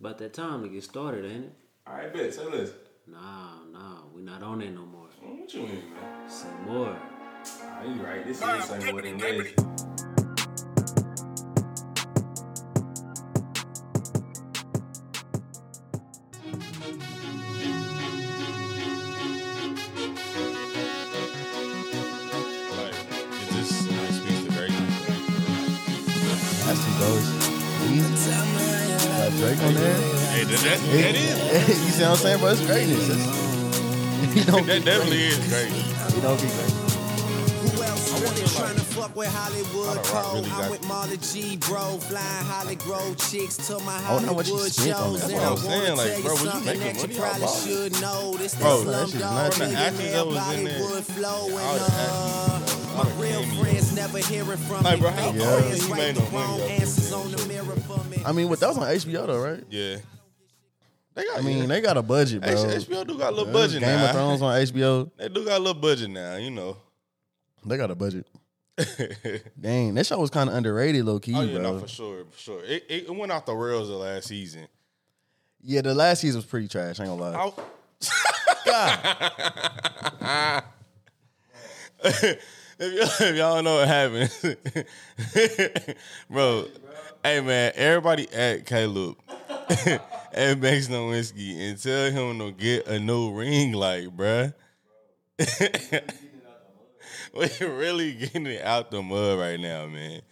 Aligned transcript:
About 0.00 0.16
that 0.16 0.32
time 0.32 0.62
to 0.62 0.68
get 0.70 0.82
started, 0.82 1.26
ain't 1.26 1.44
it? 1.44 1.52
All 1.86 1.92
right, 1.92 2.10
bet. 2.10 2.32
Say 2.32 2.46
less. 2.46 2.70
Nah, 3.06 3.64
nah, 3.70 3.96
we 4.14 4.22
not 4.22 4.42
on 4.42 4.62
it 4.62 4.70
no 4.70 4.86
more. 4.86 5.08
What 5.20 5.52
you 5.52 5.60
mean, 5.60 5.92
man? 5.92 6.26
Some 6.30 6.64
more. 6.64 6.96
Ah, 7.62 7.82
you 7.82 8.02
right. 8.02 8.26
This 8.26 8.38
is 8.38 8.42
the 8.42 8.62
same 8.62 8.94
word 8.94 9.04
than 9.04 9.18
that, 30.50 30.60
that, 30.60 30.80
that 30.92 31.14
is. 31.14 31.68
you 31.68 31.90
see 31.92 32.02
what 32.02 32.10
I'm 32.10 32.16
saying, 32.16 32.38
bro? 32.40 32.48
It's 32.50 32.66
greatness. 32.66 33.08
It's, 33.08 34.36
you 34.36 34.44
don't 34.44 34.66
That 34.66 34.84
definitely 34.84 35.18
great. 35.18 35.38
is 35.38 35.48
great. 35.48 36.14
You 36.16 36.22
don't 36.22 36.40
be 36.40 36.48
great. 36.48 36.70
Who 37.60 37.82
else? 37.82 38.12
I 38.12 38.20
wasn't 38.24 38.50
trying 38.56 38.74
to 38.76 38.80
fuck 38.84 39.16
with 39.16 39.28
Hollywood 39.28 39.88
I 39.88 39.94
don't 39.94 40.12
rock 40.12 40.24
Cole. 40.24 40.40
really 40.42 40.50
I'm 40.52 40.70
with 40.70 40.82
Marla 40.82 41.32
G, 41.32 41.56
bro. 41.56 41.98
Flying 41.98 42.44
Holly 42.46 42.74
Grove 42.76 43.16
chicks 43.30 43.56
to 43.68 43.78
my 43.80 43.96
I 44.06 44.12
wonder 44.14 44.32
what 44.32 44.46
she 44.46 44.52
Hollywood 44.52 44.72
spent 44.72 44.94
on 44.96 45.12
shows. 45.14 45.22
And 45.22 45.32
That's 45.32 45.44
I 45.44 45.50
what 45.50 45.58
I'm 45.60 45.64
saying, 45.66 45.96
like, 45.96 46.22
bro, 46.22 46.32
was 46.32 46.42
you 46.44 46.50
something 46.50 46.66
making 46.66 46.80
that 46.80 46.96
money 47.00 47.14
you 47.14 47.22
off 47.22 47.30
probably 47.40 47.72
should 47.72 47.92
know. 48.00 48.34
This 48.36 48.54
Bro, 48.56 48.84
that 48.84 49.06
shit 49.08 49.14
is 49.16 49.22
Slumdog 49.22 49.34
nuts. 49.34 49.56
From 49.58 49.70
the 49.70 49.76
actors 49.78 50.12
that 50.12 50.26
was 50.26 50.54
in 50.58 50.64
there, 50.64 51.02
flow. 51.02 51.30
all 51.30 51.48
And 51.48 51.80
the 51.80 51.90
uh, 51.90 52.60
actors, 52.60 52.94
my 52.96 53.22
real 53.22 53.42
friends 53.62 53.96
never 53.96 54.18
hearing 54.18 54.58
from 54.58 54.82
Like, 54.84 54.94
me. 54.96 55.00
bro, 55.00 55.10
how 55.10 55.32
Yeah. 55.32 55.60
friends 55.60 55.86
you 55.88 55.92
write 55.94 55.98
made 55.98 56.14
the 56.16 56.20
no 56.20 56.30
money 56.30 56.36
wrong 56.44 56.60
off 56.60 56.68
this 56.68 56.80
answers 56.80 57.04
shit? 57.08 57.14
on 57.16 57.30
the 57.32 57.46
mirror 57.46 57.76
for 57.88 58.04
me. 58.10 58.22
I 58.26 58.32
mean, 58.32 58.48
but 58.48 58.60
that 58.60 58.68
was 58.68 58.78
on 58.78 58.84
HBO 58.84 59.26
though, 59.26 59.40
right? 59.40 59.64
Yeah. 59.70 59.96
They 61.14 61.24
got. 61.24 61.38
I 61.38 61.42
mean, 61.42 61.68
they 61.68 61.80
got 61.80 61.96
a 61.96 62.02
budget, 62.02 62.42
bro. 62.42 62.50
H- 62.50 62.86
HBO 62.88 63.06
do 63.06 63.18
got 63.18 63.32
a 63.32 63.36
little 63.36 63.46
Yeah, 63.46 63.52
budget 63.52 63.80
Game 63.80 63.98
now. 63.98 64.04
of 64.06 64.10
Thrones 64.12 64.42
on 64.42 64.54
HBO. 64.54 65.10
They 65.16 65.28
do 65.28 65.44
got 65.44 65.56
a 65.58 65.62
little 65.62 65.80
budget 65.80 66.10
now, 66.10 66.36
you 66.36 66.50
know. 66.50 66.76
They 67.64 67.76
got 67.76 67.90
a 67.90 67.94
budget. 67.94 68.26
Dang, 69.60 69.94
that 69.94 70.06
show 70.06 70.18
was 70.18 70.30
kind 70.30 70.48
of 70.48 70.56
underrated, 70.56 71.04
low 71.04 71.18
key, 71.18 71.34
oh 71.34 71.42
yeah, 71.42 71.58
bro. 71.58 71.62
no, 71.62 71.78
for 71.80 71.88
sure, 71.88 72.24
for 72.30 72.38
sure. 72.38 72.64
It, 72.64 72.86
it, 72.88 73.14
went 73.14 73.30
off 73.30 73.44
the 73.44 73.54
rails 73.54 73.88
the 73.88 73.96
last 73.96 74.28
season. 74.28 74.68
Yeah, 75.62 75.82
the 75.82 75.94
last 75.94 76.20
season 76.20 76.38
was 76.38 76.46
pretty 76.46 76.68
trash. 76.68 76.98
I 77.00 77.04
ain't 77.04 77.18
gonna 77.18 77.36
lie. 77.36 77.52
I- 78.66 80.62
if, 82.04 82.38
y'all, 82.78 83.28
if 83.28 83.36
y'all 83.36 83.54
don't 83.56 83.64
know 83.64 83.76
what 83.76 83.88
happened, 83.88 84.56
bro. 86.30 86.66
Hey 87.22 87.40
man, 87.42 87.72
everybody 87.74 88.32
at 88.32 88.64
Caleb 88.64 89.16
at 90.32 90.58
Max 90.58 90.88
Nowinski 90.88 91.56
and 91.56 91.80
tell 91.80 92.10
him 92.10 92.40
to 92.40 92.50
get 92.50 92.88
a 92.88 92.98
new 92.98 93.32
ring 93.32 93.72
light, 93.72 94.08
bruh. 94.16 94.52
We're 97.32 97.78
really 97.78 98.14
getting 98.14 98.46
it 98.46 98.62
out 98.64 98.90
the 98.90 99.00
mud 99.00 99.38
right 99.38 99.60
now, 99.60 99.86
man. 99.86 100.22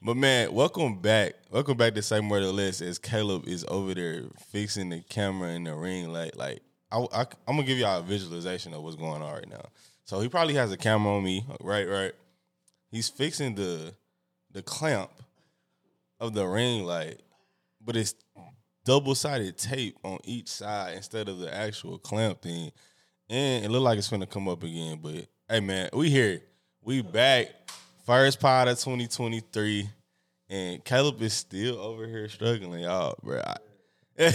But 0.00 0.16
man, 0.16 0.52
welcome 0.52 1.00
back. 1.00 1.34
Welcome 1.50 1.76
back 1.76 1.96
to 1.96 2.02
Say 2.02 2.20
More 2.20 2.38
to 2.38 2.52
Less 2.52 2.80
as 2.80 3.00
Caleb 3.00 3.48
is 3.48 3.64
over 3.66 3.92
there 3.92 4.22
fixing 4.52 4.90
the 4.90 5.00
camera 5.08 5.48
and 5.48 5.66
the 5.66 5.74
ring 5.74 6.12
light. 6.12 6.36
Like, 6.36 6.60
I, 6.92 7.04
I, 7.12 7.26
I'm 7.48 7.56
gonna 7.56 7.64
give 7.64 7.78
y'all 7.78 7.98
a 7.98 8.02
visualization 8.04 8.72
of 8.72 8.84
what's 8.84 8.94
going 8.94 9.20
on 9.20 9.32
right 9.32 9.50
now. 9.50 9.64
So 10.04 10.20
he 10.20 10.28
probably 10.28 10.54
has 10.54 10.70
a 10.70 10.76
camera 10.76 11.16
on 11.16 11.24
me, 11.24 11.44
right? 11.60 11.88
Right. 11.88 12.12
He's 12.92 13.08
fixing 13.08 13.56
the 13.56 13.94
the 14.52 14.62
clamp 14.62 15.10
of 16.20 16.34
the 16.34 16.46
ring 16.46 16.84
light, 16.84 17.20
but 17.84 17.96
it's 17.96 18.14
double 18.86 19.14
sided 19.16 19.58
tape 19.58 19.98
on 20.04 20.18
each 20.24 20.48
side 20.48 20.94
instead 20.94 21.28
of 21.28 21.38
the 21.40 21.54
actual 21.54 21.98
clamp 21.98 22.40
thing. 22.40 22.70
And 23.28 23.64
it 23.64 23.68
looked 23.68 23.82
like 23.82 23.98
it's 23.98 24.08
gonna 24.08 24.26
come 24.26 24.48
up 24.48 24.62
again. 24.62 25.00
But 25.02 25.26
hey 25.48 25.60
man, 25.60 25.90
we 25.92 26.08
here. 26.08 26.40
We 26.82 27.02
back. 27.02 27.48
First 28.06 28.38
pod 28.40 28.68
of 28.68 28.78
2023. 28.78 29.90
And 30.48 30.84
Caleb 30.84 31.20
is 31.20 31.32
still 31.34 31.76
over 31.80 32.06
here 32.06 32.28
struggling, 32.28 32.84
y'all, 32.84 33.18
bro. 33.22 33.42
I- 33.44 33.56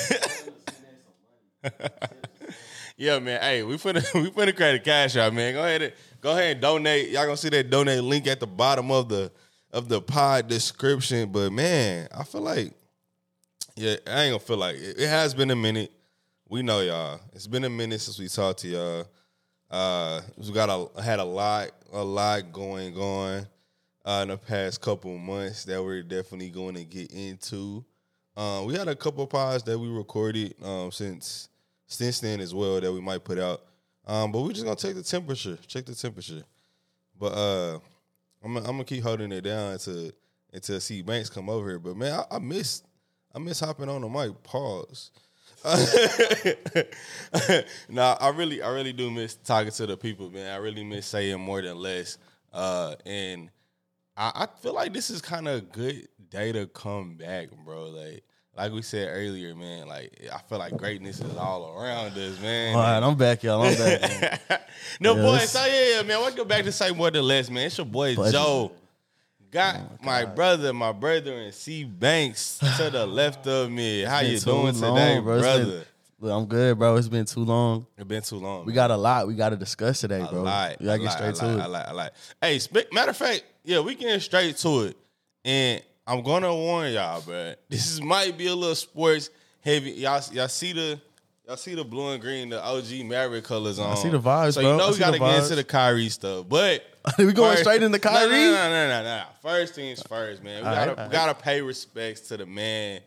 yeah, 2.97 3.19
man. 3.19 3.41
Hey, 3.41 3.63
we 3.63 3.77
finna 3.77 4.13
we 4.21 4.29
finna 4.29 4.53
create 4.55 4.75
a 4.75 4.79
cash 4.79 5.15
out, 5.15 5.33
man. 5.33 5.53
Go 5.53 5.61
ahead 5.63 5.81
and 5.81 5.93
go 6.19 6.31
ahead 6.31 6.51
and 6.53 6.61
donate. 6.61 7.09
Y'all 7.09 7.23
gonna 7.23 7.37
see 7.37 7.49
that 7.49 7.69
donate 7.69 8.03
link 8.03 8.27
at 8.27 8.41
the 8.41 8.47
bottom 8.47 8.91
of 8.91 9.07
the 9.07 9.31
of 9.71 9.87
the 9.87 10.01
pod 10.01 10.49
description. 10.49 11.31
But 11.31 11.53
man, 11.53 12.09
I 12.13 12.25
feel 12.25 12.41
like 12.41 12.73
yeah, 13.81 13.95
I 14.05 14.23
ain't 14.23 14.31
gonna 14.31 14.39
feel 14.39 14.57
like 14.57 14.75
it. 14.75 14.99
It 14.99 15.07
has 15.09 15.33
been 15.33 15.49
a 15.49 15.55
minute. 15.55 15.91
We 16.47 16.61
know 16.61 16.81
y'all. 16.81 17.19
It's 17.33 17.47
been 17.47 17.63
a 17.63 17.69
minute 17.69 17.99
since 17.99 18.19
we 18.19 18.27
talked 18.27 18.59
to 18.59 18.67
y'all. 18.67 19.07
Uh, 19.71 20.21
we 20.37 20.51
got 20.51 20.69
a 20.69 21.01
had 21.01 21.19
a 21.19 21.23
lot, 21.23 21.71
a 21.91 22.03
lot 22.03 22.51
going 22.51 22.95
on 22.95 23.47
uh, 24.05 24.19
in 24.21 24.27
the 24.27 24.37
past 24.37 24.81
couple 24.81 25.17
months 25.17 25.63
that 25.65 25.83
we're 25.83 26.03
definitely 26.03 26.49
going 26.49 26.75
to 26.75 26.83
get 26.83 27.11
into. 27.11 27.83
Um, 28.37 28.65
we 28.65 28.75
had 28.75 28.87
a 28.87 28.95
couple 28.95 29.25
pods 29.25 29.63
that 29.63 29.79
we 29.79 29.87
recorded 29.87 30.53
um, 30.63 30.91
since 30.91 31.49
since 31.87 32.19
then 32.19 32.39
as 32.39 32.53
well 32.53 32.79
that 32.79 32.93
we 32.93 33.01
might 33.01 33.23
put 33.23 33.39
out. 33.39 33.63
Um, 34.05 34.31
but 34.31 34.41
we're 34.41 34.51
just 34.51 34.63
gonna 34.63 34.75
take 34.75 34.93
the 34.93 35.01
temperature, 35.03 35.57
check 35.65 35.85
the 35.85 35.95
temperature. 35.95 36.43
But 37.17 37.33
uh, 37.33 37.79
I'm 38.43 38.57
I'm 38.57 38.63
gonna 38.63 38.83
keep 38.83 39.01
holding 39.01 39.31
it 39.31 39.41
down 39.41 39.71
until 39.71 40.11
until 40.53 40.79
C 40.79 41.01
Banks 41.01 41.31
come 41.31 41.49
over 41.49 41.67
here. 41.67 41.79
But 41.79 41.97
man, 41.97 42.19
I, 42.29 42.35
I 42.35 42.39
I 43.33 43.39
miss 43.39 43.59
hopping 43.59 43.89
on 43.89 44.01
the 44.01 44.09
mic. 44.09 44.43
Pause. 44.43 45.11
nah, 47.89 48.17
I 48.19 48.29
really, 48.29 48.61
I 48.61 48.69
really 48.69 48.93
do 48.93 49.11
miss 49.11 49.35
talking 49.35 49.71
to 49.71 49.85
the 49.85 49.95
people, 49.95 50.29
man. 50.29 50.51
I 50.51 50.57
really 50.57 50.83
miss 50.83 51.05
saying 51.05 51.39
more 51.39 51.61
than 51.61 51.77
less. 51.77 52.17
Uh, 52.51 52.95
and 53.05 53.49
I, 54.17 54.31
I 54.35 54.47
feel 54.61 54.73
like 54.73 54.93
this 54.93 55.09
is 55.09 55.21
kind 55.21 55.47
of 55.47 55.57
a 55.57 55.61
good 55.61 56.07
day 56.29 56.51
to 56.51 56.65
come 56.67 57.15
back, 57.15 57.49
bro. 57.63 57.89
Like, 57.89 58.23
like 58.57 58.73
we 58.73 58.81
said 58.81 59.09
earlier, 59.11 59.55
man. 59.55 59.87
Like, 59.87 60.29
I 60.33 60.39
feel 60.39 60.57
like 60.57 60.75
greatness 60.77 61.21
is 61.21 61.37
all 61.37 61.77
around 61.77 62.17
us, 62.17 62.39
man. 62.41 62.75
All 62.75 62.81
right, 62.81 63.01
I'm 63.01 63.15
back, 63.15 63.43
y'all. 63.43 63.61
I'm 63.61 63.77
back. 63.77 64.67
no, 64.99 65.15
boy. 65.15 65.33
Yes. 65.33 65.51
So 65.51 65.65
yeah, 65.65 65.97
yeah, 65.97 66.01
man. 66.01 66.19
Welcome 66.19 66.47
back 66.47 66.65
to 66.65 66.71
say 66.71 66.91
more 66.91 67.11
than 67.11 67.23
less, 67.23 67.49
man. 67.49 67.67
It's 67.67 67.77
your 67.77 67.85
boy. 67.85 68.15
Joe. 68.15 68.71
Got 69.51 69.75
oh, 69.81 70.05
my 70.05 70.23
brother, 70.23 70.71
my 70.71 70.93
brother, 70.93 71.33
and 71.33 71.53
C 71.53 71.83
Banks 71.83 72.57
to 72.77 72.89
the 72.89 73.05
left 73.05 73.45
of 73.47 73.69
me. 73.69 74.01
How 74.01 74.21
you 74.21 74.39
doing 74.39 74.79
long, 74.79 74.95
today, 74.95 75.19
bro. 75.19 75.39
Brother? 75.39 75.65
been- 75.65 76.31
I'm 76.31 76.45
good, 76.45 76.79
bro. 76.79 76.95
It's 76.95 77.09
been 77.09 77.25
too 77.25 77.43
long. 77.43 77.85
It's 77.97 78.07
been 78.07 78.21
too 78.21 78.37
long. 78.37 78.61
We 78.63 78.67
man. 78.67 78.75
got 78.75 78.91
a 78.91 78.95
lot 78.95 79.27
we 79.27 79.33
got 79.33 79.49
to 79.49 79.57
discuss 79.57 79.99
today, 80.01 80.25
bro. 80.29 80.43
lot. 80.43 80.77
We 80.79 80.85
gotta 80.85 80.99
get 80.99 81.05
lot, 81.05 81.13
straight 81.13 81.35
to 81.35 81.45
lot, 81.47 81.51
it. 81.51 81.65
A 81.65 81.67
lot, 81.67 81.89
a 81.89 81.93
lot. 81.93 82.13
Hey, 82.39 82.59
sp- 82.61 82.87
matter 82.93 83.09
of 83.09 83.17
fact, 83.17 83.43
yeah, 83.65 83.79
we 83.81 83.95
getting 83.95 84.19
straight 84.21 84.55
to 84.57 84.81
it, 84.83 84.97
and 85.43 85.81
I'm 86.07 86.21
gonna 86.23 86.53
warn 86.55 86.93
y'all, 86.93 87.21
bro. 87.21 87.55
This 87.67 87.91
is, 87.91 88.01
might 88.01 88.37
be 88.37 88.47
a 88.47 88.55
little 88.55 88.75
sports 88.75 89.31
heavy. 89.59 89.91
Y'all, 89.91 90.21
y'all 90.31 90.47
see 90.47 90.71
the. 90.71 91.01
Y'all 91.47 91.57
see 91.57 91.73
the 91.75 91.83
blue 91.83 92.09
and 92.11 92.21
green, 92.21 92.49
the 92.49 92.63
OG 92.63 93.03
Maverick 93.05 93.43
colors 93.43 93.79
on. 93.79 93.91
I 93.91 93.95
see 93.95 94.09
the 94.09 94.19
vibes, 94.19 94.53
so 94.53 94.61
bro. 94.61 94.71
you 94.71 94.77
know 94.77 94.83
I 94.85 94.87
we 94.87 94.93
see 94.93 94.99
gotta 94.99 95.11
the 95.13 95.17
get 95.19 95.27
vibes. 95.27 95.43
into 95.43 95.55
the 95.55 95.63
Kyrie 95.63 96.09
stuff. 96.09 96.45
But 96.47 96.85
we 97.17 97.33
going 97.33 97.51
first- 97.51 97.61
straight 97.63 97.81
into 97.83 97.97
No, 98.03 98.09
Kyrie? 98.09 98.29
No, 98.31 98.51
no, 98.51 98.69
no, 98.69 98.87
no, 98.87 99.03
no. 99.03 99.23
First 99.41 99.73
things 99.75 100.01
first, 100.03 100.43
man. 100.43 100.61
We 100.63 100.67
All 100.69 100.75
gotta 100.75 100.93
right, 100.95 101.11
gotta 101.11 101.33
pay 101.33 101.61
respects 101.61 102.21
to 102.29 102.37
the 102.37 102.45
man, 102.45 103.01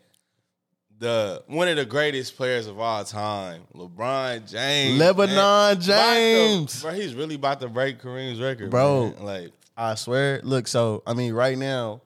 the 0.99 1.43
one 1.47 1.67
of 1.69 1.77
the 1.77 1.85
greatest 1.85 2.35
players 2.35 2.67
of 2.67 2.77
all 2.79 3.03
time, 3.05 3.61
LeBron 3.73 4.49
James. 4.51 4.99
Lebanon 4.99 5.35
man. 5.35 5.37
About 5.37 5.81
to- 5.81 5.87
James. 5.87 6.81
bro. 6.81 6.91
He's 6.91 7.15
really 7.15 7.35
about 7.35 7.61
to 7.61 7.69
break 7.69 8.01
Kareem's 8.01 8.39
record, 8.41 8.69
Bro. 8.69 9.11
man. 9.15 9.23
Like, 9.25 9.51
I 9.77 9.95
swear. 9.95 10.41
Look, 10.43 10.67
so 10.67 11.03
I 11.07 11.13
mean, 11.13 11.33
right 11.33 11.57
now, 11.57 12.01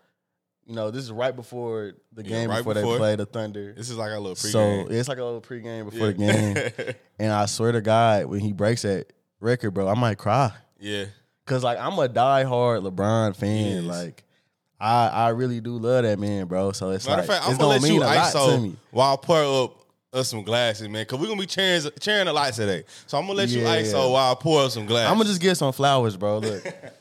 you 0.70 0.76
know, 0.76 0.92
this 0.92 1.04
is 1.04 1.12
right 1.12 1.36
before 1.36 1.94
the 2.14 2.24
Yeah, 2.24 2.30
game 2.30 2.50
right 2.50 2.60
before, 2.60 2.76
before. 2.76 2.94
they 2.94 2.98
play 3.00 3.16
the 3.16 3.26
Thunder. 3.26 3.74
this 3.74 3.90
is 3.90 3.98
like 3.98 4.12
a 4.12 4.20
little 4.20 4.36
So 4.36 4.60
pregame. 4.60 4.92
it's 4.92 5.10
like 5.10 5.18
a 5.18 5.24
little 5.24 5.42
pregame 5.42 5.86
before 5.90 6.12
yeah. 6.12 6.14
the 6.54 6.74
game. 6.86 6.96
and 7.20 7.32
I 7.34 7.48
swear 7.48 7.72
to 7.72 7.82
God, 7.82 8.26
when 8.28 8.40
he 8.40 8.54
breaks 8.54 8.84
that 8.84 9.12
record, 9.40 9.72
bro, 9.72 9.88
I 9.88 9.96
might 9.96 10.18
cry. 10.20 10.52
yeah, 10.80 11.06
Cause 11.46 11.64
like 11.64 11.80
I'm 11.80 11.94
a 11.98 12.08
diehard 12.08 12.88
LeBron 12.88 13.36
fan. 13.36 13.88
Like 13.88 14.24
I 14.80 15.08
I 15.08 15.30
really 15.30 15.60
do 15.60 15.78
love 15.78 16.04
that 16.04 16.20
man, 16.20 16.46
bro. 16.46 16.72
So 16.74 16.92
it's 16.92 17.08
matter 17.08 17.22
like 17.24 17.30
of 17.30 17.36
fact, 17.36 17.46
I'm 17.46 17.58
gonna 17.58 17.60
gonna 17.64 17.70
let 17.74 17.82
mean 17.82 17.94
you 17.96 18.04
a 18.04 18.06
lot 18.06 18.32
to 18.32 18.38
ISO 18.38 18.62
me. 18.62 18.76
while 18.92 19.14
I 19.14 19.18
pour 19.26 19.64
up 19.64 19.76
us 20.14 20.28
some 20.30 20.44
glasses, 20.44 20.88
man. 20.88 21.06
Cause 21.06 21.20
we're 21.20 21.28
gonna 21.28 21.40
be 21.40 21.46
cheering 21.48 21.82
cheering 22.00 22.26
the 22.28 22.34
lights 22.34 22.58
today. 22.58 22.84
So 23.08 23.18
I'm 23.18 23.26
gonna 23.26 23.38
let 23.38 23.50
you 23.50 23.62
Yeah. 23.62 23.78
ISO 23.82 24.12
while 24.12 24.32
I 24.32 24.36
pour 24.36 24.62
up 24.64 24.72
some 24.72 24.86
glasses. 24.86 25.10
I'm 25.12 25.18
gonna 25.18 25.30
just 25.30 25.42
get 25.42 25.56
some 25.56 25.74
flowers, 25.74 26.16
bro. 26.16 26.38
Look, 26.40 26.64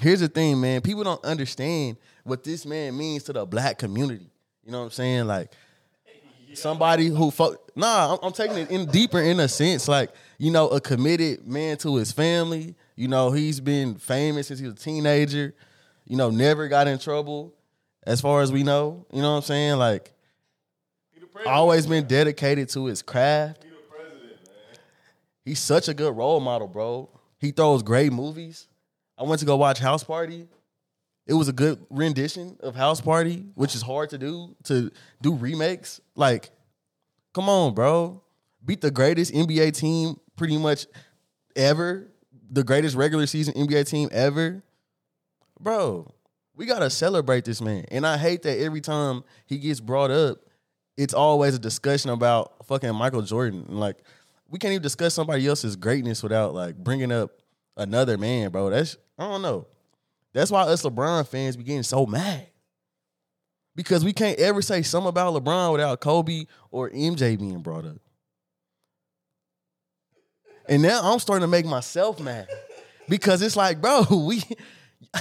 here's 0.00 0.20
the 0.20 0.28
thing, 0.28 0.60
man. 0.60 0.80
People 0.80 1.04
don't 1.04 1.24
understand 1.24 1.96
what 2.24 2.44
this 2.44 2.64
man 2.66 2.96
means 2.96 3.24
to 3.24 3.32
the 3.32 3.44
black 3.46 3.78
community. 3.78 4.30
You 4.64 4.72
know 4.72 4.78
what 4.78 4.84
I'm 4.86 4.90
saying? 4.90 5.26
Like 5.26 5.52
somebody 6.54 7.06
who 7.06 7.30
fo- 7.30 7.56
nah, 7.74 8.14
I'm, 8.14 8.18
I'm 8.22 8.32
taking 8.32 8.58
it 8.58 8.70
in 8.70 8.86
deeper 8.86 9.20
in 9.20 9.40
a 9.40 9.48
sense, 9.48 9.88
like 9.88 10.10
you 10.38 10.50
know, 10.50 10.68
a 10.68 10.80
committed 10.80 11.46
man 11.46 11.76
to 11.78 11.96
his 11.96 12.12
family. 12.12 12.74
You 12.96 13.08
know, 13.08 13.30
he's 13.30 13.60
been 13.60 13.94
famous 13.96 14.48
since 14.48 14.60
he 14.60 14.66
was 14.66 14.74
a 14.74 14.78
teenager. 14.78 15.54
You 16.06 16.16
know, 16.16 16.30
never 16.30 16.68
got 16.68 16.88
in 16.88 16.98
trouble, 16.98 17.54
as 18.04 18.20
far 18.20 18.42
as 18.42 18.52
we 18.52 18.62
know. 18.62 19.06
You 19.12 19.22
know 19.22 19.30
what 19.30 19.36
I'm 19.38 19.42
saying? 19.42 19.78
Like 19.78 20.12
always 21.46 21.86
been 21.86 22.06
dedicated 22.06 22.68
to 22.70 22.86
his 22.86 23.02
craft. 23.02 23.64
He's 25.44 25.60
such 25.60 25.88
a 25.88 25.94
good 25.94 26.14
role 26.16 26.40
model, 26.40 26.68
bro. 26.68 27.08
He 27.38 27.50
throws 27.50 27.82
great 27.82 28.12
movies. 28.12 28.68
I 29.20 29.24
went 29.24 29.38
to 29.40 29.44
go 29.46 29.56
watch 29.56 29.78
House 29.78 30.02
Party. 30.02 30.48
It 31.26 31.34
was 31.34 31.48
a 31.48 31.52
good 31.52 31.84
rendition 31.90 32.56
of 32.60 32.74
House 32.74 33.02
Party, 33.02 33.44
which 33.54 33.74
is 33.74 33.82
hard 33.82 34.08
to 34.10 34.18
do 34.18 34.56
to 34.64 34.90
do 35.20 35.34
remakes. 35.34 36.00
Like, 36.14 36.50
come 37.34 37.48
on, 37.50 37.74
bro. 37.74 38.22
Beat 38.64 38.80
the 38.80 38.90
greatest 38.90 39.32
NBA 39.34 39.76
team 39.76 40.18
pretty 40.36 40.56
much 40.56 40.86
ever, 41.54 42.10
the 42.50 42.64
greatest 42.64 42.96
regular 42.96 43.26
season 43.26 43.52
NBA 43.54 43.88
team 43.88 44.08
ever. 44.10 44.62
Bro, 45.60 46.14
we 46.56 46.64
gotta 46.64 46.88
celebrate 46.88 47.44
this 47.44 47.60
man. 47.60 47.84
And 47.90 48.06
I 48.06 48.16
hate 48.16 48.42
that 48.42 48.58
every 48.58 48.80
time 48.80 49.22
he 49.44 49.58
gets 49.58 49.80
brought 49.80 50.10
up, 50.10 50.38
it's 50.96 51.12
always 51.12 51.54
a 51.54 51.58
discussion 51.58 52.10
about 52.10 52.66
fucking 52.66 52.94
Michael 52.94 53.22
Jordan. 53.22 53.66
Like, 53.68 53.98
we 54.48 54.58
can't 54.58 54.72
even 54.72 54.82
discuss 54.82 55.12
somebody 55.12 55.46
else's 55.46 55.76
greatness 55.76 56.22
without 56.22 56.54
like 56.54 56.76
bringing 56.76 57.12
up 57.12 57.32
another 57.76 58.18
man, 58.18 58.50
bro. 58.50 58.70
That's 58.70 58.96
I 59.18 59.24
don't 59.24 59.42
know. 59.42 59.66
That's 60.32 60.50
why 60.50 60.62
us 60.62 60.82
LeBron 60.82 61.26
fans 61.26 61.56
be 61.56 61.64
getting 61.64 61.82
so 61.82 62.06
mad. 62.06 62.46
Because 63.74 64.04
we 64.04 64.12
can't 64.12 64.38
ever 64.38 64.62
say 64.62 64.82
something 64.82 65.08
about 65.08 65.34
LeBron 65.34 65.72
without 65.72 66.00
Kobe 66.00 66.46
or 66.70 66.90
MJ 66.90 67.38
being 67.38 67.60
brought 67.60 67.84
up. 67.84 67.96
And 70.68 70.82
now 70.82 71.00
I'm 71.02 71.18
starting 71.18 71.42
to 71.42 71.48
make 71.48 71.66
myself 71.66 72.20
mad. 72.20 72.48
Because 73.08 73.42
it's 73.42 73.56
like, 73.56 73.80
bro, 73.80 74.04
we 74.10 74.42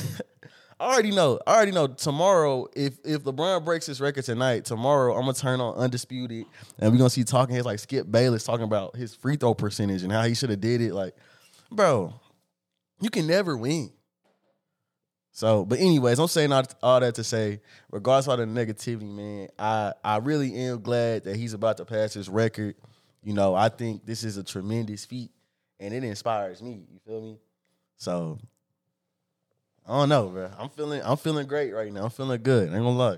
I 0.79 0.93
already 0.93 1.11
know. 1.11 1.39
I 1.45 1.55
already 1.55 1.71
know 1.71 1.87
tomorrow, 1.87 2.67
if 2.73 2.99
if 3.03 3.23
LeBron 3.23 3.65
breaks 3.65 3.85
his 3.85 3.99
record 3.99 4.23
tonight, 4.23 4.63
tomorrow 4.63 5.13
I'm 5.13 5.21
gonna 5.21 5.33
turn 5.33 5.59
on 5.59 5.75
Undisputed 5.75 6.45
and 6.79 6.91
we're 6.91 6.97
gonna 6.97 7.09
see 7.09 7.25
talking 7.25 7.53
heads 7.55 7.65
like 7.65 7.79
Skip 7.79 8.09
Bayless 8.09 8.45
talking 8.45 8.63
about 8.63 8.95
his 8.95 9.13
free 9.13 9.35
throw 9.35 9.53
percentage 9.53 10.03
and 10.03 10.11
how 10.11 10.23
he 10.23 10.33
should 10.33 10.49
have 10.51 10.61
did 10.61 10.79
it. 10.79 10.93
Like, 10.93 11.15
bro, 11.69 12.13
you 13.01 13.09
can 13.09 13.27
never 13.27 13.55
win. 13.57 13.91
So, 15.31 15.63
but 15.63 15.79
anyways, 15.79 16.19
I'm 16.19 16.27
saying 16.27 16.51
all, 16.51 16.63
all 16.83 16.99
that 16.99 17.15
to 17.15 17.23
say, 17.23 17.61
regardless 17.91 18.27
of 18.27 18.31
all 18.31 18.37
the 18.37 18.45
negativity, 18.45 19.09
man, 19.09 19.47
I 19.57 19.93
I 20.03 20.17
really 20.17 20.53
am 20.55 20.81
glad 20.81 21.23
that 21.23 21.35
he's 21.35 21.53
about 21.53 21.77
to 21.77 21.85
pass 21.85 22.13
his 22.13 22.27
record. 22.27 22.75
You 23.23 23.33
know, 23.33 23.55
I 23.55 23.69
think 23.69 24.05
this 24.05 24.23
is 24.23 24.37
a 24.37 24.43
tremendous 24.43 25.05
feat, 25.05 25.31
and 25.79 25.93
it 25.93 26.03
inspires 26.03 26.61
me. 26.61 26.83
You 26.91 26.99
feel 27.05 27.21
me? 27.21 27.37
So, 27.97 28.39
I 29.87 29.93
don't 29.93 30.09
know, 30.09 30.27
bro. 30.27 30.51
I'm 30.57 30.69
feeling 30.69 31.01
I'm 31.03 31.17
feeling 31.17 31.47
great 31.47 31.73
right 31.73 31.91
now. 31.91 32.03
I'm 32.03 32.09
feeling 32.09 32.41
good. 32.41 32.69
I 32.69 32.75
ain't 32.75 32.83
gonna 32.83 32.97
lie. 32.97 33.17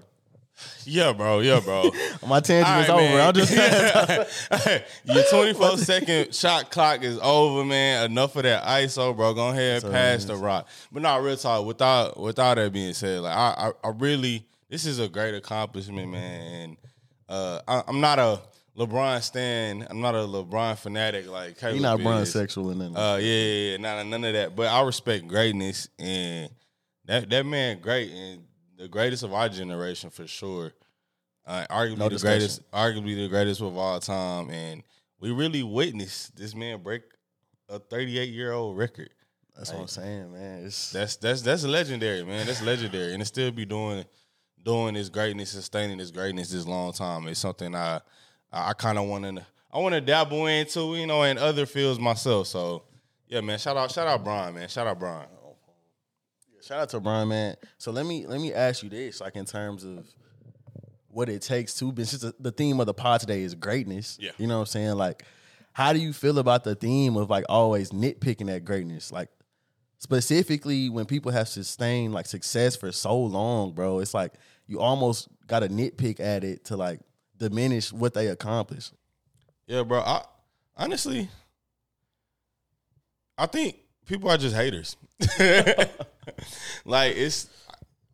Yeah, 0.86 1.14
bro. 1.14 1.40
Yeah, 1.40 1.60
bro. 1.60 1.92
My 2.28 2.40
tangent 2.40 2.84
is 2.84 2.90
All 2.90 2.98
right, 2.98 3.08
over. 3.08 3.16
man. 3.16 3.28
I'm 3.28 3.34
just 3.34 4.86
Your 5.06 5.24
24 5.30 5.78
second 5.78 6.36
shot 6.36 6.70
clock 6.72 7.04
is 7.04 7.18
over, 7.20 7.64
man. 7.66 8.12
Enough 8.12 8.36
of 8.36 8.44
that 8.44 8.64
ISO, 8.64 9.16
bro. 9.16 9.34
Go 9.34 9.50
ahead 9.50 9.84
and 9.84 9.92
pass 9.92 10.26
the 10.26 10.36
rock. 10.36 10.68
But 10.92 11.02
not 11.02 11.22
real 11.24 11.38
talk. 11.38 11.66
Without 11.66 12.20
without 12.20 12.56
that 12.56 12.72
being 12.74 12.94
said, 12.94 13.22
like 13.22 13.36
I, 13.36 13.72
I, 13.84 13.88
I 13.88 13.92
really, 13.92 14.46
this 14.70 14.86
is 14.86 15.00
a 15.00 15.08
great 15.10 15.34
accomplishment, 15.36 16.12
man. 16.12 16.42
And 16.52 16.78
uh, 17.30 17.62
I, 17.68 17.84
I'm 17.88 18.00
not 18.02 18.20
a 18.20 18.42
LeBron 18.78 19.22
stan. 19.22 19.88
I'm 19.90 20.02
not 20.02 20.16
a 20.16 20.20
LeBron 20.20 20.78
fanatic 20.78 21.28
like 21.30 21.58
Caleb 21.58 21.76
You're 21.76 21.84
not 21.84 22.00
Bron 22.02 22.22
is. 22.22 22.32
sexual 22.32 22.70
and 22.70 22.80
nothing. 22.80 22.98
Uh, 22.98 23.18
yeah, 23.18 23.34
yeah, 23.34 23.72
yeah, 23.72 23.78
none, 23.78 24.10
none 24.10 24.24
of 24.26 24.34
that. 24.34 24.56
But 24.56 24.68
I 24.68 24.82
respect 24.84 25.28
greatness, 25.28 25.90
and 26.00 26.50
that 27.06 27.30
that 27.30 27.46
man 27.46 27.80
great 27.80 28.12
and 28.12 28.44
the 28.82 28.88
greatest 28.88 29.22
of 29.22 29.32
our 29.34 29.48
generation 29.48 30.10
for 30.10 30.26
sure. 30.26 30.74
Uh, 31.46 31.66
arguably 31.70 31.98
No 31.98 32.06
the 32.06 32.16
discussion. 32.16 32.40
greatest, 32.40 32.72
arguably 32.72 33.16
the 33.16 33.28
greatest 33.28 33.62
of 33.62 33.78
all 33.78 34.00
time, 34.00 34.50
and 34.50 34.84
we 35.20 35.32
really 35.32 35.64
witnessed 35.64 36.36
this 36.36 36.56
man 36.56 36.82
break 36.82 37.04
a 37.70 37.78
38 37.80 38.30
year 38.30 38.54
old 38.54 38.78
record. 38.78 39.10
That's 39.56 39.72
what 39.72 39.82
I'm 39.82 39.88
saying, 39.88 40.34
man. 40.34 40.66
It's 40.66 40.92
That's 40.92 41.16
that's 41.18 41.42
that's 41.42 41.64
legendary, 41.64 42.24
man. 42.24 42.48
That's 42.48 42.62
legendary, 42.64 43.14
and 43.14 43.22
to 43.22 43.26
still 43.26 43.52
be 43.52 43.66
doing 43.66 44.06
doing 44.64 44.96
this 44.96 45.10
greatness, 45.10 45.52
sustaining 45.52 45.98
this 45.98 46.12
greatness 46.12 46.52
this 46.52 46.66
long 46.66 46.94
time 46.94 47.28
is 47.28 47.38
something 47.38 47.76
I 47.76 48.02
I, 48.52 48.70
I 48.70 48.74
kind 48.74 48.98
of 48.98 49.08
want 49.08 49.26
to 49.26 49.46
I 49.72 49.78
want 49.78 49.94
to 49.94 50.02
dabble 50.02 50.48
into, 50.48 50.96
you 50.96 51.06
know, 51.06 51.24
in 51.24 51.38
other 51.38 51.66
fields 51.66 52.00
myself. 52.00 52.48
So 52.48 52.84
yeah, 53.28 53.42
man. 53.42 53.60
Shout 53.60 53.78
out, 53.78 53.92
shout 53.92 54.08
out, 54.08 54.24
Brian, 54.24 54.56
man. 54.56 54.68
Shout 54.68 54.88
out, 54.88 55.00
Brian. 55.00 55.28
Shout 56.62 56.80
out 56.80 56.90
to 56.90 57.00
Brian, 57.00 57.28
man. 57.28 57.56
So 57.78 57.92
let 57.92 58.06
me 58.06 58.26
let 58.28 58.40
me 58.40 58.54
ask 58.54 58.84
you 58.84 58.90
this, 58.90 59.22
like 59.22 59.36
in 59.36 59.46
terms 59.46 59.84
of 59.84 60.08
what 61.08 61.30
it 61.30 61.42
takes 61.42 61.74
to 61.76 61.92
be. 61.92 62.04
Since 62.04 62.22
the, 62.22 62.36
the 62.40 62.52
theme 62.52 62.80
of 62.80 62.86
the 62.86 62.94
pod 62.94 63.22
today 63.22 63.42
is 63.42 63.56
greatness. 63.56 64.18
Yeah. 64.20 64.32
You 64.38 64.48
know 64.48 64.56
what 64.56 64.62
I'm 64.62 64.68
saying? 64.68 64.96
Like, 64.96 65.26
how 65.74 65.94
do 65.94 66.00
you 66.00 66.14
feel 66.14 66.40
about 66.40 66.64
the 66.64 66.76
theme 66.76 67.18
of 67.18 67.30
like 67.30 67.46
always 67.50 67.92
nitpicking 67.92 68.54
at 68.54 68.66
greatness? 68.66 69.12
Like 69.12 69.30
specifically 69.98 70.90
when 70.90 71.06
people 71.06 71.32
have 71.32 71.48
sustained 71.48 72.14
like 72.14 72.26
success 72.26 72.76
for 72.76 72.92
so 72.92 73.18
long, 73.18 73.72
bro. 73.72 74.00
It's 74.00 74.14
like 74.14 74.34
you 74.68 74.80
almost 74.80 75.28
got 75.48 75.60
to 75.60 75.70
nitpick 75.70 76.20
at 76.20 76.44
it 76.44 76.66
to 76.66 76.78
like 76.78 77.00
diminish 77.38 77.92
what 77.92 78.14
they 78.14 78.28
accomplished. 78.28 78.94
Yeah, 79.68 79.84
bro. 79.84 80.00
I 80.00 80.24
honestly, 80.76 81.30
I 83.38 83.46
think 83.46 83.78
people 84.06 84.30
are 84.30 84.38
just 84.38 84.56
haters. 84.56 84.98
like 86.86 87.16
it's, 87.16 87.48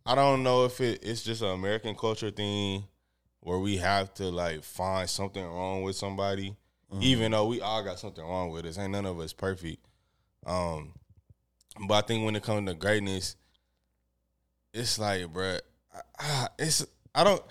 I 0.06 0.16
don't 0.16 0.44
know 0.44 0.66
if 0.66 0.80
it, 0.82 1.00
it's 1.04 1.24
just 1.24 1.42
an 1.42 1.50
American 1.50 1.96
culture 1.96 2.32
thing 2.32 2.84
where 3.42 3.60
we 3.60 3.78
have 3.78 4.14
to 4.16 4.26
like 4.26 4.64
find 4.64 5.10
something 5.10 5.44
wrong 5.44 5.84
with 5.84 5.96
somebody, 5.96 6.56
even 7.02 7.32
though 7.32 7.48
we 7.48 7.60
all 7.62 7.84
got 7.84 8.00
something 8.00 8.24
wrong 8.24 8.50
with 8.52 8.66
us. 8.66 8.78
Ain't 8.78 8.92
none 8.92 9.06
of 9.06 9.20
us 9.20 9.34
perfect. 9.34 9.86
Um, 10.46 10.94
but 11.88 11.94
I 12.04 12.08
think 12.08 12.26
when 12.26 12.36
it 12.36 12.44
comes 12.44 12.68
to 12.70 12.76
greatness, 12.76 13.36
it's 14.74 14.98
like, 15.00 15.22
bruh, 15.28 15.60
I- 15.94 16.02
I- 16.20 16.48
it's 16.60 16.86
I 17.16 17.24
don't. 17.24 17.42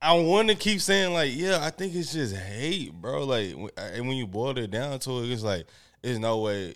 I 0.00 0.14
want 0.14 0.48
to 0.48 0.56
keep 0.56 0.80
saying 0.80 1.12
like, 1.12 1.30
yeah, 1.32 1.60
I 1.62 1.70
think 1.70 1.94
it's 1.94 2.12
just 2.12 2.34
hate, 2.34 2.92
bro. 2.92 3.24
Like, 3.24 3.54
and 3.76 4.08
when 4.08 4.16
you 4.16 4.26
boil 4.26 4.58
it 4.58 4.70
down 4.70 4.98
to 5.00 5.22
it, 5.22 5.30
it's 5.30 5.44
like, 5.44 5.66
there's 6.02 6.18
no 6.18 6.38
way, 6.40 6.74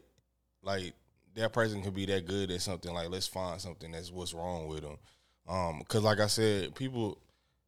like 0.63 0.95
that 1.37 1.53
person 1.53 1.83
could 1.83 1.95
be 1.95 2.07
that 2.07 2.27
good 2.27 2.51
at 2.51 2.61
something. 2.61 2.93
Like, 2.93 3.11
let's 3.11 3.27
find 3.27 3.61
something 3.61 3.93
that's 3.93 4.11
what's 4.11 4.35
wrong 4.35 4.67
with 4.67 4.83
them. 4.83 4.97
Um, 5.49 5.79
because 5.79 6.03
like 6.03 6.19
I 6.19 6.27
said, 6.27 6.75
people, 6.75 7.19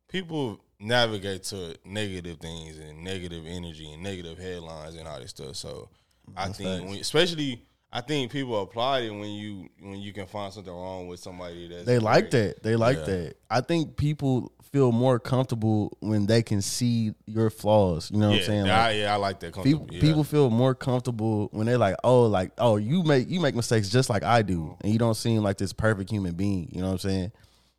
people 0.08 0.60
navigate 0.80 1.44
to 1.44 1.76
negative 1.84 2.38
things 2.38 2.78
and 2.78 3.04
negative 3.04 3.44
energy 3.46 3.92
and 3.92 4.02
negative 4.02 4.38
headlines 4.38 4.96
and 4.96 5.06
all 5.06 5.20
this 5.20 5.30
stuff. 5.30 5.56
So 5.56 5.88
I 6.36 6.48
think, 6.48 6.88
when, 6.88 6.98
especially. 6.98 7.62
I 7.90 8.02
think 8.02 8.30
people 8.30 8.60
applaud 8.62 9.02
it 9.04 9.10
when 9.10 9.30
you 9.30 9.68
when 9.80 9.96
you 9.98 10.12
can 10.12 10.26
find 10.26 10.52
something 10.52 10.72
wrong 10.72 11.08
with 11.08 11.20
somebody 11.20 11.68
that 11.68 11.86
They 11.86 11.98
like 11.98 12.30
great. 12.30 12.56
that. 12.56 12.62
They 12.62 12.76
like 12.76 12.98
Yeah. 12.98 13.04
that. 13.04 13.34
I 13.50 13.60
think 13.62 13.96
people 13.96 14.52
feel 14.70 14.92
more 14.92 15.18
comfortable 15.18 15.96
when 16.00 16.26
they 16.26 16.42
can 16.42 16.60
see 16.60 17.14
your 17.24 17.48
flaws. 17.48 18.10
You 18.10 18.18
know 18.18 18.28
what 18.28 18.40
I'm 18.40 18.44
saying? 18.44 18.68
I, 18.68 18.88
Like, 18.88 18.96
yeah, 18.98 19.14
I 19.14 19.16
like 19.16 19.40
that. 19.40 19.54
people, 19.62 19.88
yeah. 19.90 20.00
people 20.02 20.22
feel 20.24 20.50
more 20.50 20.74
comfortable 20.74 21.48
when 21.52 21.66
they're 21.66 21.78
like, 21.78 21.96
oh, 22.04 22.24
like, 22.26 22.52
oh, 22.58 22.76
you 22.76 23.02
make 23.04 23.30
you 23.30 23.40
make 23.40 23.54
mistakes 23.54 23.88
just 23.88 24.10
like 24.10 24.22
I 24.22 24.42
do, 24.42 24.76
and 24.82 24.92
you 24.92 24.98
don't 24.98 25.14
seem 25.14 25.42
like 25.42 25.56
this 25.56 25.72
perfect 25.72 26.10
human 26.10 26.34
being. 26.34 26.68
You 26.72 26.82
know 26.82 26.88
what 26.88 26.92
I'm 27.04 27.10
saying? 27.10 27.32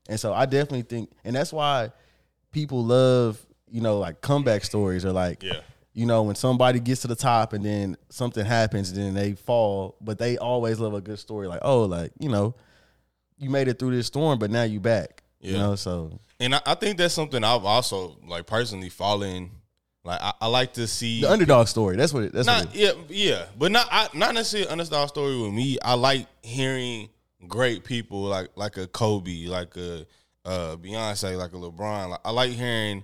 And 0.10 0.20
so 0.20 0.34
I 0.34 0.48
definitely 0.48 0.82
think, 0.82 1.12
and 1.24 1.36
that's 1.36 1.54
why 1.54 1.92
people 2.52 2.84
love, 2.84 3.40
you 3.70 3.82
know, 3.82 4.00
like 4.00 4.22
comeback 4.22 4.64
stories 4.64 5.06
or 5.06 5.12
like, 5.12 5.44
Yeah. 5.44 5.60
You 5.94 6.06
know, 6.06 6.24
when 6.24 6.36
somebody 6.36 6.80
gets 6.80 7.02
to 7.02 7.08
the 7.08 7.16
top 7.16 7.54
and 7.54 7.64
then 7.64 7.98
something 8.10 8.46
happens 8.46 8.92
and 8.92 9.00
then 9.00 9.14
they 9.14 9.34
fall, 9.34 9.96
but 10.02 10.18
they 10.18 10.38
always 10.38 10.80
love 10.80 10.94
a 10.94 11.02
good 11.02 11.20
story. 11.20 11.48
Like, 11.48 11.62
oh, 11.64 11.84
like 11.84 12.12
you 12.20 12.30
know, 12.30 12.56
you 13.38 13.50
made 13.50 13.68
it 13.68 13.80
through 13.80 13.96
this 13.96 14.08
storm, 14.08 14.40
but 14.40 14.52
now 14.52 14.64
you 14.64 14.80
back. 14.80 15.24
You 15.42 15.54
know, 15.54 15.76
so 15.76 16.20
And 16.42 16.54
I, 16.54 16.62
I 16.66 16.76
think 16.76 16.98
that's 16.98 17.14
something 17.14 17.44
I've 17.44 17.64
also 17.64 18.18
like 18.28 18.46
personally 18.46 18.90
fallen. 18.90 19.52
Like 20.04 20.20
I, 20.22 20.34
I 20.42 20.48
like 20.48 20.74
to 20.74 20.88
see 20.88 21.22
the 21.22 21.32
underdog 21.32 21.68
story. 21.68 21.96
That's 21.96 22.14
what 22.14 22.24
it. 22.24 22.34
That's 22.34 22.48
what 22.48 22.66
not 22.66 22.76
it, 22.76 22.80
yeah 22.80 22.92
yeah, 23.10 23.46
but 23.58 23.72
not 23.72 23.88
I, 23.92 24.08
not 24.14 24.34
necessarily 24.34 24.70
underdog 24.70 25.10
story 25.10 25.42
with 25.42 25.54
me. 25.54 25.78
I 25.82 25.94
like 25.94 26.28
hearing 26.42 27.10
great 27.48 27.84
people 27.84 28.24
like 28.24 28.50
like 28.56 28.78
a 28.78 28.88
Kobe, 28.88 29.46
like 29.46 29.76
a 29.78 30.06
uh, 30.46 30.76
Beyonce, 30.78 31.38
like 31.38 31.54
a 31.54 31.58
LeBron. 31.58 32.10
Like, 32.10 32.20
I 32.26 32.32
like 32.32 32.52
hearing 32.52 33.04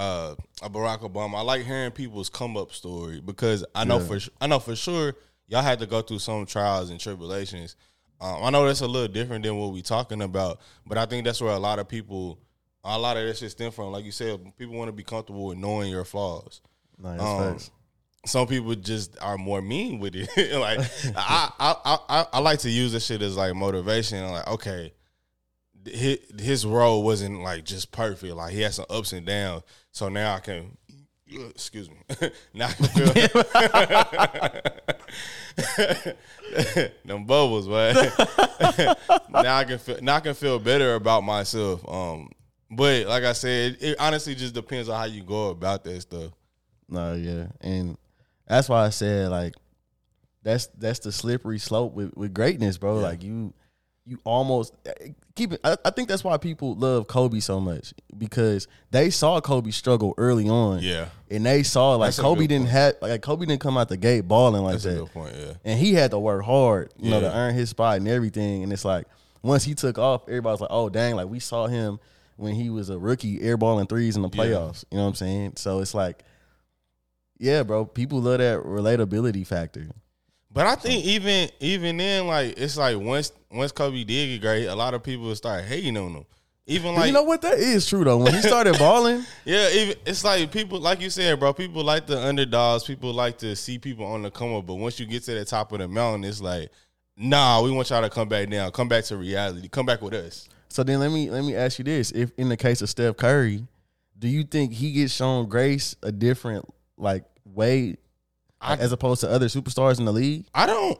uh, 0.00 0.34
a 0.62 0.70
Barack 0.70 1.00
Obama. 1.00 1.36
I 1.36 1.40
like 1.42 1.64
hearing 1.64 1.90
people's 1.90 2.30
come 2.30 2.56
up 2.56 2.72
story 2.72 3.20
because 3.20 3.64
I 3.74 3.84
know 3.84 3.98
Yeah. 3.98 4.06
for 4.06 4.18
I 4.40 4.46
know 4.46 4.58
for 4.58 4.74
sure 4.74 5.14
y'all 5.46 5.62
had 5.62 5.78
to 5.80 5.86
go 5.86 6.00
through 6.00 6.20
some 6.20 6.46
trials 6.46 6.90
and 6.90 6.98
tribulations. 6.98 7.76
Um, 8.20 8.42
I 8.42 8.50
know 8.50 8.66
that's 8.66 8.80
a 8.80 8.86
little 8.86 9.08
different 9.08 9.44
than 9.44 9.56
what 9.56 9.72
we're 9.72 9.82
talking 9.82 10.22
about, 10.22 10.60
but 10.86 10.98
I 10.98 11.06
think 11.06 11.24
that's 11.24 11.40
where 11.40 11.52
a 11.52 11.58
lot 11.58 11.78
of 11.78 11.88
people, 11.88 12.38
a 12.84 12.98
lot 12.98 13.16
of 13.16 13.26
that 13.26 13.36
shit 13.36 13.50
stem 13.50 13.72
from. 13.72 13.92
Like 13.92 14.04
you 14.04 14.12
said, 14.12 14.40
people 14.58 14.74
want 14.74 14.88
to 14.88 14.92
be 14.92 15.02
comfortable 15.02 15.46
with 15.46 15.58
knowing 15.58 15.90
your 15.90 16.04
flaws 16.04 16.60
that's 17.02 17.22
um, 17.22 17.58
some 18.26 18.46
people 18.46 18.74
just 18.74 19.16
are 19.22 19.38
more 19.38 19.62
mean 19.62 19.98
with 19.98 20.14
it. 20.14 20.28
like 20.58 20.80
I, 21.16 21.50
I, 21.58 21.98
I, 22.08 22.26
I, 22.34 22.38
like 22.40 22.58
to 22.60 22.70
use 22.70 22.92
this 22.92 23.06
shit 23.06 23.22
as 23.22 23.36
like 23.36 23.54
motivation. 23.54 24.30
Like 24.30 24.46
okay, 24.48 24.92
his, 25.86 26.18
his 26.38 26.66
role 26.66 27.02
wasn't 27.02 27.42
like 27.42 27.64
just 27.64 27.92
perfect. 27.92 28.34
Like 28.34 28.52
he 28.52 28.60
had 28.60 28.74
some 28.74 28.86
ups 28.90 29.12
and 29.12 29.26
downs. 29.26 29.62
So 29.92 30.08
now 30.08 30.34
I 30.34 30.40
can 30.40 30.76
Excuse 31.32 31.88
me. 31.88 31.96
now 32.54 32.68
I 32.68 32.72
can 32.72 32.86
feel 35.76 36.14
them 37.04 37.24
bubbles, 37.24 37.68
man. 37.68 37.94
now 39.30 39.56
I 39.56 39.64
can 39.64 39.78
feel 39.78 39.98
now 40.02 40.16
I 40.16 40.20
can 40.20 40.34
feel 40.34 40.58
better 40.58 40.94
about 40.94 41.22
myself. 41.22 41.88
Um, 41.88 42.30
but 42.70 43.06
like 43.06 43.22
I 43.24 43.32
said, 43.32 43.74
it, 43.74 43.82
it 43.82 44.00
honestly 44.00 44.34
just 44.34 44.54
depends 44.54 44.88
on 44.88 44.98
how 44.98 45.04
you 45.04 45.22
go 45.22 45.50
about 45.50 45.84
that 45.84 46.00
stuff. 46.00 46.32
No, 46.88 47.14
yeah, 47.14 47.46
and 47.60 47.96
that's 48.48 48.68
why 48.68 48.84
I 48.84 48.90
said 48.90 49.30
like 49.30 49.54
that's 50.42 50.66
that's 50.78 50.98
the 51.00 51.12
slippery 51.12 51.58
slope 51.58 51.94
with, 51.94 52.16
with 52.16 52.34
greatness, 52.34 52.76
bro. 52.76 52.96
Yeah. 52.96 53.02
Like 53.02 53.22
you 53.22 53.54
you 54.10 54.18
almost 54.24 54.74
eh, 54.84 55.10
keep 55.36 55.52
it. 55.52 55.60
I, 55.62 55.76
I 55.84 55.90
think 55.90 56.08
that's 56.08 56.24
why 56.24 56.36
people 56.36 56.74
love 56.74 57.06
Kobe 57.06 57.38
so 57.38 57.60
much 57.60 57.94
because 58.18 58.66
they 58.90 59.08
saw 59.10 59.40
Kobe 59.40 59.70
struggle 59.70 60.14
early 60.18 60.48
on. 60.48 60.80
Yeah. 60.82 61.06
and 61.30 61.46
they 61.46 61.62
saw 61.62 61.94
like 61.94 62.08
That's 62.08 62.18
Kobe 62.18 62.46
didn't 62.48 62.64
point. 62.64 62.72
have 62.72 62.94
like 63.00 63.22
Kobe 63.22 63.46
didn't 63.46 63.60
come 63.60 63.78
out 63.78 63.88
the 63.88 63.96
gate 63.96 64.22
balling 64.26 64.64
like 64.64 64.80
That's 64.80 64.84
that. 64.96 65.06
point. 65.14 65.34
Yeah. 65.38 65.52
and 65.64 65.78
he 65.78 65.94
had 65.94 66.10
to 66.10 66.18
work 66.18 66.44
hard, 66.44 66.92
you 66.98 67.10
know, 67.10 67.20
to 67.20 67.32
earn 67.32 67.54
his 67.54 67.70
spot 67.70 67.98
and 67.98 68.08
everything. 68.08 68.64
And 68.64 68.72
it's 68.72 68.84
like 68.84 69.06
once 69.42 69.62
he 69.62 69.74
took 69.74 69.96
off, 69.96 70.22
everybody's 70.28 70.60
like, 70.60 70.70
"Oh, 70.72 70.88
dang!" 70.90 71.14
Like 71.14 71.28
we 71.28 71.38
saw 71.38 71.66
him 71.68 72.00
when 72.36 72.54
he 72.54 72.68
was 72.68 72.90
a 72.90 72.98
rookie, 72.98 73.38
airballing 73.38 73.88
threes 73.88 74.16
in 74.16 74.22
the 74.22 74.28
Yeah. 74.32 74.42
playoffs. 74.44 74.84
You 74.90 74.98
know 74.98 75.04
what 75.04 75.10
I'm 75.10 75.14
saying? 75.14 75.52
So 75.56 75.78
it's 75.80 75.94
like, 75.94 76.24
yeah, 77.38 77.62
bro, 77.62 77.84
people 77.86 78.20
love 78.20 78.38
that 78.38 78.58
relatability 78.64 79.46
factor. 79.46 79.86
But 80.52 80.66
I 80.66 80.74
think 80.74 81.04
even 81.04 81.48
even 81.60 81.96
then, 81.96 82.26
like 82.26 82.58
it's 82.58 82.76
like 82.76 82.96
once 82.98 83.32
once 83.50 83.72
Kobe 83.72 84.04
did 84.04 84.28
get 84.28 84.40
great, 84.40 84.66
a 84.66 84.74
lot 84.74 84.94
of 84.94 85.02
people 85.02 85.32
start 85.34 85.64
hating 85.64 85.96
on 85.96 86.12
him. 86.12 86.24
Even 86.66 86.94
like 86.94 87.06
you 87.06 87.12
know 87.12 87.22
what? 87.22 87.42
That 87.42 87.58
is 87.58 87.86
true 87.86 88.04
though. 88.04 88.18
When 88.18 88.34
he 88.34 88.40
started 88.42 88.78
balling, 88.78 89.24
Yeah, 89.44 89.68
even 89.70 89.96
it's 90.06 90.24
like 90.24 90.50
people 90.50 90.80
like 90.80 91.00
you 91.00 91.10
said, 91.10 91.38
bro. 91.38 91.52
People 91.52 91.84
like 91.84 92.06
the 92.06 92.20
underdogs. 92.20 92.84
People 92.84 93.12
like 93.12 93.38
to 93.38 93.54
see 93.56 93.78
people 93.78 94.06
on 94.06 94.22
the 94.22 94.30
come 94.30 94.54
up. 94.54 94.66
But 94.66 94.74
once 94.74 94.98
you 94.98 95.06
get 95.06 95.22
to 95.24 95.34
the 95.34 95.44
top 95.44 95.72
of 95.72 95.78
the 95.78 95.88
mountain, 95.88 96.24
it's 96.24 96.40
like, 96.40 96.70
nah, 97.16 97.62
we 97.62 97.70
want 97.70 97.90
y'all 97.90 98.02
to 98.02 98.10
come 98.10 98.28
back 98.28 98.48
down. 98.50 98.70
Come 98.72 98.88
back 98.88 99.04
to 99.04 99.16
reality. 99.16 99.68
Come 99.68 99.86
back 99.86 100.02
with 100.02 100.14
us. 100.14 100.48
so 100.68 100.82
then 100.82 101.00
let 101.00 101.10
me 101.12 101.30
let 101.30 101.44
me 101.44 101.54
ask 101.54 101.78
you 101.78 101.84
this: 101.84 102.10
If 102.12 102.32
in 102.36 102.48
the 102.48 102.56
case 102.56 102.82
of 102.82 102.88
Steph 102.88 103.16
Curry, 103.16 103.66
do 104.18 104.28
you 104.28 104.42
think 104.44 104.72
he 104.72 104.92
gets 104.92 105.12
shown 105.14 105.48
grace 105.48 105.96
a 106.02 106.12
different 106.12 106.66
like 106.96 107.24
way, 107.44 107.96
I- 108.60 108.76
as 108.76 108.92
opposed 108.92 109.20
to 109.22 109.30
other 109.30 109.46
superstars 109.46 109.98
in 109.98 110.04
the 110.04 110.12
league? 110.12 110.46
I 110.54 110.66
don't. 110.66 110.98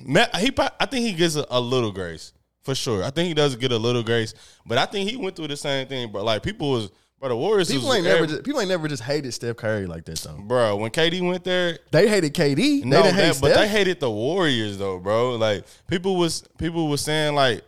He. 0.00 0.52
I 0.80 0.86
think 0.86 1.06
he 1.06 1.12
gets 1.12 1.34
a, 1.36 1.44
a 1.50 1.60
little 1.60 1.90
grace 1.92 2.32
for 2.62 2.74
sure. 2.74 3.02
I 3.02 3.10
think 3.10 3.28
he 3.28 3.34
does 3.34 3.56
get 3.56 3.72
a 3.72 3.76
little 3.78 4.02
grace, 4.02 4.34
but 4.64 4.78
I 4.78 4.86
think 4.86 5.10
he 5.10 5.16
went 5.16 5.34
through 5.36 5.48
the 5.48 5.56
same 5.56 5.86
thing. 5.88 6.12
But 6.12 6.24
like 6.24 6.42
people 6.42 6.70
was, 6.70 6.90
bro, 7.18 7.30
the 7.30 7.36
Warriors. 7.36 7.68
People 7.70 7.92
ain't 7.92 8.04
never 8.04 8.16
every- 8.18 8.28
just, 8.28 8.44
people 8.44 8.60
ain't 8.60 8.68
never 8.70 8.86
just 8.86 9.02
hated 9.02 9.32
Steph 9.32 9.56
Curry 9.56 9.86
like 9.86 10.04
that 10.04 10.18
though. 10.18 10.38
bro. 10.40 10.76
When 10.76 10.90
KD 10.92 11.26
went 11.28 11.42
there, 11.44 11.78
They 11.90 12.08
hated 12.08 12.32
KD. 12.34 12.84
No, 12.84 12.96
they 12.98 13.02
didn't 13.08 13.16
hate 13.16 13.32
that- 13.34 13.40
but 13.40 13.54
they 13.54 13.66
hated 13.68 13.98
the 14.00 14.10
Warriors 14.10 14.78
though, 14.78 14.98
bro. 15.00 15.34
Like 15.36 15.64
people 15.88 16.16
was 16.16 16.44
people 16.58 16.86
was 16.88 17.00
saying 17.00 17.34
like, 17.34 17.62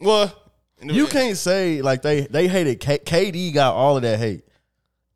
well, 0.00 0.32
You 0.82 1.06
can't 1.06 1.36
say 1.36 1.80
like 1.80 2.02
they 2.02 2.22
they 2.22 2.48
hated 2.48 2.80
K- 2.80 2.98
KD 2.98 3.54
got 3.54 3.74
all 3.74 3.96
of 3.96 4.02
that 4.02 4.18
hate. 4.18 4.42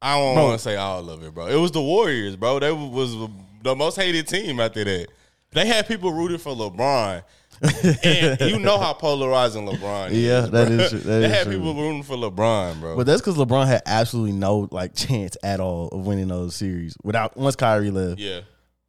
I 0.02 0.16
don't 0.16 0.34
want 0.36 0.58
to 0.58 0.62
say 0.62 0.76
all 0.76 1.08
of 1.10 1.22
it, 1.22 1.34
bro. 1.34 1.46
It 1.46 1.56
was 1.56 1.72
the 1.72 1.82
Warriors, 1.82 2.36
bro. 2.36 2.58
They 2.58 2.72
was 2.72 3.14
the 3.62 3.76
most 3.76 3.96
hated 3.96 4.26
team 4.28 4.60
after 4.60 4.82
that. 4.84 5.08
They 5.52 5.66
had 5.66 5.86
people 5.86 6.12
rooting 6.12 6.38
for 6.38 6.54
LeBron. 6.54 7.22
and 8.04 8.40
you 8.40 8.58
know 8.58 8.78
how 8.78 8.94
polarizing 8.94 9.66
LeBron 9.66 10.10
is. 10.12 10.18
Yeah, 10.18 10.40
that 10.42 10.50
bro. 10.68 10.76
is 10.78 10.90
true. 10.90 10.98
That 11.00 11.20
they 11.20 11.26
is 11.26 11.32
had 11.32 11.44
true. 11.44 11.56
people 11.58 11.74
rooting 11.74 12.02
for 12.02 12.16
LeBron, 12.16 12.80
bro. 12.80 12.96
But 12.96 13.04
that's 13.06 13.20
because 13.20 13.36
LeBron 13.36 13.66
had 13.66 13.82
absolutely 13.84 14.32
no 14.32 14.68
like 14.70 14.94
chance 14.94 15.36
at 15.42 15.60
all 15.60 15.88
of 15.88 16.06
winning 16.06 16.28
those 16.28 16.54
series 16.56 16.96
without 17.02 17.36
once 17.36 17.56
Kyrie 17.56 17.90
left. 17.90 18.18
yeah. 18.20 18.40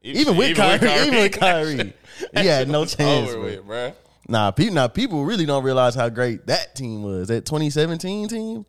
Even 0.03 0.35
with 0.37 0.55
Kyrie, 0.57 0.89
even 1.07 1.19
with 1.19 1.31
Kyrie, 1.33 1.93
he 2.39 2.45
had 2.47 2.69
no 2.69 2.85
chance. 2.85 3.29
over 3.29 3.33
bro. 3.39 3.43
with, 3.43 3.65
bro. 3.67 3.93
Nah, 4.27 4.51
people, 4.51 4.73
nah, 4.75 4.87
people 4.87 5.25
really 5.25 5.45
don't 5.45 5.63
realize 5.63 5.93
how 5.93 6.07
great 6.09 6.47
that 6.47 6.73
team 6.75 7.03
was. 7.03 7.27
That 7.27 7.45
2017 7.45 8.27
team, 8.29 8.65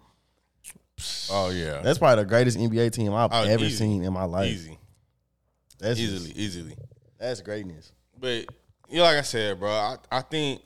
Oh 1.31 1.51
yeah, 1.51 1.81
that's 1.83 1.99
probably 1.99 2.23
the 2.25 2.29
greatest 2.29 2.59
NBA 2.59 2.93
team 2.93 3.13
I've 3.15 3.31
Oh, 3.33 3.43
ever 3.45 3.65
easy. 3.65 3.77
seen 3.77 4.03
in 4.05 4.13
my 4.13 4.25
life. 4.25 4.49
easy, 4.51 4.79
That's 5.79 5.99
easily, 5.99 6.33
easily. 6.33 6.77
that's 7.19 7.41
greatness. 7.41 7.93
But 8.19 8.47
you 8.89 8.99
know, 8.99 9.05
like 9.05 9.17
I 9.19 9.23
said, 9.23 9.59
bro, 9.61 9.71
I, 9.71 9.97
I 10.11 10.21
think 10.21 10.63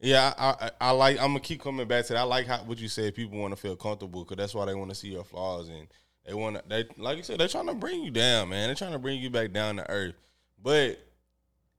yeah, 0.00 0.32
I, 0.38 0.66
I 0.66 0.70
I 0.80 0.90
like 0.90 1.18
I'm 1.18 1.28
gonna 1.28 1.40
keep 1.40 1.62
coming 1.62 1.86
back 1.88 2.06
to 2.06 2.12
that. 2.14 2.20
I 2.20 2.22
like 2.24 2.46
how 2.46 2.58
what 2.64 2.78
you 2.78 2.88
said. 2.88 3.14
People 3.14 3.38
want 3.38 3.52
to 3.54 3.60
feel 3.60 3.76
comfortable 3.76 4.24
because 4.24 4.36
that's 4.36 4.54
why 4.54 4.64
they 4.66 4.74
want 4.74 4.90
to 4.90 4.94
see 4.94 5.08
your 5.08 5.24
flaws 5.24 5.68
and 5.68 5.86
they 6.26 6.34
want 6.34 6.56
to. 6.56 6.62
They 6.68 6.84
like 6.98 7.16
you 7.16 7.22
said, 7.22 7.38
they're 7.40 7.48
trying 7.48 7.66
to 7.66 7.74
bring 7.74 8.02
you 8.02 8.10
down, 8.10 8.48
man. 8.50 8.68
They're 8.68 8.74
trying 8.74 8.92
to 8.92 8.98
bring 8.98 9.20
you 9.20 9.30
back 9.30 9.52
down 9.52 9.76
to 9.76 9.90
earth. 9.90 10.14
But 10.62 10.98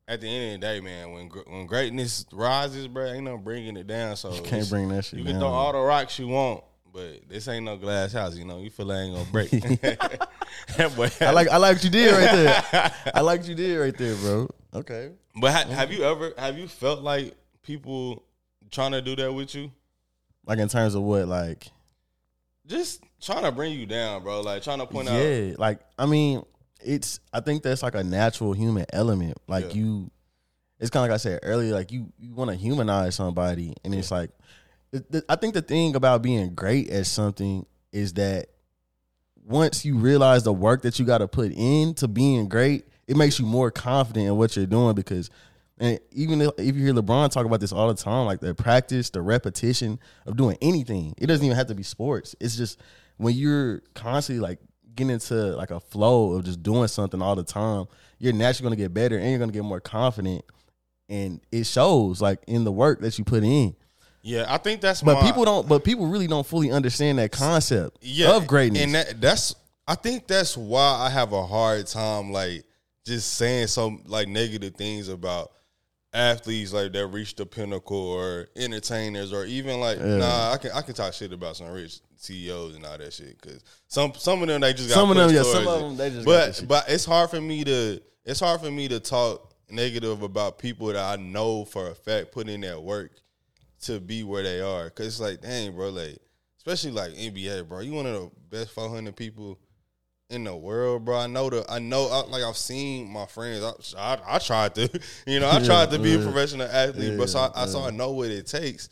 at 0.08 0.22
the 0.22 0.28
end 0.28 0.56
of 0.56 0.62
the 0.62 0.68
day, 0.68 0.80
man, 0.82 1.12
when 1.12 1.30
when 1.48 1.66
greatness 1.66 2.26
rises, 2.32 2.88
bro, 2.88 3.06
ain't 3.12 3.24
no 3.24 3.38
bringing 3.38 3.78
it 3.78 3.88
down. 3.88 4.16
So 4.16 4.34
You 4.34 4.42
can't 4.42 4.70
bring 4.70 4.90
that 4.90 5.06
shit 5.06 5.20
You 5.20 5.26
down. 5.26 5.34
can 5.34 5.42
throw 5.42 5.50
all 5.50 5.72
the 5.74 5.80
rocks 5.80 6.20
you 6.20 6.28
want. 6.28 6.64
But 6.96 7.28
this 7.28 7.46
ain't 7.50 7.66
no 7.66 7.76
glass 7.76 8.14
house, 8.14 8.38
you 8.38 8.46
know. 8.46 8.60
You 8.60 8.70
feel 8.70 8.86
like 8.86 9.00
ain't 9.00 9.16
gonna 9.16 9.30
break. 9.30 9.52
Boy- 10.96 11.10
I 11.20 11.32
like 11.32 11.50
I 11.50 11.58
like 11.58 11.76
what 11.76 11.84
you 11.84 11.90
did 11.90 12.12
right 12.14 12.32
there. 12.72 12.92
I 13.14 13.20
like 13.20 13.42
what 13.42 13.50
you 13.50 13.56
did 13.56 13.78
right 13.78 13.98
there, 13.98 14.16
bro. 14.16 14.50
Okay. 14.74 15.12
But 15.42 15.52
ha- 15.52 15.74
have 15.74 15.92
you 15.92 16.04
ever 16.06 16.34
have 16.38 16.58
you 16.58 16.70
felt 16.70 17.02
like 17.02 17.36
people 17.64 18.24
trying 18.72 18.94
to 18.94 19.02
do 19.02 19.14
that 19.18 19.34
with 19.34 19.54
you? 19.56 19.72
Like 20.46 20.60
in 20.60 20.70
terms 20.70 20.96
of 20.96 21.02
what, 21.02 21.28
like 21.28 21.68
Just 22.66 23.04
trying 23.22 23.44
to 23.44 23.52
bring 23.52 23.74
you 23.78 23.86
down, 23.86 24.24
bro. 24.24 24.40
Like 24.40 24.64
trying 24.64 24.80
to 24.80 24.86
point 24.86 25.10
out. 25.10 25.16
yeah, 25.20 25.54
like 25.58 25.80
I 26.00 26.06
mean, 26.06 26.44
it's 26.82 27.20
I 27.34 27.42
think 27.42 27.62
that's 27.62 27.84
like 27.84 27.96
a 27.96 28.04
natural 28.06 28.54
human 28.54 28.86
element. 28.94 29.38
Like 29.50 29.66
Yeah. 29.76 29.82
you, 29.82 30.12
it's 30.80 30.90
kind 30.90 31.04
of 31.04 31.10
like 31.10 31.16
I 31.16 31.18
said 31.18 31.40
earlier. 31.44 31.74
Like 31.74 31.92
you, 31.92 32.14
you 32.18 32.34
want 32.34 32.52
to 32.52 32.56
humanize 32.56 33.16
somebody, 33.16 33.74
and 33.84 33.94
it's 33.94 34.12
like, 34.12 34.30
I 35.28 35.36
think 35.36 35.54
the 35.54 35.62
thing 35.62 35.96
about 35.96 36.22
being 36.22 36.54
great 36.56 36.90
at 36.90 37.06
something 37.06 37.66
is 37.92 38.14
that 38.14 38.48
once 39.44 39.86
you 39.86 39.98
realize 39.98 40.44
the 40.44 40.54
work 40.54 40.82
that 40.84 41.00
you 41.00 41.06
got 41.06 41.20
to 41.20 41.28
put 41.28 41.52
into 41.52 42.08
being 42.08 42.48
great, 42.48 42.86
it 43.08 43.16
makes 43.16 43.40
you 43.40 43.46
more 43.46 43.72
confident 43.72 44.28
in 44.28 44.38
what 44.38 44.56
you're 44.56 44.66
doing 44.66 44.96
because. 44.96 45.30
And 45.78 46.00
even 46.14 46.40
if 46.40 46.54
you 46.58 46.86
hear 46.86 46.94
LeBron 46.94 47.30
talk 47.32 47.46
about 47.46 47.60
this 47.60 47.74
all 47.74 47.90
the 47.90 48.02
time, 48.02 48.26
like 48.26 48.40
the 48.40 48.56
practice, 48.56 49.10
the 49.10 49.22
repetition 49.22 50.00
of 50.26 50.38
doing 50.38 50.58
anything, 50.62 51.14
it 51.18 51.28
doesn't 51.28 51.46
even 51.46 51.58
have 51.58 51.68
to 51.68 51.76
be 51.76 51.84
sports. 51.84 52.34
It's 52.40 52.56
just 52.56 52.80
when 53.18 53.36
you're 53.36 53.82
constantly 53.94 54.42
like 54.42 54.60
getting 54.96 55.12
into 55.12 55.36
like 55.58 55.72
a 55.72 55.82
flow 55.82 56.32
of 56.32 56.46
just 56.46 56.64
doing 56.64 56.88
something 56.88 57.22
all 57.22 57.36
the 57.36 57.44
time, 57.44 57.88
you're 58.20 58.32
naturally 58.32 58.68
gonna 58.68 58.76
get 58.78 58.94
better 58.94 59.18
and 59.18 59.30
you're 59.30 59.40
gonna 59.40 59.52
get 59.52 59.66
more 59.66 59.82
confident. 59.82 60.46
And 61.10 61.42
it 61.52 61.66
shows 61.66 62.22
like 62.22 62.40
in 62.48 62.64
the 62.64 62.72
work 62.72 63.02
that 63.02 63.18
you 63.20 63.26
put 63.26 63.44
in. 63.44 63.76
Yeah, 64.26 64.46
I 64.50 64.58
think 64.58 64.82
that's 64.82 65.04
But 65.04 65.22
my, 65.22 65.22
people 65.22 65.46
don't 65.46 65.70
but 65.70 65.84
people 65.84 66.08
really 66.08 66.26
don't 66.26 66.46
fully 66.46 66.72
understand 66.72 67.20
that 67.20 67.32
concept 67.32 68.00
yeah, 68.02 68.36
of 68.36 68.48
greatness. 68.48 68.82
and 68.82 68.96
that, 68.96 69.22
that's 69.22 69.54
I 69.88 69.94
think 69.94 70.26
that's 70.26 70.58
why 70.58 71.06
I 71.06 71.12
have 71.12 71.32
a 71.32 71.46
hard 71.46 71.86
time 71.86 72.32
like 72.32 72.64
just 73.06 73.36
saying 73.36 73.68
some 73.68 74.02
like 74.08 74.28
negative 74.28 74.74
things 74.74 75.10
about 75.10 75.52
athletes 76.12 76.74
like 76.74 76.92
that 76.94 77.06
reach 77.08 77.36
the 77.36 77.46
pinnacle 77.46 77.98
or 77.98 78.48
entertainers 78.56 79.32
or 79.32 79.46
even 79.46 79.80
like 79.80 80.00
nah 80.02 80.54
I 80.54 80.58
can 80.58 80.72
I 80.72 80.82
can 80.82 80.96
talk 80.96 81.14
shit 81.14 81.32
about 81.32 81.58
some 81.58 81.68
rich 81.68 82.00
CEOs 82.16 82.76
and 82.76 82.84
all 82.84 82.98
that 82.98 83.14
shit 83.14 83.40
because 83.40 83.64
some 83.88 84.12
some 84.16 84.42
of 84.42 84.48
them 84.48 84.62
they 84.62 84.74
just 84.74 84.90
got 84.90 84.96
Some 84.96 85.12
of 85.12 85.18
them, 85.18 85.36
yeah, 85.36 85.44
some 85.44 85.68
of 85.68 85.82
them, 85.82 85.98
they 85.98 86.10
just 86.10 86.26
but 86.26 86.64
but 86.68 86.86
it's 86.88 87.06
hard 87.06 87.30
for 87.30 87.40
me 87.42 87.64
to 87.64 88.02
it's 88.24 88.40
hard 88.40 88.60
for 88.60 88.72
me 88.72 88.88
to 88.88 89.00
talk 89.00 89.54
negative 89.70 90.24
about 90.24 90.58
people 90.58 90.88
that 90.88 90.98
I 90.98 91.22
know 91.22 91.64
for 91.64 91.90
a 91.90 91.94
fact 91.94 92.32
put 92.32 92.50
in 92.50 92.62
that 92.62 92.82
work 92.82 93.12
to 93.86 94.00
be 94.00 94.24
where 94.24 94.44
they 94.44 94.62
are. 94.62 94.90
Cause 94.90 95.08
it's 95.08 95.20
like, 95.20 95.42
dang, 95.42 95.76
bro, 95.76 95.90
like, 95.90 96.18
especially 96.58 96.92
like 96.92 97.12
NBA, 97.12 97.68
bro. 97.68 97.80
You 97.80 97.94
one 97.94 98.06
of 98.06 98.14
the 98.14 98.32
best 98.50 98.72
400 98.72 99.16
people 99.16 99.60
in 100.30 100.44
the 100.44 100.56
world, 100.56 101.06
bro. 101.06 101.18
I 101.18 101.28
know 101.28 101.50
the, 101.50 101.66
I 101.70 101.80
know, 101.80 102.08
I, 102.08 102.30
like 102.30 102.44
I've 102.44 102.58
seen 102.58 103.10
my 103.10 103.26
friends. 103.26 103.94
I, 103.96 104.14
I, 104.16 104.36
I 104.36 104.40
tried 104.40 104.76
to, 104.76 104.90
you 105.28 105.40
know, 105.40 105.50
I 105.50 105.64
tried 105.64 105.92
to 105.92 106.00
be 106.00 106.16
a 106.16 106.20
professional 106.20 106.68
athlete, 106.68 107.18
but 107.18 107.30
so 107.30 107.40
I, 107.40 107.46
Yeah, 107.46 107.64
I 107.64 107.66
so 107.66 107.84
I 107.84 107.92
know 107.92 108.12
what 108.12 108.30
it 108.30 108.48
takes. 108.48 108.90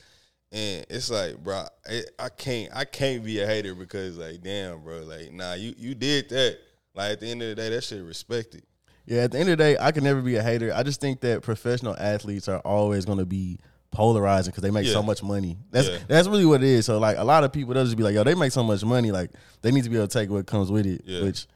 And 0.52 0.86
it's 0.88 1.10
like, 1.10 1.44
bro, 1.44 1.66
it, 1.90 2.12
I 2.20 2.30
can't, 2.30 2.72
I 2.76 2.86
can't 2.86 3.24
be 3.24 3.40
a 3.42 3.48
hater 3.48 3.74
because, 3.74 4.18
like, 4.18 4.42
damn, 4.42 4.84
bro, 4.84 5.00
like, 5.00 5.32
nah, 5.32 5.54
you, 5.54 5.74
you 5.78 5.96
did 5.96 6.30
that. 6.30 6.60
Like 6.96 7.14
at 7.14 7.20
the 7.20 7.28
end 7.28 7.42
of 7.42 7.50
the 7.50 7.56
day, 7.56 7.70
that 7.70 7.84
shit 7.84 8.04
respected. 8.04 8.64
Yeah, 9.06 9.24
at 9.24 9.32
the 9.32 9.40
end 9.40 9.50
of 9.50 9.58
the 9.58 9.64
day, 9.64 9.78
I 9.80 9.92
can 9.92 10.04
never 10.04 10.22
be 10.22 10.36
a 10.36 10.44
hater. 10.44 10.72
I 10.74 10.84
just 10.84 11.02
think 11.02 11.22
that 11.22 11.42
professional 11.42 11.96
athletes 11.98 12.48
are 12.48 12.60
always 12.60 13.04
going 13.06 13.18
to 13.18 13.26
be 13.26 13.60
polarizing 13.94 14.52
because 14.52 14.64
they 14.64 14.72
make 14.72 14.86
Yeah. 14.86 14.94
so 14.94 15.04
much 15.04 15.24
money. 15.24 15.58
That's 15.72 15.88
Yeah. 15.88 15.98
that's 16.08 16.28
really 16.28 16.46
what 16.46 16.62
it 16.64 16.70
is. 16.70 16.86
So 16.86 17.00
like 17.00 17.18
a 17.18 17.24
lot 17.24 17.44
of 17.44 17.54
people, 17.54 17.74
they'll 17.74 17.86
just 17.86 17.96
be 17.96 18.04
like, 18.04 18.14
"Yo, 18.16 18.24
they 18.24 18.36
make 18.36 18.52
so 18.52 18.64
much 18.64 18.84
money, 18.84 19.12
like 19.12 19.32
they 19.62 19.72
need 19.72 19.84
to 19.86 19.90
be 19.90 19.96
able 19.98 20.08
to 20.08 20.20
take 20.20 20.30
what 20.30 20.46
comes 20.46 20.70
with 20.72 20.86
it." 20.86 21.02
Yeah. 21.06 21.24
Which, 21.24 21.48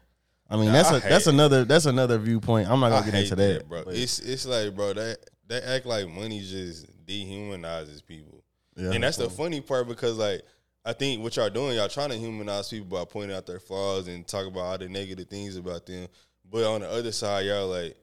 I 0.49 0.55
mean, 0.55 0.71
that's 0.71 0.89
I 0.91 0.97
a 0.97 0.99
that's 1.01 1.27
it. 1.27 1.33
another 1.33 1.65
that's 1.65 1.85
another 1.85 2.17
viewpoint. 2.17 2.69
I'm 2.69 2.79
not 2.79 2.89
gonna 2.91 3.05
get 3.05 3.13
hate 3.15 3.23
into 3.23 3.35
that, 3.35 3.67
bro. 3.67 3.83
but- 3.83 3.95
It's 3.95 4.19
it's 4.19 4.45
like, 4.45 4.73
bro, 4.75 4.93
that 4.93 5.17
they 5.47 5.59
act 5.61 5.85
like 5.85 6.07
money 6.09 6.39
just 6.41 6.85
dehumanizes 7.05 8.05
people. 8.05 8.43
Yeah, 8.75 8.91
and 8.91 9.03
that's 9.03 9.17
the 9.17 9.29
funny 9.29 9.61
part 9.61 9.87
because 9.87 10.17
like 10.17 10.41
I 10.85 10.93
think 10.93 11.21
what 11.21 11.35
y'all 11.35 11.49
doing, 11.49 11.75
y'all 11.75 11.89
trying 11.89 12.09
to 12.11 12.17
humanize 12.17 12.69
people 12.69 12.85
by 12.97 13.03
pointing 13.05 13.35
out 13.35 13.45
their 13.45 13.59
flaws 13.59 14.07
and 14.07 14.25
talk 14.25 14.45
about 14.47 14.61
all 14.61 14.77
the 14.77 14.87
negative 14.87 15.27
things 15.27 15.57
about 15.57 15.85
them. 15.85 16.07
But 16.49 16.63
on 16.63 16.79
the 16.81 16.89
other 16.89 17.11
side, 17.11 17.45
y'all 17.45 17.67
like, 17.67 17.97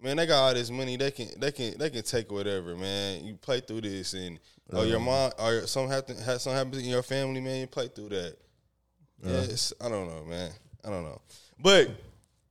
man, 0.00 0.16
they 0.16 0.26
got 0.26 0.42
all 0.42 0.54
this 0.54 0.70
money. 0.70 0.96
They 0.96 1.10
can 1.10 1.28
they 1.38 1.52
can 1.52 1.78
they 1.78 1.90
can 1.90 2.02
take 2.02 2.30
whatever, 2.30 2.76
man. 2.76 3.24
You 3.24 3.34
play 3.34 3.60
through 3.60 3.82
this, 3.82 4.14
and 4.14 4.38
oh, 4.72 4.82
your 4.82 4.96
uh-huh. 4.96 5.04
mom 5.04 5.32
or 5.38 5.66
something 5.66 5.90
happen 5.90 6.16
something 6.16 6.52
happens 6.52 6.78
in 6.78 6.84
your 6.84 7.02
family, 7.02 7.40
man. 7.40 7.60
You 7.60 7.66
play 7.66 7.88
through 7.88 8.10
that. 8.10 8.36
Uh-huh. 9.24 9.32
Yeah, 9.34 9.40
it's, 9.40 9.72
I 9.80 9.88
don't 9.88 10.08
know, 10.08 10.24
man. 10.24 10.50
I 10.84 10.90
don't 10.90 11.02
know, 11.02 11.20
but 11.60 11.90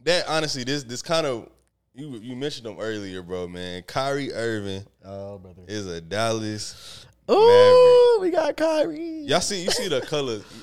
that 0.04 0.28
honestly, 0.28 0.64
this 0.64 0.84
this 0.84 1.02
kind 1.02 1.26
of 1.26 1.50
you 1.94 2.18
you 2.18 2.36
mentioned 2.36 2.66
them 2.66 2.78
earlier, 2.80 3.22
bro, 3.24 3.48
man. 3.48 3.82
Kyrie 3.84 4.32
Irving 4.34 4.86
Oh, 5.04 5.38
brother. 5.40 5.64
is 5.68 5.88
a 5.88 6.00
Dallas. 6.02 7.06
Ooh, 7.30 8.20
we 8.22 8.30
got 8.30 8.56
Kyrie. 8.56 9.24
Y'all 9.26 9.42
see 9.42 9.64
you 9.64 9.72
see 9.72 9.88
the 9.88 10.02
colors. 10.02 10.44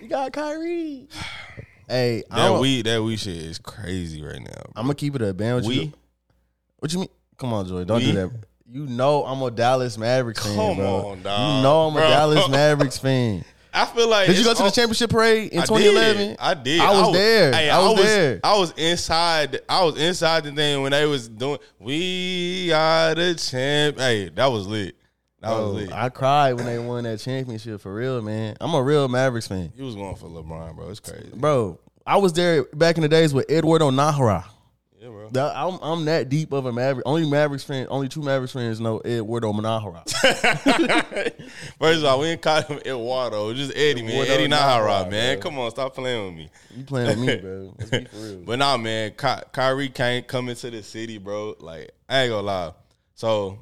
We 0.00 0.08
got 0.08 0.32
Kyrie. 0.32 1.08
Hey, 1.88 2.24
That 2.30 2.60
we 2.60 2.82
that 2.82 3.00
we 3.00 3.16
shit 3.16 3.36
is 3.36 3.58
crazy 3.60 4.20
right 4.20 4.40
now. 4.40 4.50
Bro. 4.50 4.72
I'm 4.74 4.84
gonna 4.86 4.96
keep 4.96 5.14
it 5.14 5.22
a 5.22 5.32
band 5.32 5.58
with 5.58 5.66
We? 5.66 5.74
you. 5.76 5.92
What 6.86 6.92
you 6.92 6.98
mean? 7.00 7.08
Come 7.36 7.52
on, 7.52 7.66
Joy. 7.66 7.82
Don't 7.84 7.98
We? 7.98 8.06
do 8.06 8.12
that. 8.12 8.30
You 8.70 8.86
know 8.86 9.24
I'm 9.24 9.42
a 9.42 9.50
Dallas 9.50 9.98
Mavericks 9.98 10.44
fan, 10.44 10.54
Come 10.56 10.76
bro. 10.76 11.06
on, 11.08 11.22
dog. 11.22 11.56
You 11.56 11.62
know 11.64 11.88
I'm 11.88 11.96
a 11.96 11.98
Bro. 11.98 12.08
Dallas 12.08 12.48
Mavericks 12.50 12.98
fan. 12.98 13.44
I 13.74 13.84
feel 13.86 14.08
like 14.08 14.28
Did 14.28 14.38
you 14.38 14.44
go 14.44 14.54
to 14.54 14.62
the 14.62 14.70
championship 14.70 15.10
parade 15.10 15.52
in 15.52 15.58
I 15.60 15.66
2011? 15.66 16.28
Did. 16.28 16.36
I 16.38 16.54
did. 16.54 16.80
I 16.80 16.90
was 16.92 17.12
there. 17.12 17.52
hey, 17.52 17.70
I 17.70 17.78
was 17.88 17.96
there. 18.02 18.40
I 18.44 18.56
was 18.58 18.72
inside. 18.76 19.60
I 19.68 19.84
was 19.84 19.98
inside 20.00 20.44
the 20.44 20.52
thing 20.52 20.80
when 20.82 20.92
they 20.92 21.06
was 21.06 21.28
doing. 21.28 21.58
We 21.80 22.72
are 22.72 23.14
the 23.16 23.34
champ. 23.34 23.98
Hey, 23.98 24.28
that 24.30 24.46
was 24.46 24.66
lit. 24.68 24.94
That 25.40 25.48
Bro, 25.48 25.64
was 25.72 25.74
lit. 25.82 25.92
I 25.92 26.08
cried 26.08 26.54
when 26.54 26.66
they 26.66 26.78
won 26.78 27.02
that 27.04 27.18
championship 27.18 27.80
for 27.80 27.92
real, 27.92 28.22
man. 28.22 28.56
I'm 28.60 28.72
a 28.74 28.82
real 28.82 29.08
Mavericks 29.08 29.48
fan, 29.48 29.72
You 29.76 29.84
was 29.84 29.94
going 29.96 30.16
for 30.16 30.26
LeBron, 30.28 30.76
bro. 30.76 30.88
It's 30.90 31.00
crazy. 31.00 31.30
bro. 31.34 31.78
I 32.06 32.16
was 32.18 32.32
there 32.32 32.64
back 32.72 32.96
in 32.96 33.02
the 33.02 33.08
days 33.08 33.34
with 33.34 33.50
Eduardo 33.50 33.90
Najera. 33.90 34.44
Bro. 35.30 35.42
That- 35.48 35.56
I'm, 35.56 35.78
I'm 35.82 36.04
that 36.06 36.28
deep 36.28 36.52
of 36.52 36.66
a 36.66 36.72
Maverick. 36.72 37.04
Only 37.06 37.28
Mavericks 37.28 37.64
fan, 37.64 37.86
only 37.90 38.08
two 38.08 38.22
Mavericks 38.22 38.52
fans 38.52 38.80
know 38.80 39.00
Eduardo 39.04 39.52
Najera. 39.52 40.02
First 41.78 41.98
of 41.98 42.04
all, 42.04 42.20
we 42.20 42.26
ain't 42.28 42.42
call 42.42 42.62
him 42.62 42.78
Eduardo. 42.84 43.52
Just 43.54 43.72
Eddie, 43.76 44.02
man. 44.02 44.10
Eduardo 44.12 44.32
Eddie 44.32 44.48
Najera, 44.48 45.04
Najera, 45.04 45.10
man. 45.10 45.40
Come 45.40 45.58
on, 45.58 45.70
stop 45.70 45.94
playing 45.94 46.24
with 46.26 46.34
me. 46.34 46.50
You 46.76 46.84
playing 46.84 47.08
with 47.08 47.18
me, 47.26 47.36
bro? 47.40 47.74
Let's 47.78 47.90
be 47.90 48.04
for 48.04 48.16
real. 48.16 48.36
But 48.44 48.58
nah, 48.58 48.76
man, 48.76 49.10
Ky- 49.12 49.44
Kyrie 49.52 49.88
can't 49.88 50.26
come 50.26 50.48
into 50.48 50.70
the 50.70 50.82
city, 50.82 51.18
bro. 51.18 51.54
Like, 51.60 51.90
I 52.08 52.22
ain't 52.22 52.30
gonna 52.30 52.46
lie. 52.46 52.72
So 53.14 53.58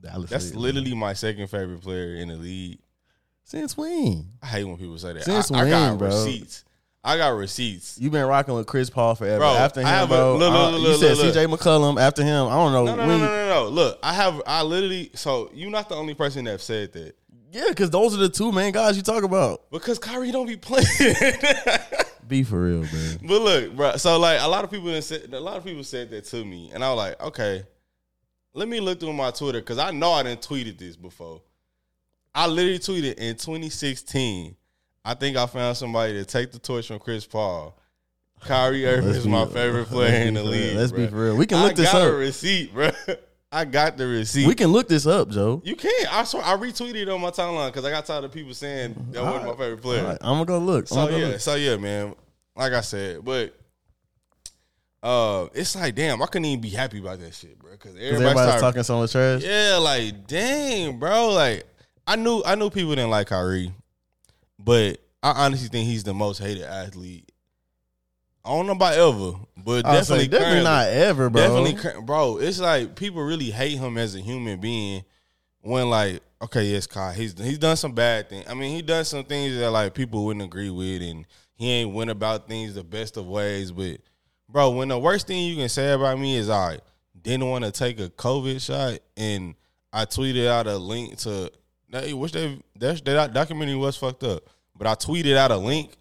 Dallas 0.00 0.30
that's 0.30 0.54
lit. 0.54 0.74
literally 0.74 0.94
my 0.94 1.12
second 1.12 1.48
favorite 1.48 1.80
player 1.80 2.16
in 2.16 2.28
the 2.28 2.36
league. 2.36 2.78
since 3.44 3.76
when? 3.76 4.26
I 4.42 4.46
hate 4.46 4.64
when 4.64 4.76
people 4.76 4.98
say 4.98 5.12
that. 5.12 5.24
Since 5.24 5.50
I, 5.50 5.60
I 5.66 5.70
got 5.70 5.88
when, 5.90 5.98
bro? 5.98 6.08
receipts. 6.08 6.64
I 7.08 7.16
got 7.16 7.28
receipts. 7.30 7.96
You've 7.98 8.12
been 8.12 8.26
rocking 8.26 8.54
with 8.54 8.66
Chris 8.66 8.90
Paul 8.90 9.14
forever. 9.14 9.38
Bro, 9.38 9.54
after 9.54 9.80
him, 9.80 9.86
have 9.86 10.10
a- 10.10 10.14
bro. 10.14 10.36
look, 10.36 10.52
look, 10.52 10.52
uh, 10.52 10.76
look, 10.76 11.00
you 11.00 11.14
said 11.14 11.16
C.J. 11.16 11.46
McCollum. 11.46 11.98
After 12.00 12.22
him, 12.22 12.46
I 12.48 12.50
don't 12.54 12.72
know. 12.72 12.84
No, 12.84 12.94
no, 12.96 13.06
no, 13.06 13.16
no, 13.18 13.26
no, 13.26 13.48
no. 13.48 13.68
Look, 13.70 13.98
I 14.02 14.12
have. 14.12 14.42
I 14.46 14.62
literally. 14.62 15.10
So 15.14 15.50
you're 15.54 15.70
not 15.70 15.88
the 15.88 15.94
only 15.96 16.12
person 16.14 16.44
that 16.44 16.60
said 16.60 16.92
that 16.92 17.16
Yeah, 17.50 17.64
because 17.70 17.88
those 17.88 18.14
are 18.14 18.18
the 18.18 18.28
two 18.28 18.52
main 18.52 18.72
guys 18.72 18.96
you 18.96 19.02
talk 19.02 19.22
about. 19.24 19.70
because 19.70 19.98
Kyrie 19.98 20.30
don't 20.32 20.46
be 20.46 20.56
playing. 20.56 20.86
Be 22.28 22.42
for 22.42 22.60
real, 22.62 22.82
man. 22.82 23.18
But 23.22 23.40
look, 23.40 23.74
bro. 23.74 23.96
So 23.96 24.18
like 24.18 24.38
a 24.42 24.46
lot 24.46 24.62
of 24.62 24.70
people 24.70 25.00
said 25.00 25.32
a 25.32 25.40
lot 25.40 25.56
of 25.56 25.64
people 25.64 25.82
said 25.82 26.10
that 26.10 26.26
to 26.26 26.44
me, 26.44 26.70
and 26.74 26.84
I 26.84 26.90
was 26.92 26.98
like, 26.98 27.22
okay, 27.22 27.64
let 28.52 28.68
me 28.68 28.80
look 28.80 29.00
through 29.00 29.14
my 29.14 29.30
Twitter 29.30 29.60
because 29.60 29.78
I 29.78 29.92
know 29.92 30.12
I 30.12 30.24
didn't 30.24 30.42
tweeted 30.42 30.76
this 30.76 30.94
before. 30.94 31.40
I 32.34 32.46
literally 32.46 32.78
tweeted 32.80 33.14
in 33.14 33.36
2016. 33.36 34.56
I 35.08 35.14
think 35.14 35.38
I 35.38 35.46
found 35.46 35.74
somebody 35.76 36.12
to 36.14 36.24
take 36.26 36.52
the 36.52 36.58
torch 36.58 36.86
from 36.88 36.98
Chris 36.98 37.24
Paul. 37.24 37.74
Kyrie 38.42 38.86
Irving 38.86 39.08
is 39.10 39.26
my 39.26 39.46
favorite 39.46 39.78
let's 39.80 39.90
player 39.90 40.26
in 40.26 40.34
the 40.34 40.42
league. 40.42 40.76
Let's 40.76 40.92
be 40.92 41.06
for 41.06 41.16
real. 41.16 41.36
We 41.36 41.46
can 41.46 41.62
look 41.62 41.72
I 41.72 41.74
this 41.76 41.90
got 41.90 42.02
a 42.02 42.12
up. 42.12 42.18
receipt, 42.18 42.74
bro. 42.74 42.90
I 43.52 43.64
got 43.64 43.96
the 43.96 44.06
receipt. 44.06 44.46
We 44.46 44.54
can 44.54 44.68
look 44.68 44.86
this 44.86 45.06
up, 45.06 45.30
Joe. 45.30 45.62
You 45.64 45.76
can. 45.76 46.06
I 46.10 46.24
swear, 46.24 46.44
I 46.44 46.54
retweeted 46.58 46.96
it 46.96 47.08
on 47.08 47.22
my 47.22 47.30
timeline 47.30 47.68
because 47.68 47.86
I 47.86 47.90
got 47.90 48.04
tired 48.04 48.24
of 48.24 48.32
people 48.32 48.52
saying 48.52 48.94
that 49.12 49.22
wasn't 49.24 49.46
my 49.46 49.52
favorite 49.52 49.80
player. 49.80 50.04
Right, 50.04 50.18
I'm 50.20 50.34
gonna 50.34 50.44
go 50.44 50.58
look. 50.58 50.86
So 50.88 51.08
go 51.08 51.16
yeah, 51.16 51.26
look. 51.28 51.40
so 51.40 51.54
yeah, 51.54 51.76
man. 51.78 52.14
Like 52.54 52.74
I 52.74 52.82
said, 52.82 53.24
but 53.24 53.54
uh, 55.02 55.46
it's 55.54 55.74
like 55.74 55.94
damn, 55.94 56.20
I 56.22 56.26
couldn't 56.26 56.44
even 56.44 56.60
be 56.60 56.68
happy 56.70 56.98
about 56.98 57.20
that 57.20 57.34
shit, 57.34 57.58
bro. 57.58 57.70
Because 57.72 57.92
'Cause 57.92 58.00
everybody 58.02 58.24
everybody's 58.26 58.42
started, 58.42 58.60
talking 58.60 58.82
so 58.82 58.98
much 58.98 59.12
trash. 59.12 59.42
yeah, 59.42 59.78
like 59.80 60.26
damn, 60.26 60.98
bro. 60.98 61.30
Like 61.30 61.64
I 62.06 62.16
knew, 62.16 62.42
I 62.44 62.54
knew 62.54 62.68
people 62.70 62.90
didn't 62.90 63.10
like 63.10 63.28
Kyrie, 63.28 63.72
but 64.58 65.00
I 65.22 65.44
honestly 65.46 65.68
think 65.68 65.88
he's 65.88 66.04
the 66.04 66.14
most 66.14 66.38
hated 66.38 66.64
athlete. 66.64 67.30
I 68.44 68.50
don't 68.50 68.66
know 68.66 68.72
about 68.72 68.94
ever, 68.94 69.38
but 69.56 69.84
I 69.84 69.94
definitely, 69.96 70.18
saying, 70.20 70.30
definitely 70.30 70.64
not 70.64 70.88
ever, 70.88 71.28
bro. 71.28 71.42
Definitely, 71.42 72.02
bro. 72.02 72.38
It's 72.38 72.58
like 72.58 72.96
people 72.96 73.22
really 73.22 73.50
hate 73.50 73.78
him 73.78 73.98
as 73.98 74.14
a 74.14 74.20
human 74.20 74.58
being. 74.58 75.04
When 75.60 75.90
like, 75.90 76.22
okay, 76.40 76.64
yes, 76.64 76.86
Kai, 76.86 77.12
he's 77.14 77.38
he's 77.38 77.58
done 77.58 77.76
some 77.76 77.92
bad 77.92 78.30
things. 78.30 78.46
I 78.48 78.54
mean, 78.54 78.74
he 78.74 78.80
done 78.80 79.04
some 79.04 79.24
things 79.24 79.56
that 79.56 79.70
like 79.70 79.92
people 79.92 80.24
wouldn't 80.24 80.44
agree 80.44 80.70
with, 80.70 81.02
and 81.02 81.26
he 81.56 81.70
ain't 81.70 81.92
went 81.92 82.10
about 82.10 82.48
things 82.48 82.74
the 82.74 82.84
best 82.84 83.16
of 83.16 83.26
ways. 83.26 83.70
But 83.72 84.00
bro, 84.48 84.70
when 84.70 84.88
the 84.88 84.98
worst 84.98 85.26
thing 85.26 85.44
you 85.44 85.56
can 85.56 85.68
say 85.68 85.92
about 85.92 86.18
me 86.18 86.36
is 86.36 86.48
I 86.48 86.78
didn't 87.20 87.48
want 87.48 87.64
to 87.64 87.70
take 87.70 88.00
a 88.00 88.08
COVID 88.08 88.64
shot, 88.64 89.00
and 89.16 89.56
I 89.92 90.04
tweeted 90.04 90.46
out 90.46 90.66
a 90.66 90.78
link 90.78 91.18
to 91.18 91.50
that. 91.90 92.12
Which 92.12 92.32
they 92.32 92.60
that 92.78 93.04
that 93.04 93.32
documentary 93.32 93.76
was 93.76 93.96
fucked 93.96 94.22
up, 94.24 94.42
but 94.76 94.86
I 94.86 94.94
tweeted 94.94 95.36
out 95.36 95.50
a 95.50 95.56
link 95.56 95.92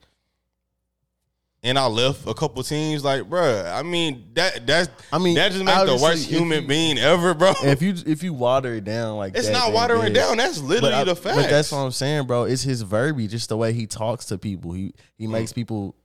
and 1.63 1.78
I 1.78 1.88
left 1.88 2.28
a 2.28 2.34
couple 2.34 2.62
teams. 2.63 3.04
Like, 3.04 3.23
bruh, 3.23 3.71
I 3.73 3.82
mean 3.84 4.30
that 4.36 4.65
that's 4.67 4.89
I 5.12 5.17
mean, 5.17 5.36
that 5.36 5.52
just 5.52 5.63
makes 5.65 5.84
the 5.86 6.00
worst 6.02 6.28
human 6.28 6.62
you- 6.63 6.67
being 6.67 6.97
ever, 6.97 7.34
bro. 7.34 7.54
if 7.63 7.82
you 7.82 7.95
if 8.06 8.23
you 8.23 8.34
water 8.34 8.76
it 8.76 8.84
down 8.84 9.17
like 9.17 9.36
it's 9.36 9.47
that, 9.47 9.54
not 9.54 9.73
watering 9.73 10.13
down. 10.13 10.38
That's 10.38 10.60
literally 10.60 10.93
I- 10.93 11.04
the 11.04 11.15
fact. 11.15 11.36
But 11.38 11.50
that's 11.50 11.71
what 11.71 11.80
I'm 11.80 11.91
saying, 11.91 12.28
bro. 12.28 12.43
It's 12.43 12.62
his 12.63 12.82
verbiage, 12.84 13.32
just 13.32 13.50
the 13.50 13.58
way 13.58 13.73
he 13.73 13.88
talks 13.88 14.26
to 14.26 14.38
people. 14.38 14.73
He 14.73 14.88
Mm. 14.89 14.93
he 15.17 15.28
makes 15.28 15.52
people 15.52 15.95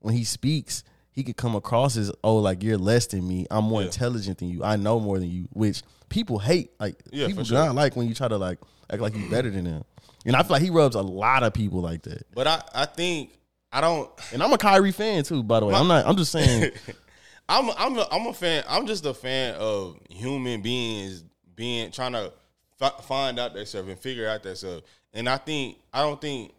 when 0.00 0.14
he 0.14 0.24
speaks, 0.24 0.82
he 1.12 1.22
could 1.22 1.36
come 1.36 1.54
across 1.54 1.96
as 1.96 2.10
oh, 2.24 2.36
like 2.38 2.62
you're 2.62 2.78
less 2.78 3.06
than 3.06 3.26
me. 3.28 3.46
I'm 3.50 3.64
more 3.64 3.82
Yeah. 3.82 3.86
intelligent 3.86 4.38
than 4.38 4.48
you. 4.48 4.64
I 4.64 4.76
know 4.76 4.98
more 4.98 5.18
than 5.18 5.30
you, 5.30 5.46
which 5.52 5.82
people 6.08 6.38
hate. 6.38 6.70
Like 6.80 6.96
Yeah, 7.12 7.26
people 7.26 7.42
do 7.44 7.50
sure. 7.50 7.58
not 7.66 7.74
like 7.74 7.94
when 7.96 8.08
you 8.08 8.14
try 8.14 8.28
to 8.28 8.38
like 8.38 8.58
act 8.92 9.02
like 9.02 9.16
you 9.16 9.28
better 9.28 9.50
than 9.50 9.64
them. 9.64 9.84
And 10.24 10.36
I 10.36 10.42
feel 10.42 10.52
like 10.52 10.62
he 10.62 10.70
rubs 10.70 10.94
a 10.94 11.02
lot 11.02 11.42
of 11.42 11.52
people 11.52 11.80
like 11.80 12.02
that. 12.02 12.26
But 12.34 12.46
I 12.46 12.62
I 12.74 12.84
think 12.86 13.32
I 13.72 13.80
don't. 13.80 14.10
And 14.32 14.42
I'm 14.42 14.52
a 14.52 14.58
Kyrie 14.58 14.92
fan 14.92 15.24
too, 15.24 15.42
by 15.42 15.60
the 15.60 15.66
way. 15.66 15.74
I'm 15.74 15.88
not. 15.88 16.06
I'm 16.06 16.16
just 16.16 16.30
saying. 16.32 16.72
I'm 17.48 17.70
I'm 17.76 17.98
a, 17.98 18.06
I'm 18.10 18.26
a 18.26 18.32
fan. 18.32 18.64
I'm 18.68 18.86
just 18.86 19.04
a 19.04 19.14
fan 19.14 19.54
of 19.56 19.98
human 20.08 20.62
beings 20.62 21.24
being 21.54 21.90
trying 21.90 22.12
to 22.12 22.32
fi- 22.78 23.00
find 23.02 23.38
out 23.38 23.54
themselves 23.54 23.88
and 23.88 23.98
figure 23.98 24.28
out 24.28 24.42
themselves. 24.42 24.82
And 25.12 25.28
I 25.28 25.38
think 25.38 25.78
I 25.92 26.02
don't 26.02 26.20
think 26.20 26.52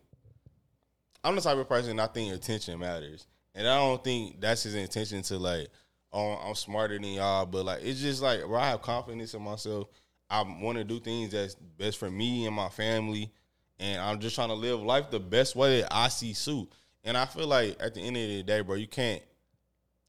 I'm 1.23 1.35
the 1.35 1.41
type 1.41 1.57
of 1.57 1.69
person 1.69 1.99
I 1.99 2.07
think 2.07 2.33
attention 2.33 2.79
matters, 2.79 3.27
and 3.55 3.67
I 3.67 3.77
don't 3.77 4.03
think 4.03 4.41
that's 4.41 4.63
his 4.63 4.75
intention 4.75 5.21
to 5.23 5.37
like. 5.37 5.69
Oh, 6.15 6.33
I'm 6.33 6.53
smarter 6.53 6.99
than 6.99 7.13
y'all, 7.13 7.47
but 7.47 7.65
like 7.65 7.79
it's 7.81 7.99
just 7.99 8.21
like 8.21 8.47
where 8.47 8.59
I 8.59 8.69
have 8.69 8.83
confidence 8.83 9.33
in 9.33 9.41
myself. 9.41 9.87
I 10.33 10.41
want 10.41 10.79
to 10.79 10.83
do 10.83 10.99
things 10.99 11.31
that's 11.31 11.53
best 11.53 11.99
for 11.99 12.09
me 12.09 12.47
and 12.47 12.55
my 12.55 12.67
family, 12.69 13.31
and 13.79 14.01
I'm 14.01 14.19
just 14.19 14.33
trying 14.33 14.47
to 14.47 14.55
live 14.55 14.81
life 14.81 15.11
the 15.11 15.19
best 15.19 15.55
way 15.55 15.81
that 15.81 15.93
I 15.93 16.07
see 16.07 16.33
suit. 16.33 16.69
And 17.03 17.15
I 17.15 17.25
feel 17.27 17.45
like 17.45 17.77
at 17.79 17.93
the 17.93 18.01
end 18.01 18.17
of 18.17 18.27
the 18.27 18.41
day, 18.41 18.61
bro, 18.61 18.75
you 18.75 18.87
can't 18.87 19.21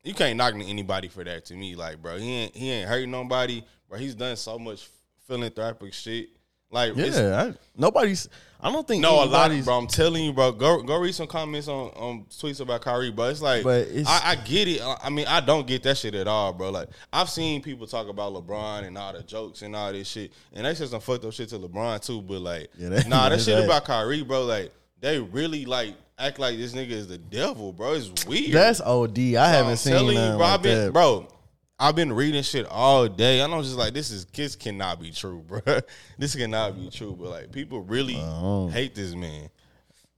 you 0.02 0.14
can't 0.14 0.38
knock 0.38 0.54
anybody 0.54 1.08
for 1.08 1.24
that 1.24 1.44
to 1.46 1.54
me. 1.54 1.74
Like, 1.74 2.00
bro, 2.00 2.16
he 2.16 2.30
ain't 2.30 2.56
he 2.56 2.70
ain't 2.70 2.88
hurting 2.88 3.10
nobody, 3.10 3.62
bro. 3.86 3.98
He's 3.98 4.14
done 4.14 4.36
so 4.36 4.58
much 4.58 4.88
philanthropic 5.26 5.92
shit. 5.92 6.30
Like, 6.70 6.96
yeah, 6.96 7.50
I, 7.50 7.54
nobody's. 7.76 8.30
I 8.64 8.72
don't 8.72 8.88
think 8.88 9.02
no, 9.02 9.16
a 9.16 9.26
lot, 9.26 9.50
anybody's- 9.50 9.64
bro. 9.66 9.76
I'm 9.78 9.86
telling 9.86 10.24
you, 10.24 10.32
bro. 10.32 10.50
Go 10.52 10.82
go 10.82 10.96
read 10.96 11.14
some 11.14 11.26
comments 11.26 11.68
on, 11.68 11.88
on 11.90 12.24
tweets 12.30 12.60
about 12.60 12.80
Kyrie, 12.80 13.10
bro. 13.10 13.26
It's 13.28 13.42
like, 13.42 13.62
But 13.62 13.88
it's- 13.88 14.06
I, 14.08 14.30
I 14.30 14.34
get 14.36 14.66
it. 14.68 14.80
I 14.82 15.10
mean, 15.10 15.26
I 15.26 15.40
don't 15.40 15.66
get 15.66 15.82
that 15.82 15.98
shit 15.98 16.14
at 16.14 16.26
all, 16.26 16.52
bro. 16.54 16.70
Like, 16.70 16.88
I've 17.12 17.28
seen 17.28 17.60
people 17.62 17.86
talk 17.86 18.08
about 18.08 18.32
LeBron 18.32 18.84
and 18.86 18.96
all 18.96 19.12
the 19.12 19.22
jokes 19.22 19.60
and 19.62 19.76
all 19.76 19.92
this 19.92 20.08
shit, 20.08 20.32
and 20.54 20.64
they 20.64 20.74
said 20.74 20.88
some 20.88 21.00
fucked 21.00 21.26
up 21.26 21.32
shit 21.34 21.50
to 21.50 21.58
LeBron 21.58 22.04
too. 22.04 22.22
But 22.22 22.40
like, 22.40 22.70
Yeah, 22.78 22.88
they- 22.88 23.08
nah, 23.08 23.28
that 23.30 23.40
shit 23.42 23.54
bad. 23.56 23.64
about 23.66 23.84
Kyrie, 23.84 24.22
bro. 24.22 24.44
Like, 24.44 24.72
they 25.00 25.18
really 25.20 25.66
like 25.66 25.94
act 26.18 26.38
like 26.38 26.56
this 26.56 26.72
nigga 26.72 26.92
is 26.92 27.06
the 27.08 27.18
devil, 27.18 27.70
bro. 27.72 27.92
It's 27.92 28.24
weird. 28.24 28.52
That's 28.52 28.80
OD. 28.80 29.18
I 29.36 29.48
haven't 29.50 29.72
I'm 29.72 29.76
seen 29.76 29.92
telling 29.92 30.16
you, 30.16 30.36
bro. 30.36 30.36
like 30.38 30.62
been, 30.62 30.84
that. 30.86 30.92
bro. 30.94 31.28
I've 31.78 31.96
been 31.96 32.12
reading 32.12 32.42
shit 32.42 32.66
all 32.66 33.08
day. 33.08 33.42
I 33.42 33.46
know, 33.48 33.60
just 33.62 33.76
like 33.76 33.92
this 33.94 34.10
is 34.10 34.26
this 34.26 34.54
cannot 34.56 35.00
be 35.00 35.10
true, 35.10 35.40
bro. 35.46 35.60
This 36.18 36.34
cannot 36.36 36.76
be 36.76 36.88
true. 36.90 37.16
But 37.18 37.30
like, 37.30 37.52
people 37.52 37.80
really 37.80 38.16
Oh. 38.18 38.68
hate 38.68 38.94
this 38.94 39.14
man. 39.14 39.48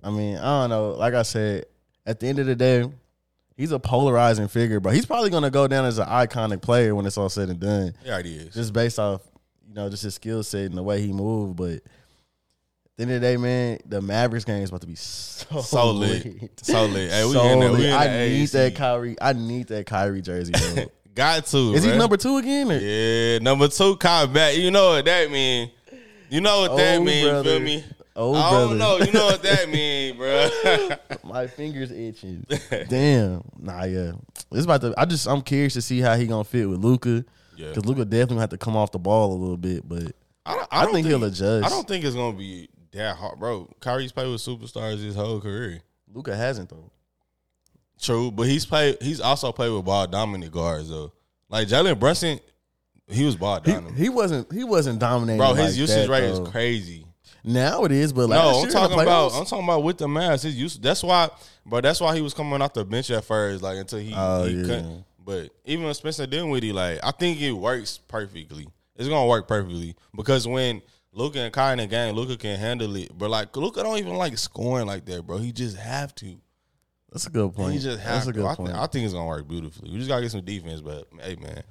I 0.03 0.11
mean, 0.11 0.37
I 0.37 0.61
don't 0.63 0.71
know. 0.71 0.91
Like 0.91 1.15
I 1.15 1.23
said, 1.23 1.65
at 2.05 2.21
the 2.21 2.27
end 2.29 2.39
of 2.39 2.47
the 2.47 2.55
day, 2.55 2.85
he's 3.57 3.73
a 3.73 3.79
polarizing 3.79 4.49
figure, 4.49 4.81
but 4.81 4.95
he's 4.95 5.07
probably 5.07 5.31
gonna 5.31 5.51
go 5.51 5.67
down 5.67 5.85
as 5.87 5.99
an 5.99 6.07
iconic 6.07 6.61
player 6.61 6.95
when 6.95 7.07
it's 7.07 7.17
all 7.17 7.31
said 7.31 7.49
and 7.49 7.59
done. 7.59 7.95
Yeah, 8.05 8.19
it 8.19 8.27
is. 8.27 8.55
Just 8.55 8.73
based 8.75 8.99
off, 8.99 9.23
you 9.67 9.75
know, 9.75 9.89
just 9.89 10.03
his 10.03 10.15
skill 10.15 10.43
set 10.43 10.67
and 10.67 10.77
the 10.77 10.83
way 10.83 11.01
he 11.01 11.13
moved. 11.13 11.57
But 11.57 11.73
at 11.77 11.83
the 12.99 13.03
end 13.05 13.13
of 13.13 13.21
the 13.23 13.27
day, 13.27 13.37
man, 13.39 13.79
the 13.87 14.03
Mavericks 14.03 14.45
game 14.45 14.63
is 14.63 14.69
about 14.69 14.83
to 14.83 14.87
be 14.87 14.95
so, 14.95 15.61
So 15.63 15.91
lit. 15.91 16.51
So 16.63 16.85
lit. 16.85 17.11
Hey, 17.11 17.25
we 17.25 17.33
So 17.33 17.49
in 17.49 17.61
there. 17.61 17.71
We 17.73 17.77
lit. 17.79 17.85
in 17.87 17.91
the 17.93 17.97
I 17.97 18.09
need 18.29 18.45
AAC. 18.49 18.53
that 18.53 18.75
Kyrie. 18.77 19.17
I 19.23 19.33
need 19.33 19.67
that 19.69 19.87
Kyrie 19.87 20.21
jersey, 20.23 20.53
bro. 20.53 20.85
Got 21.17 21.47
to. 21.47 21.75
is 21.75 21.83
he 21.83 21.97
number 21.97 22.17
two 22.17 22.37
again? 22.37 22.71
Or? 22.71 22.79
Yeah, 22.79 23.39
number 23.39 23.67
two 23.69 23.97
combat. 23.97 24.57
You 24.57 24.71
know 24.71 24.91
what 24.91 25.05
that 25.07 25.31
mean? 25.31 25.71
You 26.29 26.41
know 26.41 26.61
what 26.61 26.77
that 26.77 26.99
Oh, 27.01 27.05
mean? 27.05 27.25
Brother. 27.25 27.51
feel 27.51 27.61
me? 27.61 27.85
Oh, 28.15 28.35
I 28.35 28.51
don't 28.53 28.79
know. 28.79 28.99
You 28.99 29.13
know 29.13 29.27
what 29.27 29.43
that 29.43 29.69
mean, 29.71 30.17
bro? 30.17 30.49
My 31.25 31.47
fingers 31.47 31.91
itching. 31.91 32.47
Damn. 32.89 33.43
Nah, 33.59 33.85
yeah. 33.85 34.13
It's 34.53 34.65
about 34.65 34.81
to. 34.83 34.95
I 34.97 35.05
just. 35.07 35.27
I'm 35.27 35.43
curious 35.43 35.73
to 35.75 35.83
see 35.83 36.01
how 36.01 36.15
he 36.17 36.27
gonna 36.27 36.45
fit 36.45 36.67
with 36.69 36.81
Luka. 36.85 37.25
Yeah. 37.57 37.69
Because 37.69 37.87
Luka 37.87 38.05
definitely 38.05 38.27
gonna 38.35 38.41
have 38.43 38.51
to 38.51 38.59
come 38.59 38.77
off 38.77 38.93
the 38.93 38.99
ball 38.99 39.33
a 39.33 39.39
little 39.39 39.57
bit, 39.57 39.89
but 39.89 40.13
I, 40.45 40.55
don't, 40.55 40.69
I 40.71 40.85
don't 40.85 40.93
think 40.95 41.07
he'll 41.07 41.25
adjust. 41.25 41.65
I 41.67 41.69
don't 41.71 41.89
think 41.89 42.05
it's 42.05 42.15
gonna 42.17 42.37
be 42.37 42.69
that 42.93 43.17
hard, 43.17 43.39
bro. 43.39 43.69
Kyrie's 43.81 44.13
played 44.13 44.31
with 44.31 44.41
superstars 44.43 45.03
his 45.03 45.15
whole 45.15 45.41
career. 45.41 45.81
Luka 46.13 46.37
hasn't 46.37 46.69
though. 46.71 46.91
True, 48.01 48.31
but 48.31 48.47
he's 48.47 48.67
played. 48.67 48.99
He's 49.01 49.21
also 49.21 49.53
played 49.53 49.71
with 49.73 49.85
ball 49.85 50.07
dominant 50.07 50.53
guards 50.53 50.89
though. 50.91 51.13
Like 51.49 51.69
Jalen 51.69 51.99
Brunson, 51.99 52.41
he 53.09 53.25
was 53.25 53.37
ball 53.37 53.61
He, 53.65 53.73
dominant. 53.73 53.97
he 53.97 54.09
wasn't. 54.09 54.53
He 54.53 54.65
wasn't 54.65 54.99
dominating. 54.99 55.39
bro, 55.39 55.55
his 55.55 55.73
like 55.73 55.81
usage 55.81 56.07
that, 56.07 56.13
rate 56.13 56.29
though. 56.33 56.43
is 56.45 56.49
crazy. 56.51 57.07
Now 57.45 57.85
it 57.85 57.93
is, 57.93 58.13
but 58.13 58.29
last 58.29 58.39
no, 58.55 58.63
I'm 58.63 58.69
talking 58.71 59.01
about. 59.01 59.33
I'm 59.35 59.45
talking 59.47 59.65
about 59.65 59.83
with 59.85 59.99
the 59.99 60.09
Mavs. 60.09 60.43
His 60.43 60.57
use. 60.57 60.77
That's 60.79 61.03
why, 61.03 61.31
bro. 61.65 61.81
That's 61.81 62.01
why 62.01 62.15
he 62.15 62.21
was 62.21 62.35
coming 62.35 62.61
off 62.61 62.75
the 62.75 62.85
bench 62.85 63.11
at 63.11 63.25
first, 63.25 63.63
like 63.63 63.79
until 63.79 64.01
he. 64.01 64.13
Oh, 64.17 64.45
he 64.45 64.57
yeah. 64.57 64.63
couldn't. 64.63 65.05
But 65.25 65.51
even 65.65 65.85
when 65.85 65.95
Spencer 65.95 66.27
Dinwiddie, 66.27 66.73
like 66.73 66.99
I 67.03 67.13
think 67.13 67.41
it 67.41 67.53
works 67.53 67.99
perfectly. 67.99 68.67
It's 68.97 69.09
gonna 69.09 69.27
work 69.29 69.47
perfectly 69.47 69.95
because 70.15 70.47
when 70.49 70.83
Luka 71.13 71.39
and 71.41 71.53
Kai 71.53 71.73
in 71.73 71.79
the 71.79 71.87
game, 71.87 72.15
Luka 72.15 72.37
can 72.37 72.59
handle 72.59 72.95
it. 72.97 73.17
But 73.17 73.31
like 73.31 73.57
Luka 73.57 73.83
don't 73.83 73.99
even 73.99 74.15
like 74.17 74.37
scoring 74.39 74.87
like 74.87 75.05
that, 75.07 75.27
bro. 75.27 75.39
He 75.39 75.53
just 75.53 75.77
have 75.77 76.15
to. 76.17 76.37
That's 77.13 77.27
a 77.27 77.31
good 77.31 77.55
point. 77.55 77.81
Just 77.81 78.05
That's 78.05 78.27
a 78.27 78.33
to. 78.33 78.39
good 78.39 78.47
I, 78.47 78.55
point. 78.55 78.69
think, 78.71 78.79
I 78.81 78.87
think 78.87 79.05
it's 79.05 79.15
gonna 79.15 79.27
work 79.27 79.49
beautifully. 79.49 79.91
We 79.91 79.99
just 79.99 80.09
gotta 80.09 80.23
get 80.23 80.31
some 80.33 80.45
defense, 80.45 80.81
but 80.81 81.07
hey, 81.23 81.37
man, 81.37 81.63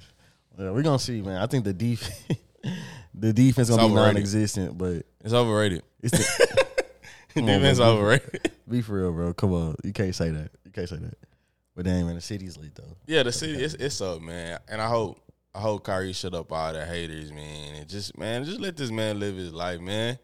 yeah, 0.58 0.72
we're 0.72 0.82
gonna 0.84 0.98
see, 1.00 1.22
man. 1.22 1.42
I 1.42 1.46
think 1.48 1.66
the 1.66 1.74
defense, 1.74 2.40
the 3.14 3.34
defense 3.34 3.70
gonna 3.70 3.84
It's 3.84 3.90
be 3.90 3.94
overrated. 3.94 4.14
non-existent, 4.16 4.78
but 4.78 5.06
it's 5.24 5.34
overrated. 5.34 5.84
it's 6.02 6.12
the, 6.18 6.66
on, 7.42 7.46
defense 7.46 7.78
bro. 7.78 7.88
overrated. 7.88 8.52
be 8.70 8.82
for 8.82 8.94
real, 9.02 9.12
bro. 9.12 9.34
Come 9.34 9.54
on, 9.54 9.76
you 9.84 9.92
can't 9.94 10.16
say 10.16 10.30
that. 10.32 10.50
You 10.66 10.72
can't 10.72 10.90
say 10.90 10.98
that. 10.98 11.16
But 11.76 11.86
dang, 11.86 12.06
man, 12.06 12.16
the 12.16 12.22
city's 12.22 12.58
lit 12.58 12.74
though. 12.74 12.96
Yeah, 13.06 13.24
the 13.24 13.32
city 13.34 13.62
it's 13.62 13.74
it's 13.76 14.00
up, 14.02 14.22
man. 14.22 14.60
And 14.70 14.82
I 14.82 14.88
hope 14.88 15.20
I 15.54 15.60
hope 15.60 15.84
Kyrie 15.84 16.14
shut 16.14 16.34
up 16.34 16.52
all 16.52 16.72
the 16.74 16.86
haters, 16.86 17.32
man. 17.34 17.76
And 17.76 17.90
just 17.90 18.18
man, 18.18 18.46
just 18.46 18.62
let 18.62 18.78
this 18.78 18.92
man 18.92 19.20
live 19.20 19.36
his 19.36 19.54
life, 19.54 19.82
man. 19.82 20.18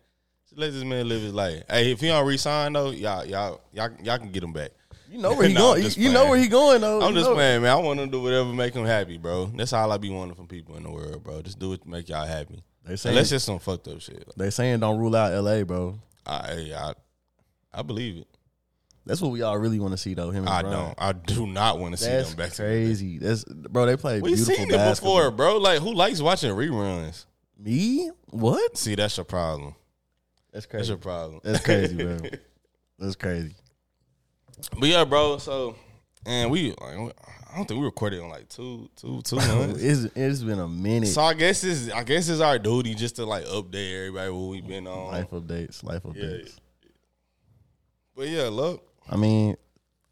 Just 0.45 0.58
let 0.58 0.71
this 0.71 0.84
man 0.86 1.10
live 1.10 1.21
his 1.21 1.34
life. 1.34 1.63
Hey, 1.69 1.91
if 1.91 2.00
he 2.00 2.08
don't 2.08 2.26
resign 2.26 2.71
though, 2.74 2.91
y'all 2.91 3.26
y'all 3.26 3.62
y'all 3.74 3.89
y'all 4.02 4.17
can 4.17 4.32
get 4.32 4.43
him 4.43 4.54
back. 4.54 4.71
You 5.15 5.17
know 5.17 5.34
where 5.34 5.47
he 5.47 5.54
going. 5.54 5.84
You, 5.97 6.12
know 6.12 6.30
where 6.30 6.39
he 6.39 6.47
going 6.47 6.80
though. 6.82 7.02
I'm 7.02 7.10
You 7.10 7.19
just 7.19 7.30
know- 7.30 7.36
playing, 7.36 7.63
man. 7.63 7.71
I 7.71 7.76
want 7.76 8.00
him 8.00 8.08
to 8.08 8.12
do 8.12 8.21
whatever 8.21 8.45
make 8.54 8.74
him 8.74 8.86
happy, 8.86 9.17
bro. 9.17 9.47
That's 9.47 9.74
all 9.74 9.91
I 9.91 9.97
be 9.97 10.10
wanting 10.10 10.36
from 10.36 10.47
people 10.47 10.78
in 10.78 10.84
the 10.84 10.89
world, 10.91 11.21
bro. 11.24 11.41
Just 11.41 11.60
do 11.60 11.74
it 11.74 11.82
to 11.82 11.89
make 11.89 12.08
y'all 12.08 12.26
happy. 12.26 12.63
They 12.86 12.95
saying 12.95 13.15
Unless 13.15 13.32
it's 13.34 13.43
some 13.43 13.60
fucked 13.60 13.88
up 13.89 14.00
shit. 14.02 14.26
they 14.38 14.50
saying 14.50 14.80
don't 14.80 14.97
rule 15.00 15.15
out 15.15 15.34
L.A., 15.34 15.63
bro. 15.63 16.00
I 16.26 16.71
I, 16.76 16.93
I 17.74 17.82
believe 17.82 18.17
it. 18.17 18.28
That's 19.06 19.19
what 19.19 19.32
we 19.32 19.41
all 19.41 19.58
really 19.58 19.80
want 19.80 19.91
to 19.91 19.97
see 19.97 20.13
though. 20.13 20.30
Him 20.30 20.43
and 20.47 20.50
I 20.50 20.62
don't. 20.62 20.93
I 20.97 21.12
do 21.12 21.45
not 21.47 21.80
want 21.80 21.97
to 21.97 22.04
see 22.04 22.10
them 22.10 22.36
back 22.38 22.56
crazy. 22.56 23.17
That's 23.17 23.43
bro. 23.43 23.88
They 23.88 23.97
play 23.97 24.21
We 24.21 24.30
beautiful 24.36 24.56
seen 24.56 24.69
it 24.69 24.71
basketball. 24.71 25.15
before, 25.17 25.32
bro. 25.32 25.58
Like 25.58 25.80
who 25.82 25.93
likes 25.93 26.21
watching 26.21 26.52
reruns? 26.52 27.26
Me? 27.60 28.12
What? 28.30 28.78
See, 28.78 28.95
that's 28.95 29.17
your 29.17 29.26
problem. 29.26 29.76
That's 30.54 30.65
crazy. 30.67 30.78
That's 30.80 30.89
your 30.89 30.97
problem. 31.00 31.41
That's 31.43 31.63
crazy, 31.65 31.95
bro. 31.95 32.17
That's 33.00 33.15
crazy. 33.15 33.56
But 34.69 34.89
yeah, 34.89 35.04
bro. 35.06 35.38
So, 35.38 35.76
and 36.26 36.52
we, 36.52 36.69
like, 36.82 37.15
I 37.52 37.56
don't 37.58 37.67
think 37.67 37.80
we 37.80 37.86
recorded 37.86 38.21
on 38.21 38.30
like 38.30 38.47
two, 38.50 38.89
two, 38.95 39.21
two 39.24 39.36
months. 39.38 39.82
It's 39.84 40.04
it's 40.15 40.41
been 40.41 40.60
a 40.60 40.67
minute. 40.67 41.08
so 41.10 41.21
I 41.21 41.34
guess 41.34 41.63
it's, 41.63 41.91
I 41.91 42.04
guess 42.04 42.30
it's 42.30 42.41
our 42.41 42.58
duty 42.60 42.95
just 42.95 43.17
to 43.17 43.26
like 43.26 43.45
update 43.45 43.97
everybody 43.97 44.32
what 44.32 44.50
we've 44.50 44.67
been 44.67 44.88
on. 44.88 45.08
life 45.12 45.30
updates. 45.32 45.84
Life 45.84 46.04
updates. 46.04 46.58
But 48.15 48.28
yeah, 48.28 48.50
look, 48.52 48.86
I 49.10 49.15
mean, 49.15 49.56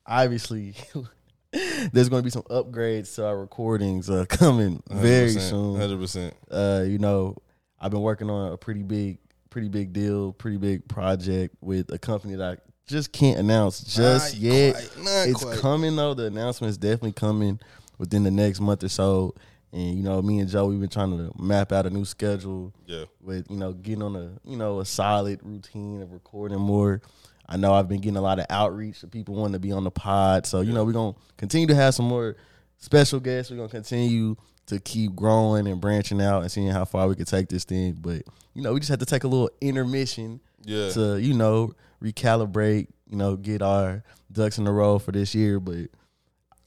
obviously, 0.05 0.73
there's 1.51 2.09
going 2.09 2.21
to 2.21 2.23
be 2.23 2.29
some 2.29 2.43
upgrades 2.43 3.15
to 3.15 3.25
our 3.27 3.38
recordings 3.38 4.09
uh, 4.09 4.25
coming 4.29 4.81
very 4.89 5.29
soon. 5.31 5.79
hundred 5.79 5.99
percent. 5.99 6.33
Uh, 6.49 6.83
you 6.88 6.97
know, 6.97 7.35
I've 7.79 7.91
been 7.91 8.01
working 8.01 8.29
on 8.29 8.51
a 8.53 8.57
pretty 8.57 8.83
big, 8.83 9.19
pretty 9.49 9.69
big 9.69 9.93
deal, 9.93 10.33
pretty 10.33 10.57
big 10.57 10.88
project 10.88 11.55
with 11.62 11.91
a 11.91 11.99
company 11.99 12.35
that 12.35 12.57
I 12.57 12.68
just 12.89 13.12
can't 13.12 13.39
announce 13.39 13.82
just 13.82 14.34
Not 14.34 14.41
yet. 14.41 14.73
quite, 14.73 15.30
it's 15.30 15.43
quite. 15.43 15.60
coming 15.60 15.95
though. 15.95 16.13
The 16.13 16.25
announcement 16.25 16.71
is 16.71 16.78
definitely 16.78 17.13
coming 17.13 17.60
within 17.97 18.23
the 18.23 18.32
next 18.32 18.60
month 18.60 18.84
or 18.84 18.89
so. 18.89 19.36
And 19.71 19.95
you 19.95 20.04
know, 20.04 20.21
me 20.21 20.39
and 20.39 20.49
Joe, 20.49 20.65
we've 20.65 20.80
been 20.80 20.89
trying 20.89 21.15
to 21.15 21.32
map 21.41 21.71
out 21.71 21.86
a 21.86 21.91
new 21.91 22.04
schedule 22.04 22.73
Yeah, 22.88 23.06
with 23.21 23.45
you 23.49 23.58
know 23.58 23.73
getting 23.73 24.02
on 24.02 24.15
a 24.15 24.32
you 24.43 24.58
know 24.58 24.80
a 24.80 24.86
solid 24.86 25.39
routine 25.43 26.02
of 26.02 26.12
recording 26.12 26.60
more. 26.60 27.02
I 27.47 27.58
know 27.58 27.73
I've 27.73 27.88
been 27.88 28.02
getting 28.02 28.17
a 28.17 28.21
lot 28.21 28.39
of 28.39 28.45
outreach 28.49 29.04
of 29.04 29.12
people 29.12 29.36
wanting 29.36 29.54
to 29.54 29.60
be 29.60 29.71
on 29.71 29.84
the 29.84 29.91
pod, 29.91 30.47
so 30.47 30.62
you 30.62 30.73
know 30.73 30.84
we're 30.84 30.93
gonna 30.93 31.15
continue 31.38 31.67
to 31.67 31.75
have 31.75 31.93
some 31.93 32.08
more 32.08 32.36
special 32.80 33.19
guests. 33.19 33.52
We're 33.52 33.58
gonna 33.58 33.69
continue 33.69 34.36
to 34.65 34.80
keep 34.80 35.15
growing 35.15 35.67
and 35.67 35.80
branching 35.80 36.21
out 36.21 36.41
and 36.41 36.52
seeing 36.52 36.69
how 36.69 36.86
far 36.86 37.08
we 37.08 37.15
can 37.15 37.25
take 37.25 37.49
this 37.49 37.63
thing. 37.63 37.97
But 38.02 38.23
you 38.56 38.63
know 38.63 38.73
we 38.73 38.80
just 38.80 38.89
have 38.89 38.99
to 38.99 39.06
take 39.06 39.23
a 39.23 39.28
little 39.28 39.52
intermission 39.62 40.39
yeah. 40.63 40.89
to 40.91 41.17
you 41.17 41.36
know 41.36 41.73
recalibrate, 42.03 42.88
you 43.07 43.17
know 43.17 43.35
get 43.35 43.62
our 43.62 44.03
ducks 44.31 44.57
in 44.57 44.67
a 44.67 44.71
row 44.71 44.99
for 44.99 45.12
this 45.12 45.33
year. 45.35 45.59
But 45.59 45.88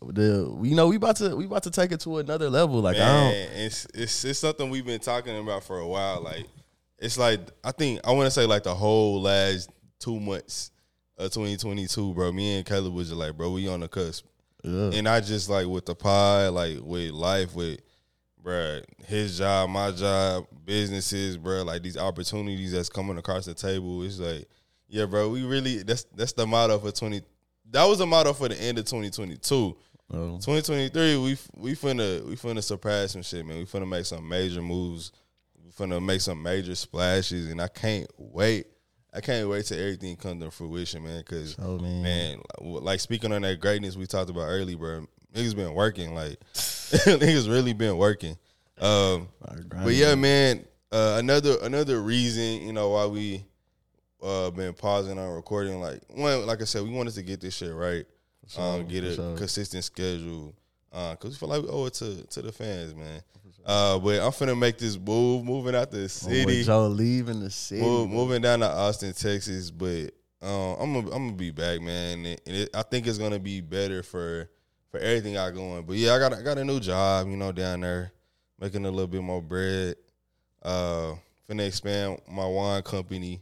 the 0.04 0.56
you 0.62 0.74
know 0.74 0.88
we 0.88 0.96
about 0.96 1.16
to 1.16 1.36
we 1.36 1.44
about 1.44 1.62
to 1.64 1.70
take 1.70 1.92
it 1.92 2.00
to 2.00 2.18
another 2.18 2.50
level. 2.50 2.80
Like 2.80 2.96
I 2.96 2.98
don't. 2.98 3.32
Man, 3.32 3.48
it's 3.54 3.86
it's 3.94 4.24
it's 4.24 4.38
something 4.40 4.68
we've 4.70 4.86
been 4.86 5.00
talking 5.00 5.36
about 5.38 5.64
for 5.64 5.78
a 5.78 5.86
while. 5.86 6.22
Like 6.22 6.46
it's 6.98 7.18
like 7.18 7.40
I 7.62 7.72
think 7.72 8.00
I 8.04 8.12
want 8.12 8.26
to 8.26 8.30
say 8.30 8.46
like 8.46 8.64
the 8.64 8.74
whole 8.74 9.22
last 9.22 9.70
two 10.00 10.18
months 10.18 10.70
of 11.18 11.30
2022, 11.30 12.14
bro. 12.14 12.32
Me 12.32 12.56
and 12.56 12.66
Caleb 12.66 12.94
was 12.94 13.08
just 13.08 13.18
like, 13.20 13.36
bro, 13.36 13.50
we 13.52 13.68
on 13.68 13.80
the 13.80 13.88
cusp, 13.88 14.24
Yeah. 14.64 14.90
and 14.92 15.08
I 15.08 15.20
just 15.20 15.48
like 15.48 15.66
with 15.68 15.86
the 15.86 15.94
pod, 15.94 16.52
like 16.54 16.78
with 16.82 17.10
life, 17.12 17.54
with 17.54 17.80
bro, 18.42 18.80
his 19.06 19.38
job, 19.38 19.70
my 19.70 19.92
job, 19.92 20.46
businesses, 20.64 21.36
bro, 21.36 21.62
like 21.62 21.82
these 21.82 21.96
opportunities 21.96 22.72
that's 22.72 22.88
coming 22.88 23.18
across 23.18 23.44
the 23.44 23.54
table. 23.54 24.02
It's 24.02 24.18
like, 24.18 24.48
yeah, 24.92 25.07
bro, 25.07 25.31
we 25.31 25.42
really 25.42 25.83
that's 25.83 26.05
that's 26.14 26.33
the 26.35 26.46
motto 26.46 26.78
for 26.78 26.92
20. 26.92 27.22
That 27.70 27.85
was 27.87 27.98
the 27.98 28.07
motto 28.07 28.35
for 28.35 28.48
the 28.50 28.61
end 28.61 28.76
of 28.78 28.85
2022. 28.85 29.76
Oh. 30.14 30.38
2023, 30.38 31.16
we 31.16 31.38
we 31.55 31.74
finna 31.74 32.22
we 32.26 32.37
finna 32.37 32.62
surprise 32.62 33.12
some 33.12 33.22
shit, 33.22 33.46
man. 33.46 33.57
We 33.57 33.64
finna 33.64 33.88
make 33.88 34.05
some 34.05 34.28
major 34.28 34.61
moves. 34.61 35.11
We 35.64 35.70
finna 35.70 36.05
make 36.05 36.20
some 36.20 36.42
major 36.42 36.74
splashes, 36.74 37.50
and 37.50 37.62
I 37.62 37.68
can't 37.68 38.07
wait. 38.18 38.66
I 39.14 39.22
can't 39.22 39.48
wait 39.48 39.64
till 39.64 39.78
everything 39.81 40.16
comes 40.16 40.42
to 40.44 40.50
fruition, 40.50 41.05
man. 41.05 41.22
Cause 41.24 41.57
Oh, 41.59 41.78
man. 41.78 42.02
man, 42.02 42.38
like, 42.61 42.83
like 42.83 43.00
speaking 43.00 43.33
on 43.33 43.42
that 43.42 43.61
greatness 43.61 43.96
we 43.96 44.07
talked 44.07 44.28
about 44.31 44.42
early, 44.42 44.74
bro. 44.74 45.07
Niggas 45.35 45.57
been 45.57 45.72
working, 45.72 46.14
like 46.14 46.38
niggas 46.55 47.48
really 47.50 47.72
been 47.72 47.96
working. 47.96 48.37
Um, 48.78 49.28
but 49.85 49.94
yeah, 49.94 50.14
man. 50.14 50.66
Uh, 50.90 51.16
another 51.18 51.57
another 51.62 52.02
reason, 52.02 52.66
you 52.66 52.74
know, 52.74 52.90
why 52.90 53.07
we 53.07 53.46
uh 54.22 54.50
been 54.50 54.72
pausing 54.74 55.18
on 55.18 55.30
recording, 55.30 55.80
like 55.80 56.00
one, 56.08 56.46
like 56.46 56.61
I 56.61 56.64
said, 56.64 56.82
we 56.82 56.90
wanted 56.90 57.14
to 57.14 57.22
get 57.22 57.40
this 57.40 57.56
shit 57.56 57.74
right, 57.74 58.06
um, 58.56 58.87
get 58.87 59.04
a 59.04 59.14
sure. 59.14 59.37
consistent 59.37 59.85
schedule, 59.85 60.54
uh, 60.92 61.16
cause 61.16 61.30
we 61.30 61.37
feel 61.37 61.48
like 61.48 61.62
we 61.62 61.68
owe 61.68 61.87
it 61.87 61.94
to 61.94 62.22
to 62.26 62.42
the 62.42 62.52
fans, 62.52 62.94
man. 62.94 63.22
Uh, 63.64 63.98
but 63.98 64.20
I'm 64.20 64.32
finna 64.32 64.58
make 64.58 64.78
this 64.78 64.98
move, 64.98 65.44
moving 65.44 65.74
out 65.74 65.90
the 65.90 66.08
city, 66.08 66.64
Joe 66.64 66.88
leaving 66.88 67.40
the 67.40 67.50
city. 67.50 67.80
move, 67.80 68.11
moving 68.11 68.42
down 68.42 68.61
to 68.61 68.68
Austin, 68.68 69.12
Texas. 69.12 69.70
But 69.70 70.11
um, 70.40 70.76
I'm 70.80 70.92
gonna 70.92 71.14
I'm 71.14 71.26
gonna 71.26 71.32
be 71.32 71.50
back, 71.52 71.80
man, 71.80 72.26
and 72.26 72.38
it, 72.46 72.70
I 72.74 72.82
think 72.82 73.06
it's 73.06 73.18
gonna 73.18 73.38
be 73.38 73.61
better 73.61 74.02
for 74.02 74.50
for 74.90 74.98
everything 74.98 75.37
I 75.37 75.50
going. 75.50 75.85
But 75.85 75.96
yeah, 75.96 76.14
I 76.14 76.18
got 76.18 76.35
I 76.35 76.42
got 76.42 76.58
a 76.58 76.64
new 76.64 76.80
job, 76.80 77.28
you 77.28 77.37
know, 77.37 77.52
down 77.52 77.80
there, 77.80 78.12
making 78.61 78.85
a 78.85 78.90
little 78.90 79.06
bit 79.06 79.22
more 79.22 79.42
bread. 79.42 79.94
Uh, 80.61 81.14
finna 81.48 81.66
expand 81.66 82.20
my 82.28 82.46
wine 82.46 82.82
company, 82.82 83.40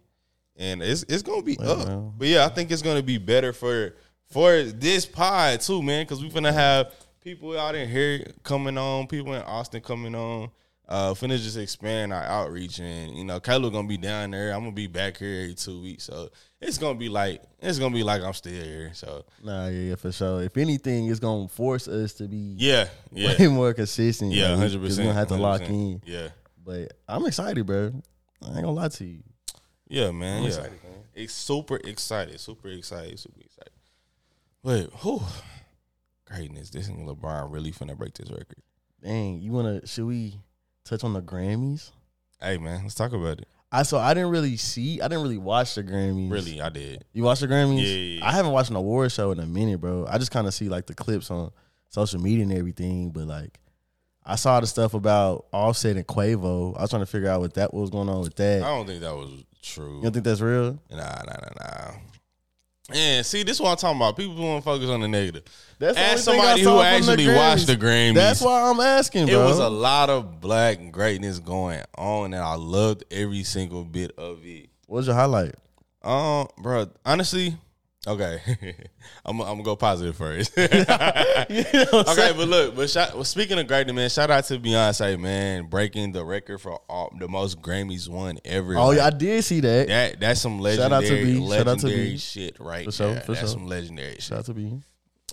and 0.61 0.83
it's 0.83 1.05
it's 1.09 1.23
gonna 1.23 1.42
be 1.42 1.57
Well, 1.59 1.81
up. 1.81 1.88
man. 1.88 2.12
But 2.16 2.29
yeah, 2.29 2.44
I 2.44 2.49
think 2.51 2.70
it's 2.70 2.83
gonna 2.83 3.03
be 3.03 3.18
better 3.18 3.53
for 3.53 3.94
for 4.31 4.62
this 4.62 5.07
pod 5.07 5.61
too, 5.61 5.83
man, 5.83 6.05
because 6.05 6.23
we're 6.23 6.31
gonna 6.31 6.53
have 6.53 6.92
people 7.23 7.59
out 7.59 7.75
in 7.75 7.88
here 7.88 8.25
coming 8.44 8.79
on, 8.79 9.07
people 9.09 9.35
in 9.35 9.42
Austin 9.42 9.81
coming 9.81 10.14
on. 10.14 10.51
Uh, 10.88 11.14
finna 11.14 11.38
just 11.38 11.57
expand 11.57 12.12
our 12.12 12.25
outreach, 12.25 12.81
and 12.81 13.16
you 13.16 13.25
know, 13.25 13.38
Caleb 13.38 13.73
gonna 13.73 13.87
be 13.87 13.96
down 13.96 14.33
there. 14.33 14.53
I'm 14.53 14.61
gonna 14.62 14.73
be 14.73 14.88
back 14.88 15.18
here 15.18 15.42
every 15.42 15.55
two 15.55 15.81
weeks, 15.81 16.03
so 16.03 16.31
it's 16.61 16.79
gonna 16.79 16.99
be 16.99 17.09
like 17.09 17.42
it's 17.61 17.79
gonna 17.79 17.94
be 17.94 18.03
like 18.03 18.23
I'm 18.23 18.33
still 18.33 18.53
here. 18.61 18.90
So 18.94 19.25
Nah, 19.44 19.68
yeah, 19.68 19.90
yeah, 19.90 19.94
for 19.94 20.11
sure. 20.11 20.42
If 20.42 20.57
anything, 20.57 21.07
it's 21.07 21.20
gonna 21.20 21.46
force 21.46 21.87
us 21.87 22.14
to 22.14 22.27
be 22.27 22.57
yeah, 22.59 22.88
yeah, 23.12 23.38
way 23.38 23.46
more 23.46 23.73
consistent. 23.73 24.33
yeah, 24.33 24.57
hundred 24.57 24.81
percent. 24.83 24.99
We're 25.07 25.12
gonna 25.12 25.18
have 25.20 25.29
to 25.29 25.37
lock 25.37 25.61
in. 25.62 26.03
Yeah, 26.05 26.31
But 26.64 26.92
I'm 27.09 27.25
excited, 27.25 27.64
bro. 27.64 27.92
I 28.42 28.46
ain't 28.49 28.55
gonna 28.57 28.73
lie 28.73 28.88
to 28.88 29.05
you. 29.05 29.23
Yeah, 29.90 30.12
man. 30.12 30.42
yeah. 30.42 30.48
excited, 30.48 30.70
man. 30.85 31.05
It's 31.14 31.33
super 31.35 31.76
excited. 31.76 32.38
Super 32.40 32.68
excited. 32.68 33.18
Super 33.18 33.40
excited. 33.40 33.72
Wait, 34.62 34.88
whew. 35.03 35.20
Greatness. 36.26 36.70
This 36.70 36.88
nigga 36.88 37.16
LeBron 37.16 37.53
really 37.53 37.72
finna 37.72 37.98
break 37.98 38.14
this 38.14 38.31
record. 38.31 38.62
Dang, 39.03 39.40
you 39.40 39.53
wanna? 39.53 39.85
Should 39.87 40.07
we 40.07 40.38
touch 40.85 41.03
on 41.03 41.12
the 41.12 41.22
Grammys? 41.22 41.90
Hey 42.40 42.57
man, 42.59 42.83
let's 42.83 42.94
talk 42.94 43.12
about 43.12 43.40
it. 43.40 43.48
I 43.72 43.83
so 43.83 43.98
I 43.98 44.14
didn't 44.14 44.31
really 44.31 44.57
see. 44.57 45.00
I 45.00 45.09
didn't 45.09 45.22
really 45.22 45.38
watch 45.38 45.74
the 45.74 45.83
Grammys. 45.83 46.31
Really, 46.31 46.61
I 46.61 46.68
did. 46.68 47.05
You 47.12 47.22
watch 47.24 47.40
the 47.40 47.48
Grammys? 47.48 47.83
Yeah, 47.83 47.88
yeah, 47.88 48.18
yeah. 48.18 48.29
I 48.29 48.33
haven't 48.33 48.53
watched 48.53 48.70
an 48.70 48.76
award 48.76 49.12
show 49.12 49.31
in 49.33 49.40
a 49.40 49.46
minute, 49.46 49.81
bro. 49.81 50.07
I 50.09 50.18
just 50.18 50.31
kind 50.31 50.46
of 50.46 50.55
see 50.55 50.68
like 50.68 50.87
the 50.87 50.94
clips 50.94 51.31
on 51.31 51.50
social 51.88 52.20
media 52.20 52.42
and 52.44 52.53
everything, 52.53 53.11
but 53.11 53.26
like 53.26 53.60
I 54.31 54.37
saw 54.37 54.61
the 54.61 54.66
stuff 54.69 54.95
about 54.95 55.47
Offset 55.53 55.97
and 55.97 56.07
Quavo. 56.07 56.77
I 56.79 56.83
was 56.83 56.90
trying 56.90 57.03
to 57.03 57.07
figure 57.07 57.29
out 57.29 57.40
what 57.40 57.55
that 57.55 57.75
what 57.75 57.81
was 57.81 57.90
going 57.90 58.09
on 58.09 58.21
with 58.21 58.37
that. 58.37 58.62
I 58.62 58.69
don't 58.69 58.87
think 58.87 59.01
that 59.01 59.16
was 59.16 59.45
true. 59.61 59.97
You 59.97 60.03
don't 60.05 60.12
think 60.12 60.25
that's 60.25 60.40
real? 60.40 60.79
Nah, 60.88 60.97
nah, 60.97 61.25
nah, 61.25 61.49
nah. 61.59 61.93
And 62.95 63.27
see, 63.27 63.43
this 63.43 63.57
is 63.57 63.61
what 63.61 63.71
I'm 63.71 63.77
talking 63.77 63.97
about. 63.97 64.16
People 64.16 64.37
want 64.37 64.62
to 64.62 64.64
focus 64.64 64.88
on 64.88 65.01
the 65.01 65.09
negative. 65.09 65.43
That's 65.81 65.97
the 65.97 66.01
As 66.01 66.29
only 66.29 66.40
thing 66.40 66.49
I 66.49 66.55
somebody 66.55 66.62
who 66.62 66.69
from 66.69 66.77
the 66.77 66.85
actually 66.85 67.35
watched 67.35 67.66
the 67.66 67.77
Grammys, 67.77 68.14
That's 68.14 68.40
why 68.40 68.71
I'm 68.71 68.79
asking, 68.79 69.29
it 69.29 69.37
was 69.37 69.59
a 69.59 69.69
lot 69.69 70.11
of 70.11 70.40
black 70.40 70.79
greatness 70.93 71.40
going 71.40 71.83
on, 71.99 72.33
and 72.33 72.43
I 72.43 72.55
loved 72.55 73.05
every 73.11 73.43
single 73.43 73.85
bit 73.85 74.12
of 74.16 74.45
it. 74.45 74.71
What 74.87 74.99
was 74.99 75.07
your 75.09 75.16
highlight? 75.16 75.57
Um, 76.03 76.47
bro, 76.57 76.88
honestly, 77.05 77.57
okay, 78.07 78.41
I'm, 79.25 79.41
I'm 79.41 79.47
gonna 79.47 79.63
go 79.63 79.77
positive 79.77 80.17
first. 80.17 80.53
okay, 80.59 82.33
but 82.37 82.49
look, 82.49 82.77
but 82.77 82.91
shout, 82.91 83.15
well, 83.15 83.25
speaking 83.25 83.59
of 83.59 83.67
greatness, 83.67 83.95
man, 83.95 84.11
shout 84.11 84.31
out 84.31 84.45
to 84.45 84.59
Beyonce, 84.59 85.19
man, 85.19 85.67
breaking 85.67 86.13
the 86.13 86.25
record 86.25 86.61
for 86.61 86.81
all, 86.89 87.13
the 87.19 87.29
most 87.29 87.61
Grammys 87.61 88.09
won 88.09 88.39
ever. 88.45 88.77
Oh 88.77 88.91
yeah, 88.93 89.07
I 89.07 89.11
did 89.11 89.45
see 89.45 89.61
that. 89.61 89.89
that 89.89 90.21
that's 90.21 90.41
some 90.41 90.63
Shout 90.63 90.93
out 90.93 91.05
to 91.05 91.11
legendary, 91.13 91.35
Shout 91.35 91.69
out 91.69 91.79
to 91.81 91.87
legendary 91.87 92.11
B. 92.11 92.17
shit 92.19 92.61
right 92.61 92.85
For 92.87 92.93
sure, 92.93 93.13
there. 93.13 93.21
for 93.21 93.33
that's 93.33 93.41
sure. 93.41 93.49
some 93.49 93.67
legendary 93.67 94.13
shit. 94.15 94.23
Shout 94.23 94.39
out 94.41 94.45
to 94.47 94.55
B. 94.55 94.81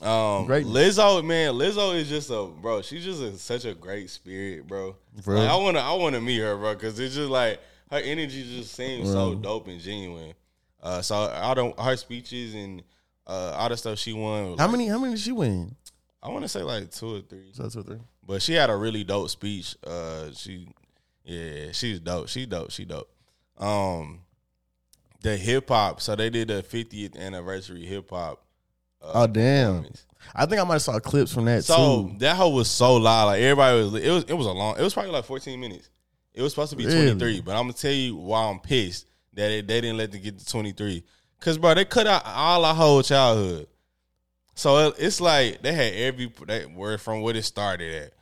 Um, 0.02 0.46
Greatness. 0.46 0.98
Lizzo, 0.98 1.26
man, 1.26 1.54
Lizzo 1.54 1.96
is 1.96 2.08
just 2.08 2.30
a 2.30 2.46
bro. 2.46 2.82
She's 2.82 3.04
just 3.04 3.22
a, 3.22 3.36
such 3.38 3.66
a 3.66 3.74
great 3.74 4.10
spirit, 4.10 4.68
bro. 4.68 4.96
For 5.24 5.36
Like. 5.36 5.50
I 5.50 5.56
wanna, 5.56 5.80
I 5.80 5.94
wanna 5.94 6.22
meet 6.22 6.40
her, 6.40 6.56
bro, 6.56 6.74
because 6.74 7.00
it's 7.00 7.16
just 7.16 7.30
like 7.30 7.60
her 7.90 7.98
energy 7.98 8.44
just 8.44 8.76
seems 8.76 9.12
so 9.12 9.34
dope 9.34 9.68
and 9.68 9.80
genuine. 9.80 10.34
Uh, 10.82 11.02
so 11.02 11.16
all 11.16 11.56
the 11.56 11.82
her 11.82 11.96
speeches 11.98 12.54
and 12.54 12.84
uh, 13.26 13.54
all 13.58 13.70
the 13.70 13.78
stuff 13.78 13.98
she 14.00 14.14
won. 14.14 14.58
How 14.58 14.66
like- 14.66 14.72
many? 14.72 14.88
How 14.88 15.00
many 15.00 15.14
did 15.14 15.22
she 15.22 15.32
win? 15.32 15.76
I 16.22 16.30
want 16.30 16.44
to 16.44 16.50
say 16.50 16.64
like 16.64 16.92
two 16.92 17.18
or 17.18 17.22
three, 17.22 17.50
So 17.54 17.64
that's 17.64 17.76
what 17.76 17.86
three. 17.86 18.00
but 18.26 18.42
she 18.42 18.54
had 18.54 18.70
a 18.70 18.76
really 18.76 19.04
dope 19.04 19.30
speech. 19.30 19.76
Uh, 19.86 20.32
she, 20.34 20.68
yeah, 21.24 21.72
she's 21.72 22.00
dope. 22.00 22.28
She 22.28 22.46
dope. 22.46 22.72
She 22.72 22.86
dope. 22.86 23.10
Um, 23.58 24.22
the 25.22 25.38
hip 25.38 25.70
hop. 25.70 26.02
So 26.02 26.16
they 26.16 26.30
did 26.30 26.50
the 26.50 26.64
50th 26.64 27.18
anniversary 27.18 27.86
hip 27.86 28.10
hop. 28.10 28.44
Uh, 29.02 29.12
Oh 29.14 29.28
damn! 29.28 29.86
I 30.36 30.46
think 30.48 30.60
I 30.60 30.64
might 30.64 30.74
have 30.74 30.82
saw 30.82 31.00
clips 31.00 31.32
from 31.34 31.46
that 31.46 31.64
So 31.64 32.08
too. 32.10 32.16
that 32.20 32.36
hoe 32.36 32.50
was 32.50 32.70
so 32.70 32.96
loud. 32.96 33.26
Like 33.28 33.42
everybody 33.42 33.78
was. 33.84 33.94
It 33.96 34.10
was. 34.12 34.24
It 34.26 34.34
was 34.34 34.48
a 34.48 34.52
long. 34.52 34.76
It 34.78 34.82
was 34.82 34.94
probably 34.94 35.12
like 35.12 35.26
14 35.26 35.60
minutes. 35.60 35.90
It 36.34 36.42
was 36.42 36.52
supposed 36.54 36.72
to 36.72 36.76
be 36.76 36.86
Really? 36.86 37.06
23, 37.14 37.42
but 37.42 37.52
I'm 37.56 37.64
gonna 37.64 37.74
tell 37.74 37.92
you 37.92 38.16
why 38.16 38.44
I'm 38.50 38.60
pissed 38.60 39.06
that 39.38 39.50
it, 39.52 39.68
they 39.68 39.80
didn't 39.82 39.98
let 39.98 40.12
them 40.12 40.22
get 40.22 40.38
to 40.40 40.46
23. 40.46 41.04
Cause 41.40 41.58
bro, 41.58 41.74
they 41.76 41.86
cut 41.86 42.06
out 42.08 42.24
all 42.26 42.66
our 42.66 42.76
whole 42.76 43.02
childhood. 43.04 43.68
So 44.56 44.88
it, 44.90 44.96
it's 44.98 45.22
like 45.22 45.62
they 45.62 45.72
had 45.72 45.94
every 45.94 46.32
that 46.48 46.72
word 46.72 47.00
from 47.00 47.22
what 47.22 47.36
it 47.36 47.44
started 47.44 47.94
at. 48.04 48.14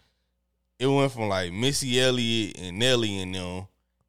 It 0.78 0.88
went 0.88 1.12
from 1.14 1.30
like 1.30 1.52
Missy 1.54 2.00
Elliott 2.02 2.58
and 2.60 2.78
Nelly 2.78 3.20
and 3.22 3.34
them, 3.34 3.68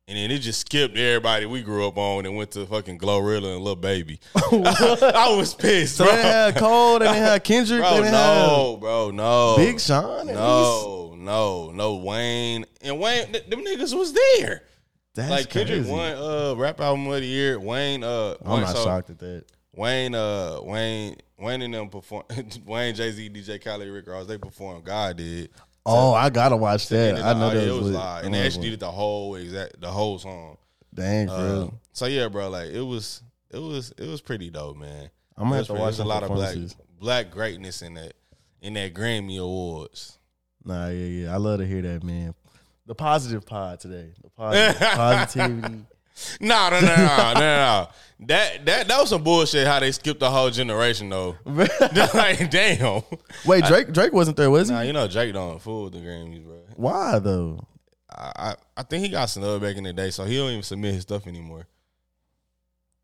and 0.09 0.19
then 0.19 0.33
it 0.33 0.41
just 0.41 0.63
skipped 0.63 0.97
everybody 0.99 1.47
we 1.47 1.63
grew 1.63 1.87
up 1.87 1.97
on 1.97 2.27
and 2.27 2.35
went 2.37 2.51
to 2.53 2.67
fucking 2.67 2.99
Glorilla 2.99 3.55
and 3.55 3.65
Lil 3.65 3.77
Baby. 3.77 4.19
I 4.35 5.33
was 5.39 5.55
pissed, 5.55 5.97
So 5.99 6.05
bro. 6.05 6.17
they 6.17 6.23
had 6.23 6.57
Cole, 6.57 6.97
and 6.97 7.03
they 7.05 7.17
had 7.19 7.45
Kendrick, 7.45 7.81
Bro, 7.83 8.01
no, 8.11 8.79
bro, 8.81 9.11
no. 9.13 9.55
Big 9.57 9.79
Sean. 9.79 10.19
at 10.21 10.27
least? 10.27 10.37
No, 10.39 11.15
no, 11.17 11.71
no. 11.71 11.95
Wayne 11.97 12.67
and 12.83 12.99
Wayne, 12.99 13.31
th- 13.33 13.47
them 13.47 13.65
niggas 13.65 13.97
was 13.97 14.13
there. 14.13 14.65
That's 15.17 15.31
like 15.31 15.51
Kendrick 15.51 15.81
crazy. 15.81 15.91
won 15.93 16.13
uh 16.15 16.55
rap 16.57 16.81
album 16.81 17.07
of 17.09 17.15
the 17.21 17.27
year. 17.27 17.59
Wayne, 17.59 18.05
uh, 18.05 18.35
I'm 18.45 18.51
Wayne, 18.53 18.61
not 18.63 18.77
so 18.77 18.85
shocked 18.85 19.11
at 19.11 19.19
that. 19.19 19.45
Wayne, 19.75 20.15
uh, 20.15 20.59
Wayne, 20.63 21.17
Wayne 21.39 21.63
and 21.63 21.75
them 21.75 21.89
perform. 21.89 22.23
Wayne, 22.67 22.95
Jay 22.95 23.11
Z, 23.11 23.29
DJ 23.31 23.63
Khaled, 23.63 23.89
Rick 23.89 24.07
Ross, 24.09 24.27
they 24.27 24.39
performed. 24.39 24.85
God 24.85 25.17
did. 25.19 25.51
Oh, 25.85 26.13
I 26.15 26.31
gotta 26.31 26.57
watch 26.57 26.89
that. 26.89 27.17
I 27.23 27.33
know 27.35 27.51
that 27.51 27.67
it 27.67 27.71
was, 27.73 27.83
was 27.85 27.93
live, 27.93 28.25
and 28.25 28.35
they 28.35 28.45
actually 28.45 28.71
did 28.71 28.81
the 28.81 28.91
whole 28.91 29.35
exact 29.37 29.81
the 29.81 29.91
whole 29.91 30.19
song. 30.19 30.57
Dang, 30.95 31.29
Uh, 31.29 31.43
real. 31.43 31.81
so 31.93 32.07
yeah, 32.07 32.29
bro, 32.29 32.49
like 32.49 32.71
it 32.71 32.81
was, 32.83 33.23
it 33.51 33.59
was, 33.59 33.93
it 33.99 34.07
was 34.09 34.21
pretty 34.21 34.51
dope, 34.51 34.77
man. 34.79 35.11
I'm 35.37 35.45
gonna 35.45 35.57
have 35.57 35.67
to 35.67 35.73
pretty- 35.75 35.83
watch 35.83 35.99
a 35.99 36.05
lot 36.05 36.23
of 36.23 36.31
black 36.31 36.57
black 36.99 37.31
greatness 37.31 37.83
in 37.83 37.95
that 37.95 38.15
in 38.63 38.73
that 38.75 38.95
Grammy 38.95 39.39
Awards. 39.41 40.19
Nah, 40.65 40.89
yeah, 40.89 41.07
yeah. 41.27 41.35
I 41.35 41.37
love 41.37 41.61
to 41.61 41.67
hear 41.67 41.83
that, 41.83 42.03
man. 42.03 42.35
The 42.87 42.95
positive 42.95 43.45
pod 43.45 43.81
today. 43.81 44.13
The 44.23 44.31
positive 44.31 44.81
positivity. 44.91 45.87
No, 46.41 46.71
no, 46.71 46.81
no, 46.81 46.87
no, 46.87 47.33
no, 47.35 47.41
no. 47.41 47.89
That 48.21 48.65
that 48.65 48.89
that 48.89 49.01
was 49.01 49.11
some 49.11 49.23
bullshit. 49.23 49.67
How 49.67 49.81
they 49.81 49.93
skipped 49.93 50.21
the 50.21 50.31
whole 50.31 50.51
generation 50.51 51.11
though. 51.11 51.37
like, 51.45 52.51
damn. 52.51 53.03
Wait, 53.45 53.65
Drake 53.65 53.93
Drake 53.93 54.13
wasn't 54.13 54.37
there, 54.37 54.51
was 54.51 54.69
he? 54.69 54.75
Nah, 54.75 54.81
you 54.81 54.93
know 54.95 55.07
Drake 55.09 55.35
don't 55.35 55.61
fool 55.61 55.85
with 55.85 55.93
the 55.93 55.99
Grammys, 55.99 56.43
bro. 56.43 56.61
Why 56.77 57.19
though? 57.19 57.67
I, 58.09 58.33
I 58.37 58.55
I 58.79 58.83
think 58.85 59.05
he 59.05 59.11
got 59.11 59.27
snubbed 59.27 59.63
back 59.63 59.77
in 59.77 59.85
the 59.85 59.93
day, 59.93 60.11
so 60.11 60.25
he 60.25 60.37
don't 60.37 60.51
even 60.51 60.63
submit 60.63 60.95
his 60.95 61.03
stuff 61.03 61.27
anymore. 61.27 61.67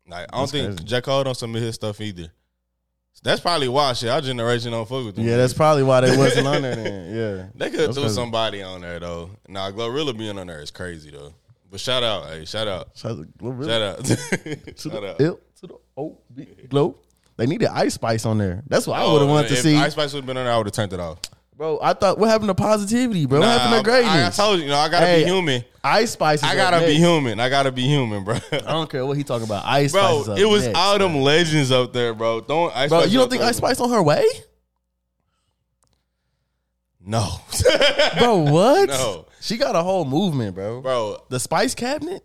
Like 0.07 0.27
I 0.33 0.37
don't 0.37 0.41
That's 0.41 0.51
think 0.51 0.77
crazy. 0.77 0.83
J 0.83 1.01
Cole 1.01 1.23
don't 1.23 1.37
submit 1.37 1.61
his 1.61 1.75
stuff 1.75 2.01
either. 2.01 2.31
That's 3.23 3.39
probably 3.41 3.69
why 3.69 3.93
shit. 3.93 4.09
Our 4.09 4.21
generation 4.21 4.71
don't 4.71 4.87
fuck 4.87 5.05
with 5.05 5.15
them. 5.15 5.25
Yeah, 5.25 5.37
that's 5.37 5.53
probably 5.53 5.83
why 5.83 6.01
they 6.01 6.15
wasn't 6.17 6.45
on 6.47 6.61
there 6.61 6.75
then. 6.75 7.15
Yeah. 7.15 7.45
They 7.55 7.69
could 7.69 7.79
have 7.79 7.87
That's 7.87 7.95
threw 7.95 8.03
crazy. 8.03 8.15
somebody 8.15 8.61
on 8.61 8.81
there 8.81 8.99
though. 8.99 9.29
Nah, 9.47 9.71
Glorilla 9.71 10.17
being 10.17 10.37
on 10.37 10.47
there 10.47 10.61
is 10.61 10.71
crazy 10.71 11.09
though. 11.11 11.33
But 11.71 11.79
shout 11.79 12.03
out, 12.03 12.27
hey, 12.27 12.45
shout 12.45 12.67
out, 12.67 12.89
Shout 12.95 13.17
out 13.17 13.25
shout 13.65 13.81
out, 13.81 14.05
to 14.05 14.15
shout 14.77 14.91
the 14.91 15.09
out. 15.11 15.21
L 15.21 15.39
to 15.61 15.67
the 15.67 15.75
O 15.97 16.17
B 16.35 16.45
glow. 16.69 16.97
They 17.35 17.47
needed 17.47 17.67
Ice 17.69 17.95
Spice 17.95 18.25
on 18.27 18.37
there. 18.37 18.61
That's 18.67 18.85
what 18.85 18.99
I 18.99 19.03
Oh, 19.03 19.13
would 19.13 19.21
have 19.21 19.29
wanted 19.29 19.47
to 19.47 19.55
see. 19.55 19.75
Ice 19.75 19.93
Spice 19.93 20.13
would 20.13 20.19
have 20.19 20.27
been 20.27 20.37
on 20.37 20.43
there, 20.45 20.53
I 20.53 20.57
would 20.57 20.67
have 20.67 20.73
turned 20.73 20.93
it 20.93 20.99
off. 20.99 21.19
Bro, 21.55 21.79
I 21.81 21.93
thought 21.93 22.17
what 22.17 22.29
happened 22.29 22.49
to 22.49 22.55
positivity, 22.55 23.25
bro? 23.25 23.39
what 23.39 23.47
happened 23.47 23.77
to 23.77 23.83
greatness? 23.83 24.39
I, 24.39 24.43
told 24.43 24.57
you, 24.59 24.65
you 24.65 24.71
know, 24.71 24.77
I 24.77 24.89
gotta 24.89 25.05
Hey, 25.05 25.23
be 25.23 25.29
human. 25.29 25.63
Ice 25.83 26.11
Spice. 26.11 26.39
Is 26.39 26.43
I 26.45 26.55
gotta 26.55 26.79
be 26.79 26.85
next. 26.87 26.97
human. 26.97 27.39
I 27.39 27.49
gotta 27.49 27.71
be 27.71 27.83
human, 27.83 28.23
bro. 28.23 28.37
I 28.51 28.57
don't 28.59 28.89
care 28.89 29.05
what 29.05 29.17
he 29.17 29.23
talking 29.23 29.45
about. 29.45 29.63
Ice 29.65 29.91
Spice. 29.91 30.25
bro, 30.25 30.35
it 30.35 30.45
was 30.45 30.65
next, 30.65 30.77
all 30.77 30.97
them 30.97 31.11
bro. 31.13 31.21
legends 31.21 31.71
up 31.71 31.93
there, 31.93 32.13
bro. 32.13 32.41
Don't 32.41 32.75
Ice 32.75 32.89
Bro, 32.89 33.01
Spice 33.01 33.11
you 33.11 33.19
don't 33.19 33.29
think 33.29 33.41
there. 33.41 33.49
Ice 33.49 33.57
Spice 33.57 33.79
on 33.79 33.89
her 33.91 34.01
way? 34.01 34.25
No, 37.05 37.27
Bro, 38.17 38.37
what? 38.51 38.87
No. 38.89 39.25
She 39.41 39.57
got 39.57 39.75
a 39.75 39.83
whole 39.83 40.05
movement, 40.05 40.55
bro. 40.55 40.79
bro. 40.81 41.21
The 41.29 41.39
Spice 41.39 41.75
Cabinet? 41.75 42.23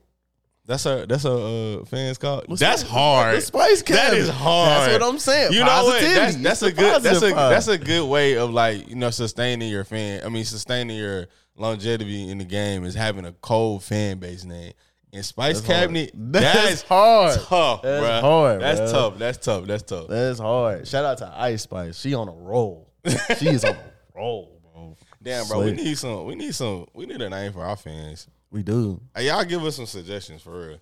That's 0.69 0.85
a 0.85 1.07
that's 1.09 1.25
a 1.25 1.33
uh, 1.81 1.85
fans 1.87 2.19
call. 2.19 2.43
What's 2.45 2.61
That's 2.61 2.83
that? 2.83 2.91
hard. 2.91 3.37
The 3.39 3.41
Spice 3.41 3.81
Cabinet. 3.81 4.11
That 4.11 4.17
is 4.19 4.29
hard. 4.29 4.91
That's 4.91 5.03
what 5.03 5.09
I'm 5.15 5.19
saying. 5.19 5.55
You 5.55 5.61
know 5.61 5.85
what? 5.85 5.95
Positivity. 5.95 6.15
That's, 6.15 6.37
that's 6.37 6.63
a 6.63 6.73
good. 6.73 7.03
That's 7.03 7.23
a 7.23 7.33
part. 7.33 7.51
that's 7.51 7.69
a 7.69 7.79
good 7.79 8.07
way 8.07 8.37
of 8.37 8.51
like 8.51 8.87
you 8.87 8.95
know 8.95 9.09
sustaining 9.09 9.71
your 9.71 9.85
fan. 9.85 10.27
I 10.27 10.29
mean 10.29 10.45
sustaining 10.45 10.99
your 10.99 11.29
longevity 11.57 12.29
in 12.29 12.37
the 12.37 12.45
game 12.45 12.85
is 12.85 12.95
having 12.95 13.25
a 13.25 13.33
cold 13.33 13.83
fan 13.83 14.19
base 14.19 14.45
name. 14.45 14.75
And 15.11 15.25
Spice 15.25 15.63
That's 15.63 15.67
hard. 15.67 15.81
Cabinet, 15.81 16.11
That's 16.15 16.69
that's 16.69 16.83
hard. 16.83 17.41
tough, 17.41 17.81
That's 17.81 18.05
bruh. 18.05 18.21
hard, 18.21 18.61
That's 18.61 18.81
bruh. 18.81 18.93
tough. 18.93 19.19
That's 19.19 19.39
tough. 19.39 19.65
That's 19.67 19.83
tough. 19.85 20.07
That's 20.09 20.39
hard. 20.39 20.87
Shout 20.87 21.05
out 21.07 21.17
to 21.19 21.33
Ice 21.35 21.63
Spice. 21.63 21.99
She 21.99 22.13
on 22.13 22.29
a 22.29 22.33
roll. 22.33 22.93
She 23.39 23.49
is 23.49 23.65
on 23.65 23.75
a 23.75 23.93
roll, 24.15 24.61
bro. 24.75 24.99
Damn, 25.23 25.47
bro. 25.47 25.65
We 25.65 25.73
need 25.73 25.97
some. 25.97 26.27
We 26.27 26.35
need 26.35 26.55
some. 26.55 26.85
We 26.93 27.07
need 27.07 27.23
a 27.23 27.31
name 27.31 27.55
for 27.55 27.65
our 27.65 27.77
fans. 27.77 28.29
We 28.51 28.63
do. 28.63 29.01
Hey, 29.15 29.27
y'all 29.29 29.45
give 29.45 29.65
us 29.65 29.77
some 29.77 29.87
suggestions 29.87 30.43
for 30.43 30.69
real. 30.69 30.79